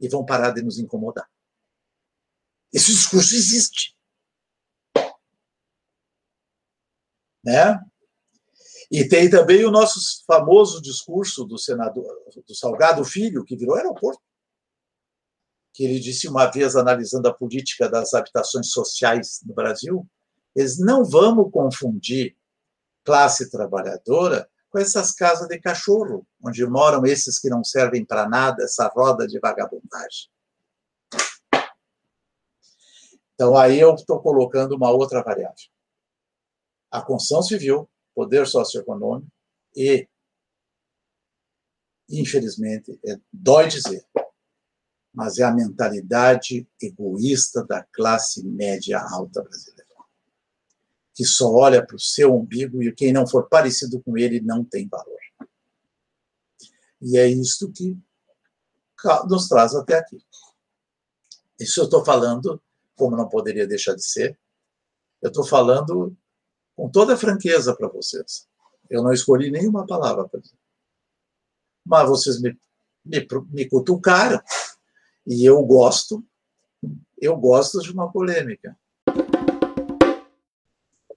e 0.00 0.08
vão 0.08 0.24
parar 0.24 0.52
de 0.52 0.62
nos 0.62 0.78
incomodar. 0.78 1.28
Esse 2.72 2.90
discurso 2.90 3.34
existe. 3.34 3.94
Né? 7.44 7.78
E 8.90 9.06
tem 9.06 9.28
também 9.28 9.64
o 9.64 9.70
nosso 9.70 10.24
famoso 10.26 10.80
discurso 10.80 11.44
do 11.44 11.58
senador, 11.58 12.06
do 12.46 12.54
Salgado 12.54 13.04
Filho, 13.04 13.44
que 13.44 13.56
virou 13.56 13.76
aeroporto. 13.76 14.22
Que 15.74 15.84
ele 15.84 16.00
disse 16.00 16.26
uma 16.26 16.46
vez, 16.46 16.74
analisando 16.74 17.28
a 17.28 17.34
política 17.34 17.88
das 17.88 18.14
habitações 18.14 18.70
sociais 18.70 19.40
no 19.44 19.54
Brasil, 19.54 20.08
eles 20.56 20.78
não 20.78 21.04
vamos 21.04 21.52
confundir 21.52 22.36
classe 23.04 23.50
trabalhadora 23.50 24.48
com 24.70 24.78
essas 24.78 25.12
casas 25.12 25.48
de 25.48 25.58
cachorro, 25.58 26.26
onde 26.42 26.66
moram 26.66 27.04
esses 27.06 27.38
que 27.38 27.48
não 27.48 27.62
servem 27.62 28.04
para 28.04 28.28
nada, 28.28 28.64
essa 28.64 28.86
roda 28.88 29.26
de 29.26 29.38
vagabundagem. 29.38 30.30
Então, 33.34 33.56
aí 33.56 33.78
eu 33.78 33.94
estou 33.94 34.20
colocando 34.20 34.74
uma 34.74 34.90
outra 34.90 35.22
variável. 35.22 35.54
A 36.90 37.00
construção 37.00 37.42
civil, 37.42 37.88
poder 38.18 38.48
socioeconômico 38.48 39.30
e, 39.76 40.08
infelizmente, 42.10 42.98
é, 43.06 43.16
dói 43.32 43.68
dizer, 43.68 44.04
mas 45.14 45.38
é 45.38 45.44
a 45.44 45.54
mentalidade 45.54 46.68
egoísta 46.82 47.64
da 47.64 47.84
classe 47.92 48.44
média 48.44 49.00
alta 49.00 49.40
brasileira, 49.40 49.94
que 51.14 51.24
só 51.24 51.48
olha 51.48 51.86
para 51.86 51.94
o 51.94 52.00
seu 52.00 52.34
umbigo 52.34 52.82
e 52.82 52.92
quem 52.92 53.12
não 53.12 53.24
for 53.24 53.48
parecido 53.48 54.02
com 54.02 54.18
ele 54.18 54.40
não 54.40 54.64
tem 54.64 54.88
valor. 54.88 55.20
E 57.00 57.16
é 57.16 57.28
isto 57.28 57.70
que 57.70 57.96
nos 59.28 59.46
traz 59.46 59.76
até 59.76 59.94
aqui. 59.94 60.20
Isso 61.56 61.78
eu 61.78 61.84
estou 61.84 62.04
falando 62.04 62.60
como 62.96 63.16
não 63.16 63.28
poderia 63.28 63.64
deixar 63.64 63.94
de 63.94 64.04
ser. 64.04 64.36
Eu 65.22 65.28
estou 65.28 65.46
falando 65.46 66.16
com 66.78 66.88
toda 66.88 67.16
franqueza 67.16 67.74
para 67.74 67.88
vocês. 67.88 68.46
Eu 68.88 69.02
não 69.02 69.12
escolhi 69.12 69.50
nenhuma 69.50 69.84
palavra 69.84 70.28
para 70.28 70.38
dizer. 70.38 70.54
Mas 71.84 72.08
vocês 72.08 72.40
me, 72.40 72.56
me, 73.04 73.26
me 73.50 73.68
cutucaram. 73.68 74.40
E 75.26 75.44
eu 75.44 75.60
gosto, 75.64 76.24
eu 77.20 77.36
gosto 77.36 77.80
de 77.80 77.90
uma 77.90 78.12
polêmica. 78.12 78.78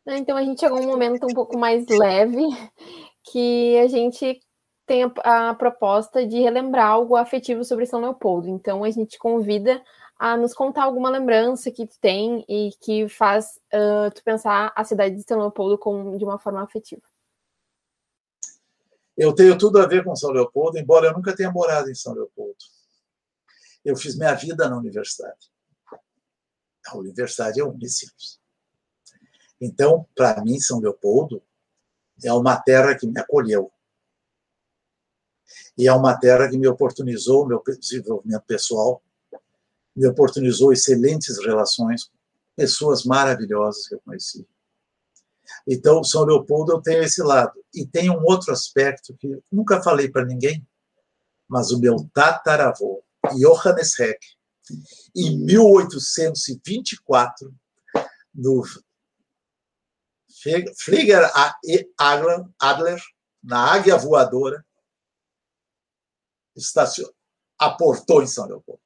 Então 0.07 0.36
a 0.36 0.43
gente 0.43 0.59
chegou 0.59 0.80
a 0.80 0.82
um 0.82 0.88
momento 0.88 1.28
um 1.28 1.34
pouco 1.34 1.55
mais 1.55 1.86
leve, 1.88 2.41
que 3.32 3.78
a 3.78 3.88
gente 3.88 4.41
tem 4.88 5.03
a, 5.03 5.49
a, 5.49 5.53
proposta 5.53 6.26
de 6.26 6.39
relembrar 6.39 6.88
algo 6.88 7.16
afetivo 7.16 7.64
sobre 7.64 7.86
São 7.86 8.01
Leopoldo. 8.01 8.49
Então 8.49 8.84
a 8.84 8.89
gente 8.89 9.20
convida 9.20 9.80
a 10.22 10.38
nos 10.38 10.53
contar 10.53 10.84
alguma 10.84 11.09
lembrança 11.09 11.72
que 11.72 11.88
tu 11.88 11.97
tem 11.99 12.45
e 12.47 12.69
que 12.80 13.09
faz 13.09 13.59
uh, 13.74 14.13
tu 14.13 14.24
pensar 14.24 14.72
a 14.76 14.84
cidade 14.84 15.15
de 15.15 15.24
São 15.24 15.39
Leopoldo 15.39 15.80
com, 15.80 16.15
de 16.15 16.24
uma 16.24 16.38
forma 16.38 16.61
afetiva. 16.61 17.01
Eu 19.17 19.34
tenho 19.34 19.57
tudo 19.57 19.80
a 19.80 19.88
ver 19.88 20.03
com 20.03 20.15
São 20.15 20.30
Leopoldo, 20.30 20.78
embora 20.78 21.07
eu 21.07 21.13
nunca 21.13 21.36
tenha 21.36 21.49
morado 21.51 21.89
em 21.89 21.95
São 21.95 22.13
Leopoldo. 22.13 22.55
Eu 23.84 23.97
fiz 23.97 24.15
minha 24.15 24.36
vida 24.36 24.69
na 24.69 24.78
universidade. 24.78 25.51
A 26.86 26.97
universidade 26.97 27.59
é 27.59 27.63
Unicinos. 27.63 28.39
Então, 29.59 30.07
para 30.15 30.39
mim, 30.43 30.59
São 30.59 30.80
Leopoldo 30.80 31.41
é 32.24 32.32
uma 32.32 32.61
terra 32.61 32.95
que 32.95 33.07
me 33.07 33.19
acolheu. 33.19 33.72
E 35.76 35.88
é 35.88 35.93
uma 35.93 36.15
terra 36.15 36.47
que 36.47 36.59
me 36.59 36.67
oportunizou 36.67 37.43
o 37.43 37.47
meu 37.47 37.63
desenvolvimento 37.80 38.43
pessoal, 38.43 39.01
me 39.96 40.08
oportunizou 40.08 40.72
excelentes 40.72 41.44
relações, 41.44 42.12
pessoas 42.56 43.04
maravilhosas 43.04 43.88
que 43.88 43.96
eu 43.96 44.02
conheci. 44.02 44.48
Então, 45.68 46.04
São 46.04 46.24
Leopoldo, 46.24 46.74
eu 46.74 46.82
tenho 46.82 47.04
esse 47.04 47.22
lado. 47.22 47.54
E 47.74 47.86
tem 47.86 48.10
um 48.10 48.24
outro 48.24 48.52
aspecto 48.52 49.16
que 49.18 49.39
nunca 49.52 49.84
falei 49.84 50.10
para 50.10 50.26
ninguém, 50.26 50.66
mas 51.48 51.70
o 51.72 51.80
meu 51.80 52.10
tataravô, 52.14 53.04
Johannes 53.36 54.00
Heck, 54.00 54.20
em 55.16 55.38
1824, 55.38 57.54
no 58.34 58.64
Flieger 60.80 61.30
Adler, 62.60 63.02
na 63.44 63.74
Águia 63.74 63.98
Voadora, 63.98 64.66
aportou 67.60 68.24
em 68.24 68.28
São 68.28 68.48
Leopoldo. 68.48 68.82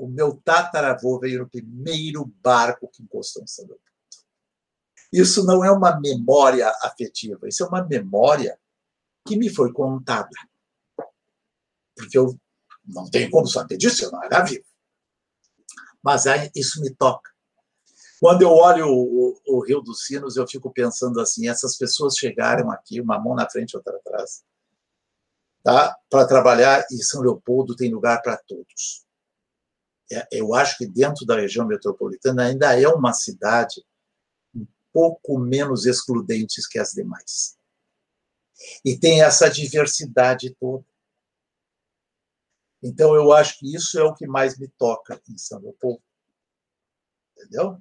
O 0.00 0.08
meu 0.08 0.40
tataravô 0.42 1.18
veio 1.20 1.40
no 1.40 1.48
primeiro 1.48 2.24
barco 2.24 2.88
que 2.88 3.02
encostou 3.02 3.42
em 3.42 3.46
São 3.46 3.66
Leopoldo. 3.66 3.90
Isso 5.12 5.44
não 5.44 5.62
é 5.62 5.70
uma 5.70 6.00
memória 6.00 6.72
afetiva, 6.82 7.46
isso 7.46 7.62
é 7.62 7.66
uma 7.66 7.84
memória 7.84 8.58
que 9.26 9.36
me 9.36 9.50
foi 9.50 9.70
contada. 9.74 10.30
Porque 11.94 12.16
eu 12.16 12.34
não 12.82 13.10
tenho 13.10 13.30
como 13.30 13.46
saber 13.46 13.76
disso, 13.76 14.06
eu 14.06 14.10
não 14.10 14.24
era 14.24 14.42
vivo. 14.42 14.64
Mas 16.02 16.26
aí, 16.26 16.50
isso 16.56 16.80
me 16.80 16.94
toca. 16.94 17.30
Quando 18.18 18.40
eu 18.40 18.50
olho 18.50 18.86
o, 18.86 19.34
o, 19.46 19.58
o, 19.58 19.64
Rio 19.64 19.82
dos 19.82 20.06
Sinos, 20.06 20.36
eu 20.36 20.48
fico 20.48 20.72
pensando 20.72 21.20
assim: 21.20 21.46
essas 21.46 21.76
pessoas 21.76 22.16
chegaram 22.16 22.70
aqui, 22.70 23.02
uma 23.02 23.18
mão 23.18 23.34
na 23.34 23.48
frente, 23.50 23.76
outra 23.76 23.96
atrás, 23.96 24.42
tá? 25.62 25.94
para 26.08 26.26
trabalhar, 26.26 26.86
e 26.90 27.04
São 27.04 27.20
Leopoldo 27.20 27.76
tem 27.76 27.92
lugar 27.92 28.22
para 28.22 28.38
todos. 28.38 29.09
É, 30.12 30.26
eu 30.32 30.54
acho 30.54 30.76
que 30.76 30.86
dentro 30.86 31.24
da 31.24 31.36
região 31.36 31.66
metropolitana 31.66 32.46
ainda 32.46 32.78
é 32.78 32.88
uma 32.88 33.12
cidade 33.12 33.84
um 34.54 34.66
pouco 34.92 35.38
menos 35.38 35.86
excludente 35.86 36.60
que 36.68 36.78
as 36.78 36.90
demais. 36.90 37.56
E 38.84 38.98
tem 38.98 39.22
essa 39.22 39.48
diversidade 39.48 40.54
toda. 40.58 40.84
Então, 42.82 43.14
eu 43.14 43.32
acho 43.32 43.58
que 43.58 43.74
isso 43.74 43.98
é 43.98 44.04
o 44.04 44.14
que 44.14 44.26
mais 44.26 44.58
me 44.58 44.66
toca 44.66 45.20
em 45.28 45.36
São 45.36 45.60
Leopoldo. 45.60 46.02
Entendeu? 47.36 47.80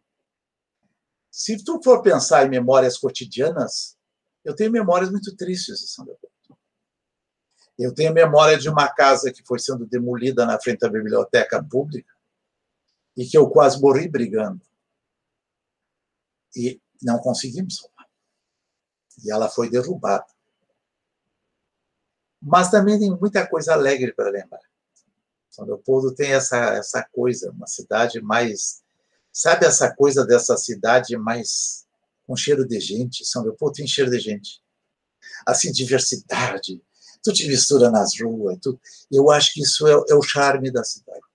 Se 1.32 1.64
tu 1.64 1.82
for 1.84 2.02
pensar 2.02 2.46
em 2.46 2.50
memórias 2.50 2.98
cotidianas, 2.98 3.98
eu 4.44 4.56
tenho 4.56 4.72
memórias 4.72 5.10
muito 5.10 5.36
tristes 5.36 5.80
de 5.80 5.88
São 5.88 6.06
Leopoldo. 6.06 6.30
Eu 7.78 7.94
tenho 7.94 8.14
memória 8.14 8.58
de 8.58 8.68
uma 8.68 8.90
casa 8.90 9.32
que 9.32 9.42
foi 9.46 9.58
sendo 9.58 9.86
demolida 9.86 10.46
na 10.46 10.60
frente 10.60 10.80
da 10.80 10.90
biblioteca 10.90 11.64
pública, 11.64 12.14
e 13.16 13.26
que 13.26 13.38
eu 13.38 13.50
quase 13.50 13.82
morri 13.82 14.08
brigando. 14.08 14.62
E 16.56 16.82
não 17.02 17.20
conseguimos. 17.20 17.88
E 19.24 19.32
ela 19.32 19.50
foi 19.50 19.70
derrubada. 19.70 20.26
Mas 22.42 22.72
também 22.72 22.98
tem 22.98 23.12
muita 23.12 23.46
coisa 23.48 23.74
alegre 23.74 24.14
para 24.14 24.30
lembrar. 24.30 24.62
São 25.50 25.66
Leopoldo 25.66 26.14
tem 26.14 26.32
essa, 26.32 26.76
essa 26.76 27.04
coisa, 27.12 27.52
uma 27.52 27.68
cidade 27.68 28.22
mais. 28.22 28.82
Sabe 29.32 29.66
essa 29.66 29.94
coisa 29.94 30.26
dessa 30.26 30.56
cidade 30.58 31.18
mais 31.18 31.86
com 32.26 32.36
cheiro 32.36 32.66
de 32.66 32.80
gente? 32.80 33.26
São 33.26 33.44
Leopoldo 33.44 33.76
tem 33.76 33.88
cheiro 33.88 34.10
de 34.10 34.20
gente. 34.20 34.62
Assim, 35.46 35.72
diversidade. 35.72 36.82
Tu 37.22 37.34
te 37.34 37.48
mistura 37.48 37.92
nas 37.92 38.18
ruas. 38.20 38.58
Tu... 38.62 38.80
Eu 39.12 39.30
acho 39.30 39.54
que 39.54 39.62
isso 39.62 39.86
é, 39.88 39.92
é 40.10 40.16
o 40.16 40.22
charme 40.22 40.72
da 40.72 40.84
cidade 40.84 41.29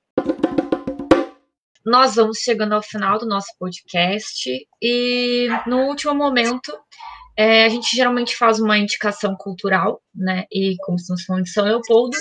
nós 1.85 2.15
vamos 2.15 2.39
chegando 2.39 2.73
ao 2.73 2.83
final 2.83 3.19
do 3.19 3.27
nosso 3.27 3.49
podcast 3.59 4.51
e 4.81 5.49
no 5.67 5.83
último 5.89 6.15
momento 6.15 6.73
é, 7.37 7.65
a 7.65 7.69
gente 7.69 7.95
geralmente 7.95 8.37
faz 8.37 8.59
uma 8.59 8.79
indicação 8.79 9.37
cultural, 9.37 10.01
né? 10.15 10.45
E 10.51 10.77
como 10.79 10.97
estamos 10.97 11.25
falando 11.25 11.45
de 11.45 11.51
São 11.51 11.65
Leopoldo, 11.65 12.17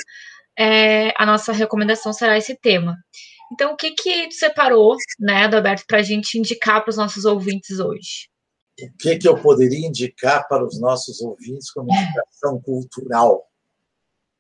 é, 0.58 1.14
a 1.16 1.26
nossa 1.26 1.54
recomendação 1.54 2.12
será 2.12 2.38
esse 2.38 2.56
tema. 2.60 2.98
Então, 3.54 3.74
o 3.74 3.78
que 3.78 3.92
que 3.92 4.32
separou, 4.32 4.98
né, 5.20 5.46
Alberto, 5.46 5.86
para 5.88 6.00
a 6.00 6.04
gente 6.04 6.38
indicar 6.38 6.82
para 6.82 6.90
os 6.90 6.98
nossos 6.98 7.24
ouvintes 7.24 7.80
hoje? 7.80 8.28
O 8.82 8.98
que 8.98 9.18
que 9.18 9.28
eu 9.28 9.40
poderia 9.40 9.88
indicar 9.88 10.48
para 10.48 10.66
os 10.66 10.80
nossos 10.80 11.22
ouvintes 11.22 11.72
como 11.72 11.94
indicação 11.94 12.60
cultural? 12.62 13.46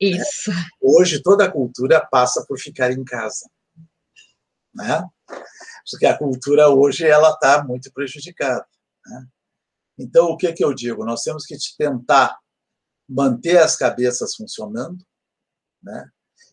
Isso. 0.02 0.52
Hoje 0.82 1.22
toda 1.22 1.46
a 1.46 1.52
cultura 1.52 2.06
passa 2.12 2.44
por 2.48 2.60
ficar 2.60 2.92
em 2.92 3.04
casa 3.04 3.46
né? 4.74 5.08
Porque 5.90 6.06
a 6.06 6.18
cultura 6.18 6.70
hoje 6.70 7.06
ela 7.06 7.32
está 7.32 7.64
muito 7.64 7.92
prejudicada. 7.92 8.66
Né? 9.06 9.28
Então, 9.98 10.28
o 10.28 10.38
que, 10.38 10.52
que 10.54 10.64
eu 10.64 10.74
digo? 10.74 11.06
Nós 11.06 11.24
temos 11.24 11.46
que 11.46 11.56
tentar 11.78 12.38
manter 13.08 13.58
as 13.58 13.76
cabeças 13.76 14.36
funcionando, 14.36 15.06
né? 15.82 16.10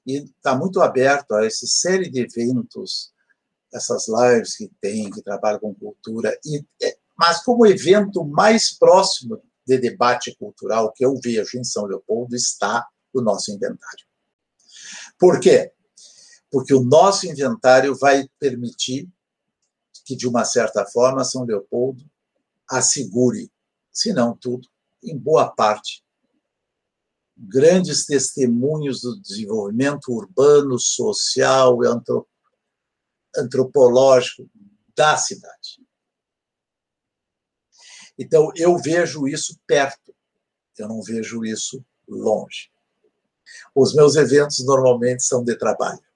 E 0.07 0.25
está 0.25 0.57
muito 0.57 0.81
aberto 0.81 1.35
a 1.35 1.45
essa 1.45 1.67
série 1.67 2.11
de 2.11 2.21
eventos, 2.21 3.13
essas 3.73 4.07
lives 4.09 4.57
que 4.57 4.71
tem, 4.81 5.11
que 5.11 5.23
trabalham 5.23 5.61
com 5.61 5.75
cultura, 5.75 6.37
e, 6.45 6.65
é, 6.83 6.99
mas 7.17 7.43
como 7.45 7.67
evento 7.67 8.25
mais 8.25 8.77
próximo 8.77 9.41
de 9.67 9.79
debate 9.79 10.35
cultural 10.37 10.93
que 10.93 11.05
eu 11.05 11.15
vejo 11.23 11.59
em 11.59 11.65
São 11.65 11.85
Leopoldo 11.85 12.35
está 12.35 12.89
o 13.13 13.21
nosso 13.21 13.53
inventário. 13.53 14.05
Por 15.19 15.39
quê? 15.39 15.73
Porque 16.51 16.75
o 16.75 16.83
nosso 16.83 17.27
inventário 17.27 17.97
vai 17.97 18.29
permitir 18.39 19.09
que, 20.05 20.17
de 20.17 20.27
uma 20.27 20.45
certa 20.45 20.85
forma, 20.87 21.25
São 21.25 21.45
Leopoldo 21.45 22.05
assegure, 22.69 23.51
se 23.93 24.13
não 24.13 24.37
tudo, 24.37 24.69
em 25.03 25.17
boa 25.17 25.49
parte, 25.51 26.05
grandes 27.37 28.05
testemunhos 28.05 29.01
do 29.01 29.21
desenvolvimento 29.21 30.13
urbano, 30.13 30.79
social 30.79 31.79
e 31.83 31.87
antropológico 33.37 34.51
da 34.95 35.17
cidade. 35.17 35.81
Então, 38.19 38.51
eu 38.55 38.77
vejo 38.77 39.27
isso 39.27 39.59
perto, 39.67 40.15
eu 40.77 40.89
não 40.89 41.01
vejo 41.03 41.45
isso 41.45 41.83
longe. 42.07 42.71
Os 43.75 43.95
meus 43.95 44.17
eventos 44.17 44.65
normalmente 44.65 45.23
são 45.23 45.43
de 45.43 45.57
trabalho. 45.57 46.10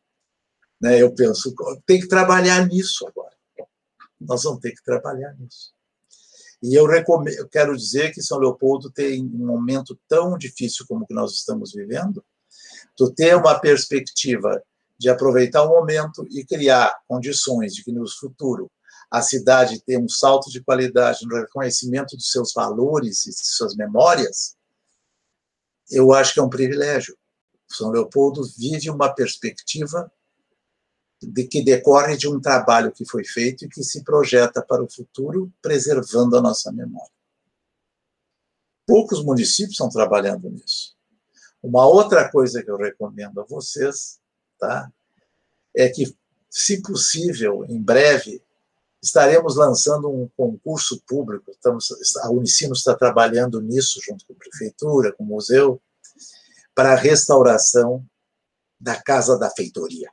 Né? 0.80 1.00
Eu 1.00 1.14
penso, 1.14 1.54
tem 1.86 2.00
que 2.00 2.08
trabalhar 2.08 2.66
nisso 2.66 3.06
agora. 3.06 3.34
Nós 4.20 4.42
vamos 4.42 4.60
ter 4.60 4.72
que 4.72 4.82
trabalhar 4.82 5.34
nisso. 5.38 5.72
E 6.62 6.74
eu, 6.74 6.86
recomendo, 6.86 7.36
eu 7.36 7.48
quero 7.48 7.76
dizer 7.76 8.12
que 8.12 8.22
São 8.22 8.38
Leopoldo 8.38 8.90
tem 8.90 9.22
um 9.22 9.46
momento 9.46 9.98
tão 10.08 10.38
difícil 10.38 10.86
como 10.88 11.04
o 11.04 11.06
que 11.06 11.12
nós 11.12 11.32
estamos 11.34 11.72
vivendo, 11.72 12.24
tu 12.96 13.12
ter 13.12 13.36
uma 13.36 13.58
perspectiva 13.58 14.62
de 14.98 15.10
aproveitar 15.10 15.62
o 15.62 15.68
momento 15.68 16.26
e 16.30 16.44
criar 16.44 16.96
condições 17.06 17.74
de 17.74 17.84
que 17.84 17.92
no 17.92 18.08
futuro 18.08 18.70
a 19.10 19.20
cidade 19.20 19.80
tenha 19.84 20.00
um 20.00 20.08
salto 20.08 20.50
de 20.50 20.62
qualidade 20.62 21.26
no 21.26 21.36
reconhecimento 21.36 22.16
dos 22.16 22.30
seus 22.30 22.52
valores 22.52 23.26
e 23.26 23.30
de 23.30 23.46
suas 23.46 23.76
memórias, 23.76 24.56
eu 25.90 26.12
acho 26.12 26.32
que 26.32 26.40
é 26.40 26.42
um 26.42 26.48
privilégio. 26.48 27.16
São 27.68 27.90
Leopoldo 27.90 28.42
vive 28.58 28.88
uma 28.88 29.14
perspectiva 29.14 30.10
de 31.26 31.46
que 31.46 31.62
decorre 31.62 32.16
de 32.16 32.28
um 32.28 32.40
trabalho 32.40 32.92
que 32.92 33.04
foi 33.08 33.24
feito 33.24 33.64
e 33.64 33.68
que 33.68 33.82
se 33.82 34.02
projeta 34.02 34.62
para 34.62 34.82
o 34.82 34.90
futuro, 34.90 35.52
preservando 35.60 36.36
a 36.36 36.42
nossa 36.42 36.72
memória. 36.72 37.12
Poucos 38.86 39.24
municípios 39.24 39.72
estão 39.72 39.88
trabalhando 39.88 40.50
nisso. 40.50 40.94
Uma 41.62 41.86
outra 41.86 42.30
coisa 42.30 42.62
que 42.62 42.70
eu 42.70 42.76
recomendo 42.76 43.40
a 43.40 43.44
vocês, 43.44 44.20
tá, 44.58 44.92
é 45.74 45.88
que, 45.88 46.14
se 46.50 46.82
possível, 46.82 47.64
em 47.64 47.82
breve, 47.82 48.42
estaremos 49.02 49.56
lançando 49.56 50.10
um 50.10 50.28
concurso 50.36 51.02
público. 51.06 51.50
Estamos, 51.50 51.88
a 52.22 52.30
Unicino 52.30 52.72
está 52.72 52.94
trabalhando 52.94 53.60
nisso 53.60 54.00
junto 54.02 54.26
com 54.26 54.32
a 54.32 54.36
prefeitura, 54.36 55.12
com 55.12 55.24
o 55.24 55.26
museu, 55.26 55.80
para 56.74 56.92
a 56.92 56.96
restauração 56.96 58.04
da 58.78 59.00
Casa 59.00 59.38
da 59.38 59.50
Feitoria. 59.50 60.10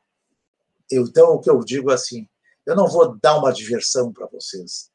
Então, 0.92 1.34
o 1.34 1.40
que 1.40 1.50
eu 1.50 1.64
digo 1.64 1.92
assim, 1.92 2.28
eu 2.66 2.76
não 2.76 2.88
vou 2.88 3.18
dar 3.18 3.38
uma 3.38 3.52
diversão 3.52 4.12
para 4.12 4.28
vocês. 4.28 4.92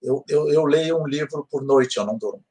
Eu, 0.00 0.24
eu, 0.28 0.48
eu, 0.48 0.64
leio 0.64 1.00
um 1.00 1.06
livro 1.06 1.46
por 1.50 1.62
noite, 1.62 1.96
eu 1.96 2.06
não 2.06 2.16
durmo. 2.16 2.44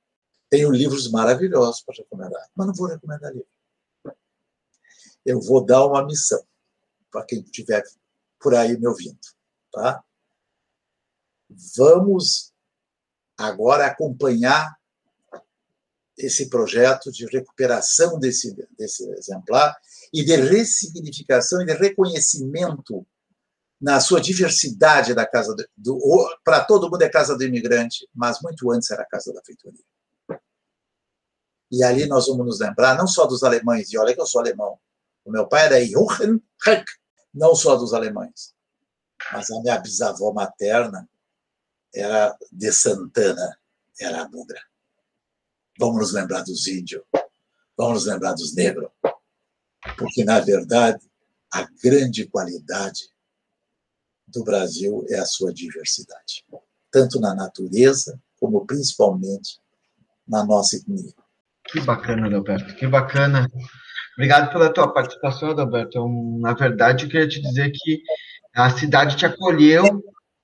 Tenho 0.49 0.71
livros 0.71 1.09
maravilhosos 1.09 1.81
para 1.81 1.95
recomendar, 1.95 2.49
mas 2.55 2.67
não 2.67 2.73
vou 2.73 2.87
recomendar 2.87 3.31
livro. 3.31 3.47
Eu 5.25 5.39
vou 5.41 5.63
dar 5.63 5.85
uma 5.85 6.05
missão 6.05 6.43
para 7.09 7.25
quem 7.25 7.41
estiver 7.41 7.83
por 8.39 8.55
aí 8.55 8.77
me 8.77 8.87
ouvindo. 8.87 9.19
Tá? 9.71 10.03
Vamos 11.75 12.53
agora 13.37 13.85
acompanhar 13.85 14.77
esse 16.17 16.49
projeto 16.49 17.11
de 17.11 17.25
recuperação 17.25 18.19
desse, 18.19 18.55
desse 18.77 19.09
exemplar 19.11 19.75
e 20.13 20.23
de 20.23 20.35
ressignificação 20.35 21.61
e 21.61 21.65
de 21.65 21.73
reconhecimento 21.73 23.05
na 23.79 23.99
sua 23.99 24.21
diversidade 24.21 25.13
da 25.15 25.25
casa 25.25 25.55
do, 25.55 25.67
do 25.75 26.39
para 26.43 26.63
todo 26.63 26.89
mundo 26.89 27.01
é 27.01 27.09
casa 27.09 27.35
do 27.35 27.43
imigrante, 27.43 28.07
mas 28.13 28.39
muito 28.41 28.69
antes 28.71 28.91
era 28.91 29.01
a 29.01 29.07
casa 29.07 29.33
da 29.33 29.41
feitoria. 29.43 29.83
E 31.71 31.83
ali 31.83 32.05
nós 32.05 32.27
vamos 32.27 32.45
nos 32.45 32.59
lembrar 32.59 32.97
não 32.97 33.07
só 33.07 33.25
dos 33.25 33.43
alemães, 33.43 33.91
e 33.91 33.97
olha 33.97 34.13
que 34.13 34.21
eu 34.21 34.25
sou 34.25 34.41
alemão. 34.41 34.77
O 35.23 35.31
meu 35.31 35.47
pai 35.47 35.65
era 35.65 35.85
Johann 35.85 36.39
Heck, 36.67 36.85
não 37.33 37.55
só 37.55 37.75
dos 37.75 37.93
alemães, 37.93 38.53
mas 39.31 39.49
a 39.49 39.61
minha 39.61 39.79
bisavó 39.79 40.33
materna 40.33 41.09
era 41.93 42.37
de 42.51 42.71
Santana, 42.71 43.57
era 43.99 44.21
a 44.21 44.27
Bugra. 44.27 44.61
Vamos 45.79 45.97
nos 45.97 46.13
lembrar 46.13 46.43
dos 46.43 46.67
índios, 46.67 47.03
vamos 47.77 47.93
nos 47.93 48.05
lembrar 48.05 48.33
dos 48.33 48.53
negros, 48.53 48.91
porque, 49.97 50.23
na 50.23 50.39
verdade, 50.39 50.99
a 51.53 51.67
grande 51.83 52.25
qualidade 52.27 53.09
do 54.27 54.43
Brasil 54.43 55.05
é 55.09 55.19
a 55.19 55.25
sua 55.25 55.53
diversidade, 55.53 56.45
tanto 56.91 57.19
na 57.19 57.35
natureza, 57.35 58.19
como 58.39 58.65
principalmente 58.65 59.59
na 60.27 60.45
nossa 60.45 60.77
etnia. 60.77 61.13
Que 61.65 61.79
bacana, 61.81 62.27
Adalberto, 62.27 62.75
que 62.75 62.87
bacana. 62.87 63.47
Obrigado 64.13 64.51
pela 64.51 64.73
tua 64.73 64.91
participação, 64.91 65.51
Adalberto. 65.51 66.07
Na 66.39 66.53
verdade, 66.53 67.05
eu 67.05 67.09
queria 67.09 67.27
te 67.27 67.41
dizer 67.41 67.71
que 67.71 68.01
a 68.55 68.69
cidade 68.69 69.17
te 69.17 69.25
acolheu, 69.25 69.83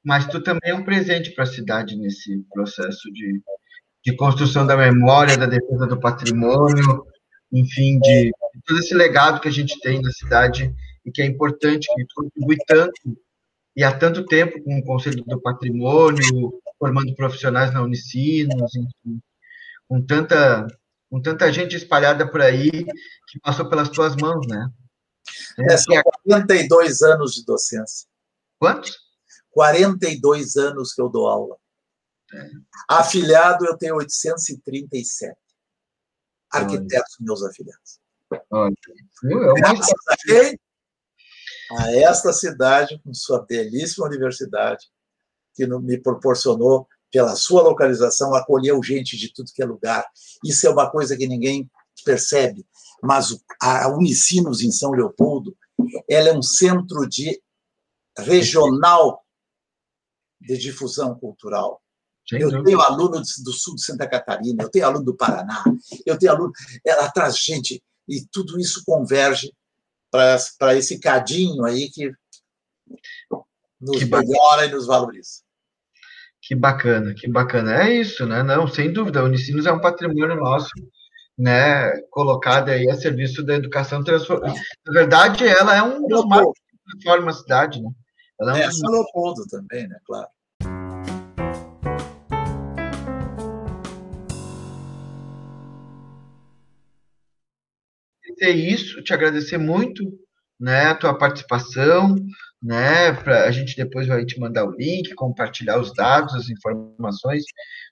mas 0.03 0.27
tu 0.27 0.41
também 0.41 0.71
é 0.71 0.75
um 0.75 0.85
presente 0.85 1.31
para 1.31 1.43
a 1.43 1.47
cidade 1.47 1.95
nesse 1.95 2.45
processo 2.53 3.11
de 3.11 3.41
de 4.07 4.15
construção 4.15 4.65
da 4.65 4.77
memória, 4.77 5.37
da 5.37 5.45
defesa 5.45 5.85
do 5.85 5.99
patrimônio, 5.99 7.05
enfim, 7.51 7.99
de, 7.99 8.25
de 8.25 8.61
todo 8.65 8.79
esse 8.79 8.93
legado 8.93 9.39
que 9.39 9.47
a 9.47 9.51
gente 9.51 9.79
tem 9.79 10.01
na 10.01 10.11
cidade 10.11 10.73
e 11.05 11.11
que 11.11 11.21
é 11.21 11.25
importante, 11.25 11.87
que 11.95 12.05
contribui 12.15 12.57
tanto 12.67 13.17
e 13.75 13.83
há 13.83 13.97
tanto 13.97 14.25
tempo 14.25 14.61
com 14.63 14.79
o 14.79 14.83
Conselho 14.83 15.23
do 15.23 15.39
Patrimônio, 15.39 16.59
formando 16.79 17.13
profissionais 17.15 17.71
na 17.71 17.83
Unicinos, 17.83 18.75
enfim, 18.75 19.21
com 19.87 20.01
tanta, 20.01 20.67
com 21.09 21.21
tanta 21.21 21.51
gente 21.53 21.75
espalhada 21.75 22.29
por 22.29 22.41
aí 22.41 22.71
que 22.71 23.39
passou 23.39 23.69
pelas 23.69 23.89
tuas 23.89 24.15
mãos, 24.15 24.45
né? 24.47 24.69
É, 25.59 25.77
são 25.77 25.93
42 26.25 27.01
anos 27.01 27.33
de 27.33 27.45
docência. 27.45 28.07
Quantos? 28.59 28.97
42 29.51 30.55
anos 30.55 30.93
que 30.93 31.01
eu 31.01 31.09
dou 31.09 31.27
aula. 31.27 31.55
Afiliado, 32.89 33.65
eu 33.65 33.77
tenho 33.77 33.95
837. 33.95 35.35
Arquitetos 36.51 37.15
Olha. 37.19 37.25
meus 37.25 37.43
afiliados. 37.43 37.99
Olha. 38.51 38.75
Graças 39.55 40.07
a 40.09 40.15
quem? 40.17 40.59
a 41.71 41.91
esta 41.91 42.31
cidade, 42.31 42.99
com 43.03 43.13
sua 43.13 43.45
belíssima 43.45 44.05
universidade, 44.05 44.87
que 45.53 45.65
me 45.65 45.99
proporcionou, 45.99 46.87
pela 47.11 47.35
sua 47.35 47.61
localização, 47.61 48.33
acolheu 48.35 48.81
gente 48.83 49.17
de 49.17 49.33
tudo 49.33 49.51
que 49.53 49.63
é 49.63 49.65
lugar. 49.65 50.05
Isso 50.43 50.67
é 50.67 50.69
uma 50.69 50.89
coisa 50.89 51.15
que 51.15 51.27
ninguém 51.27 51.69
percebe, 52.03 52.65
mas 53.01 53.37
a 53.61 53.87
Unicinos 53.89 54.61
em 54.61 54.71
São 54.71 54.91
Leopoldo, 54.91 55.57
ela 56.09 56.29
é 56.29 56.33
um 56.33 56.41
centro 56.41 57.07
de 57.07 57.41
regional 58.17 59.25
de 60.41 60.57
difusão 60.57 61.17
cultural. 61.17 61.81
Eu 62.31 62.63
tenho 62.63 62.81
aluno 62.81 63.21
do 63.21 63.53
sul 63.53 63.75
de 63.75 63.83
Santa 63.83 64.07
Catarina, 64.07 64.63
eu 64.63 64.69
tenho 64.69 64.85
aluno 64.85 65.05
do 65.05 65.15
Paraná, 65.15 65.63
eu 66.05 66.17
tenho 66.17 66.33
aluno. 66.33 66.51
Ela 66.85 67.09
traz 67.09 67.37
gente, 67.37 67.81
e 68.07 68.25
tudo 68.31 68.59
isso 68.59 68.83
converge 68.85 69.53
para 70.11 70.75
esse 70.75 70.99
cadinho 70.99 71.63
aí 71.63 71.89
que 71.89 72.11
nos 73.79 73.99
que 73.99 74.05
melhora 74.05 74.65
e 74.65 74.71
nos 74.71 74.87
valoriza. 74.87 75.41
Que 76.41 76.55
bacana, 76.55 77.13
que 77.13 77.27
bacana. 77.27 77.83
É 77.83 77.93
isso, 77.93 78.25
né? 78.25 78.43
Não, 78.43 78.67
sem 78.67 78.91
dúvida, 78.91 79.19
a 79.19 79.23
Unicinos 79.23 79.65
é 79.65 79.71
um 79.71 79.81
patrimônio 79.81 80.35
nosso, 80.35 80.69
né? 81.37 81.91
Colocado 82.09 82.69
aí 82.69 82.89
a 82.89 82.95
serviço 82.95 83.43
da 83.43 83.55
educação 83.55 84.03
transformada. 84.03 84.53
Na 84.85 84.93
verdade, 84.93 85.45
ela 85.45 85.75
é 85.75 85.83
um 85.83 86.07
dos 86.07 86.25
mais 86.25 86.45
que 86.45 86.91
transforma 86.91 87.31
a 87.31 87.33
cidade, 87.33 87.81
né? 87.81 87.89
Ela 88.39 88.59
é, 88.59 88.67
um... 88.67 88.71
é 88.71 89.49
também, 89.49 89.87
né? 89.87 89.97
Claro. 90.05 90.29
Agradecer 98.37 98.51
isso, 98.51 99.03
te 99.03 99.13
agradecer 99.13 99.57
muito, 99.57 100.03
né, 100.59 100.87
a 100.87 100.95
tua 100.95 101.17
participação, 101.17 102.15
né, 102.61 103.13
para 103.13 103.45
a 103.45 103.51
gente 103.51 103.75
depois 103.75 104.07
vai 104.07 104.25
te 104.25 104.39
mandar 104.39 104.65
o 104.65 104.75
link, 104.75 105.13
compartilhar 105.15 105.79
os 105.79 105.93
dados, 105.93 106.33
as 106.33 106.49
informações, 106.49 107.43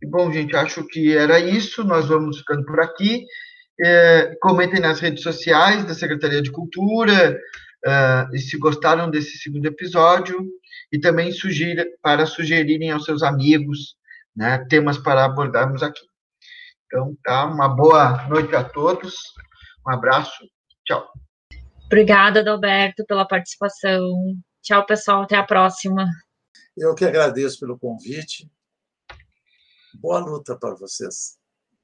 E 0.00 0.06
bom, 0.06 0.32
gente, 0.32 0.56
acho 0.56 0.86
que 0.86 1.14
era 1.14 1.38
isso. 1.38 1.84
Nós 1.84 2.08
vamos 2.08 2.38
ficando 2.38 2.64
por 2.64 2.80
aqui. 2.80 3.26
É, 3.80 4.34
comentem 4.40 4.80
nas 4.80 5.00
redes 5.00 5.22
sociais 5.22 5.84
da 5.84 5.94
Secretaria 5.94 6.42
de 6.42 6.50
Cultura, 6.50 7.38
e 8.32 8.38
se 8.38 8.58
gostaram 8.58 9.10
desse 9.10 9.38
segundo 9.38 9.66
episódio, 9.66 10.44
e 10.90 10.98
também 10.98 11.30
sugira, 11.30 11.86
para 12.02 12.26
sugerirem 12.26 12.90
aos 12.90 13.04
seus 13.04 13.22
amigos 13.22 13.96
né, 14.34 14.64
temas 14.68 14.98
para 14.98 15.24
abordarmos 15.24 15.82
aqui. 15.82 16.06
Então, 16.86 17.16
tá, 17.22 17.44
uma 17.44 17.68
boa 17.68 18.26
noite 18.28 18.54
a 18.54 18.64
todos, 18.64 19.14
um 19.86 19.90
abraço, 19.92 20.48
tchau. 20.86 21.06
Obrigada, 21.86 22.40
Adalberto, 22.40 23.04
pela 23.06 23.26
participação. 23.26 24.10
Tchau, 24.62 24.84
pessoal, 24.86 25.22
até 25.22 25.36
a 25.36 25.42
próxima. 25.42 26.06
Eu 26.76 26.94
que 26.94 27.04
agradeço 27.04 27.60
pelo 27.60 27.78
convite. 27.78 28.50
Boa 29.94 30.18
luta 30.18 30.56
para 30.56 30.74
vocês. 30.74 31.37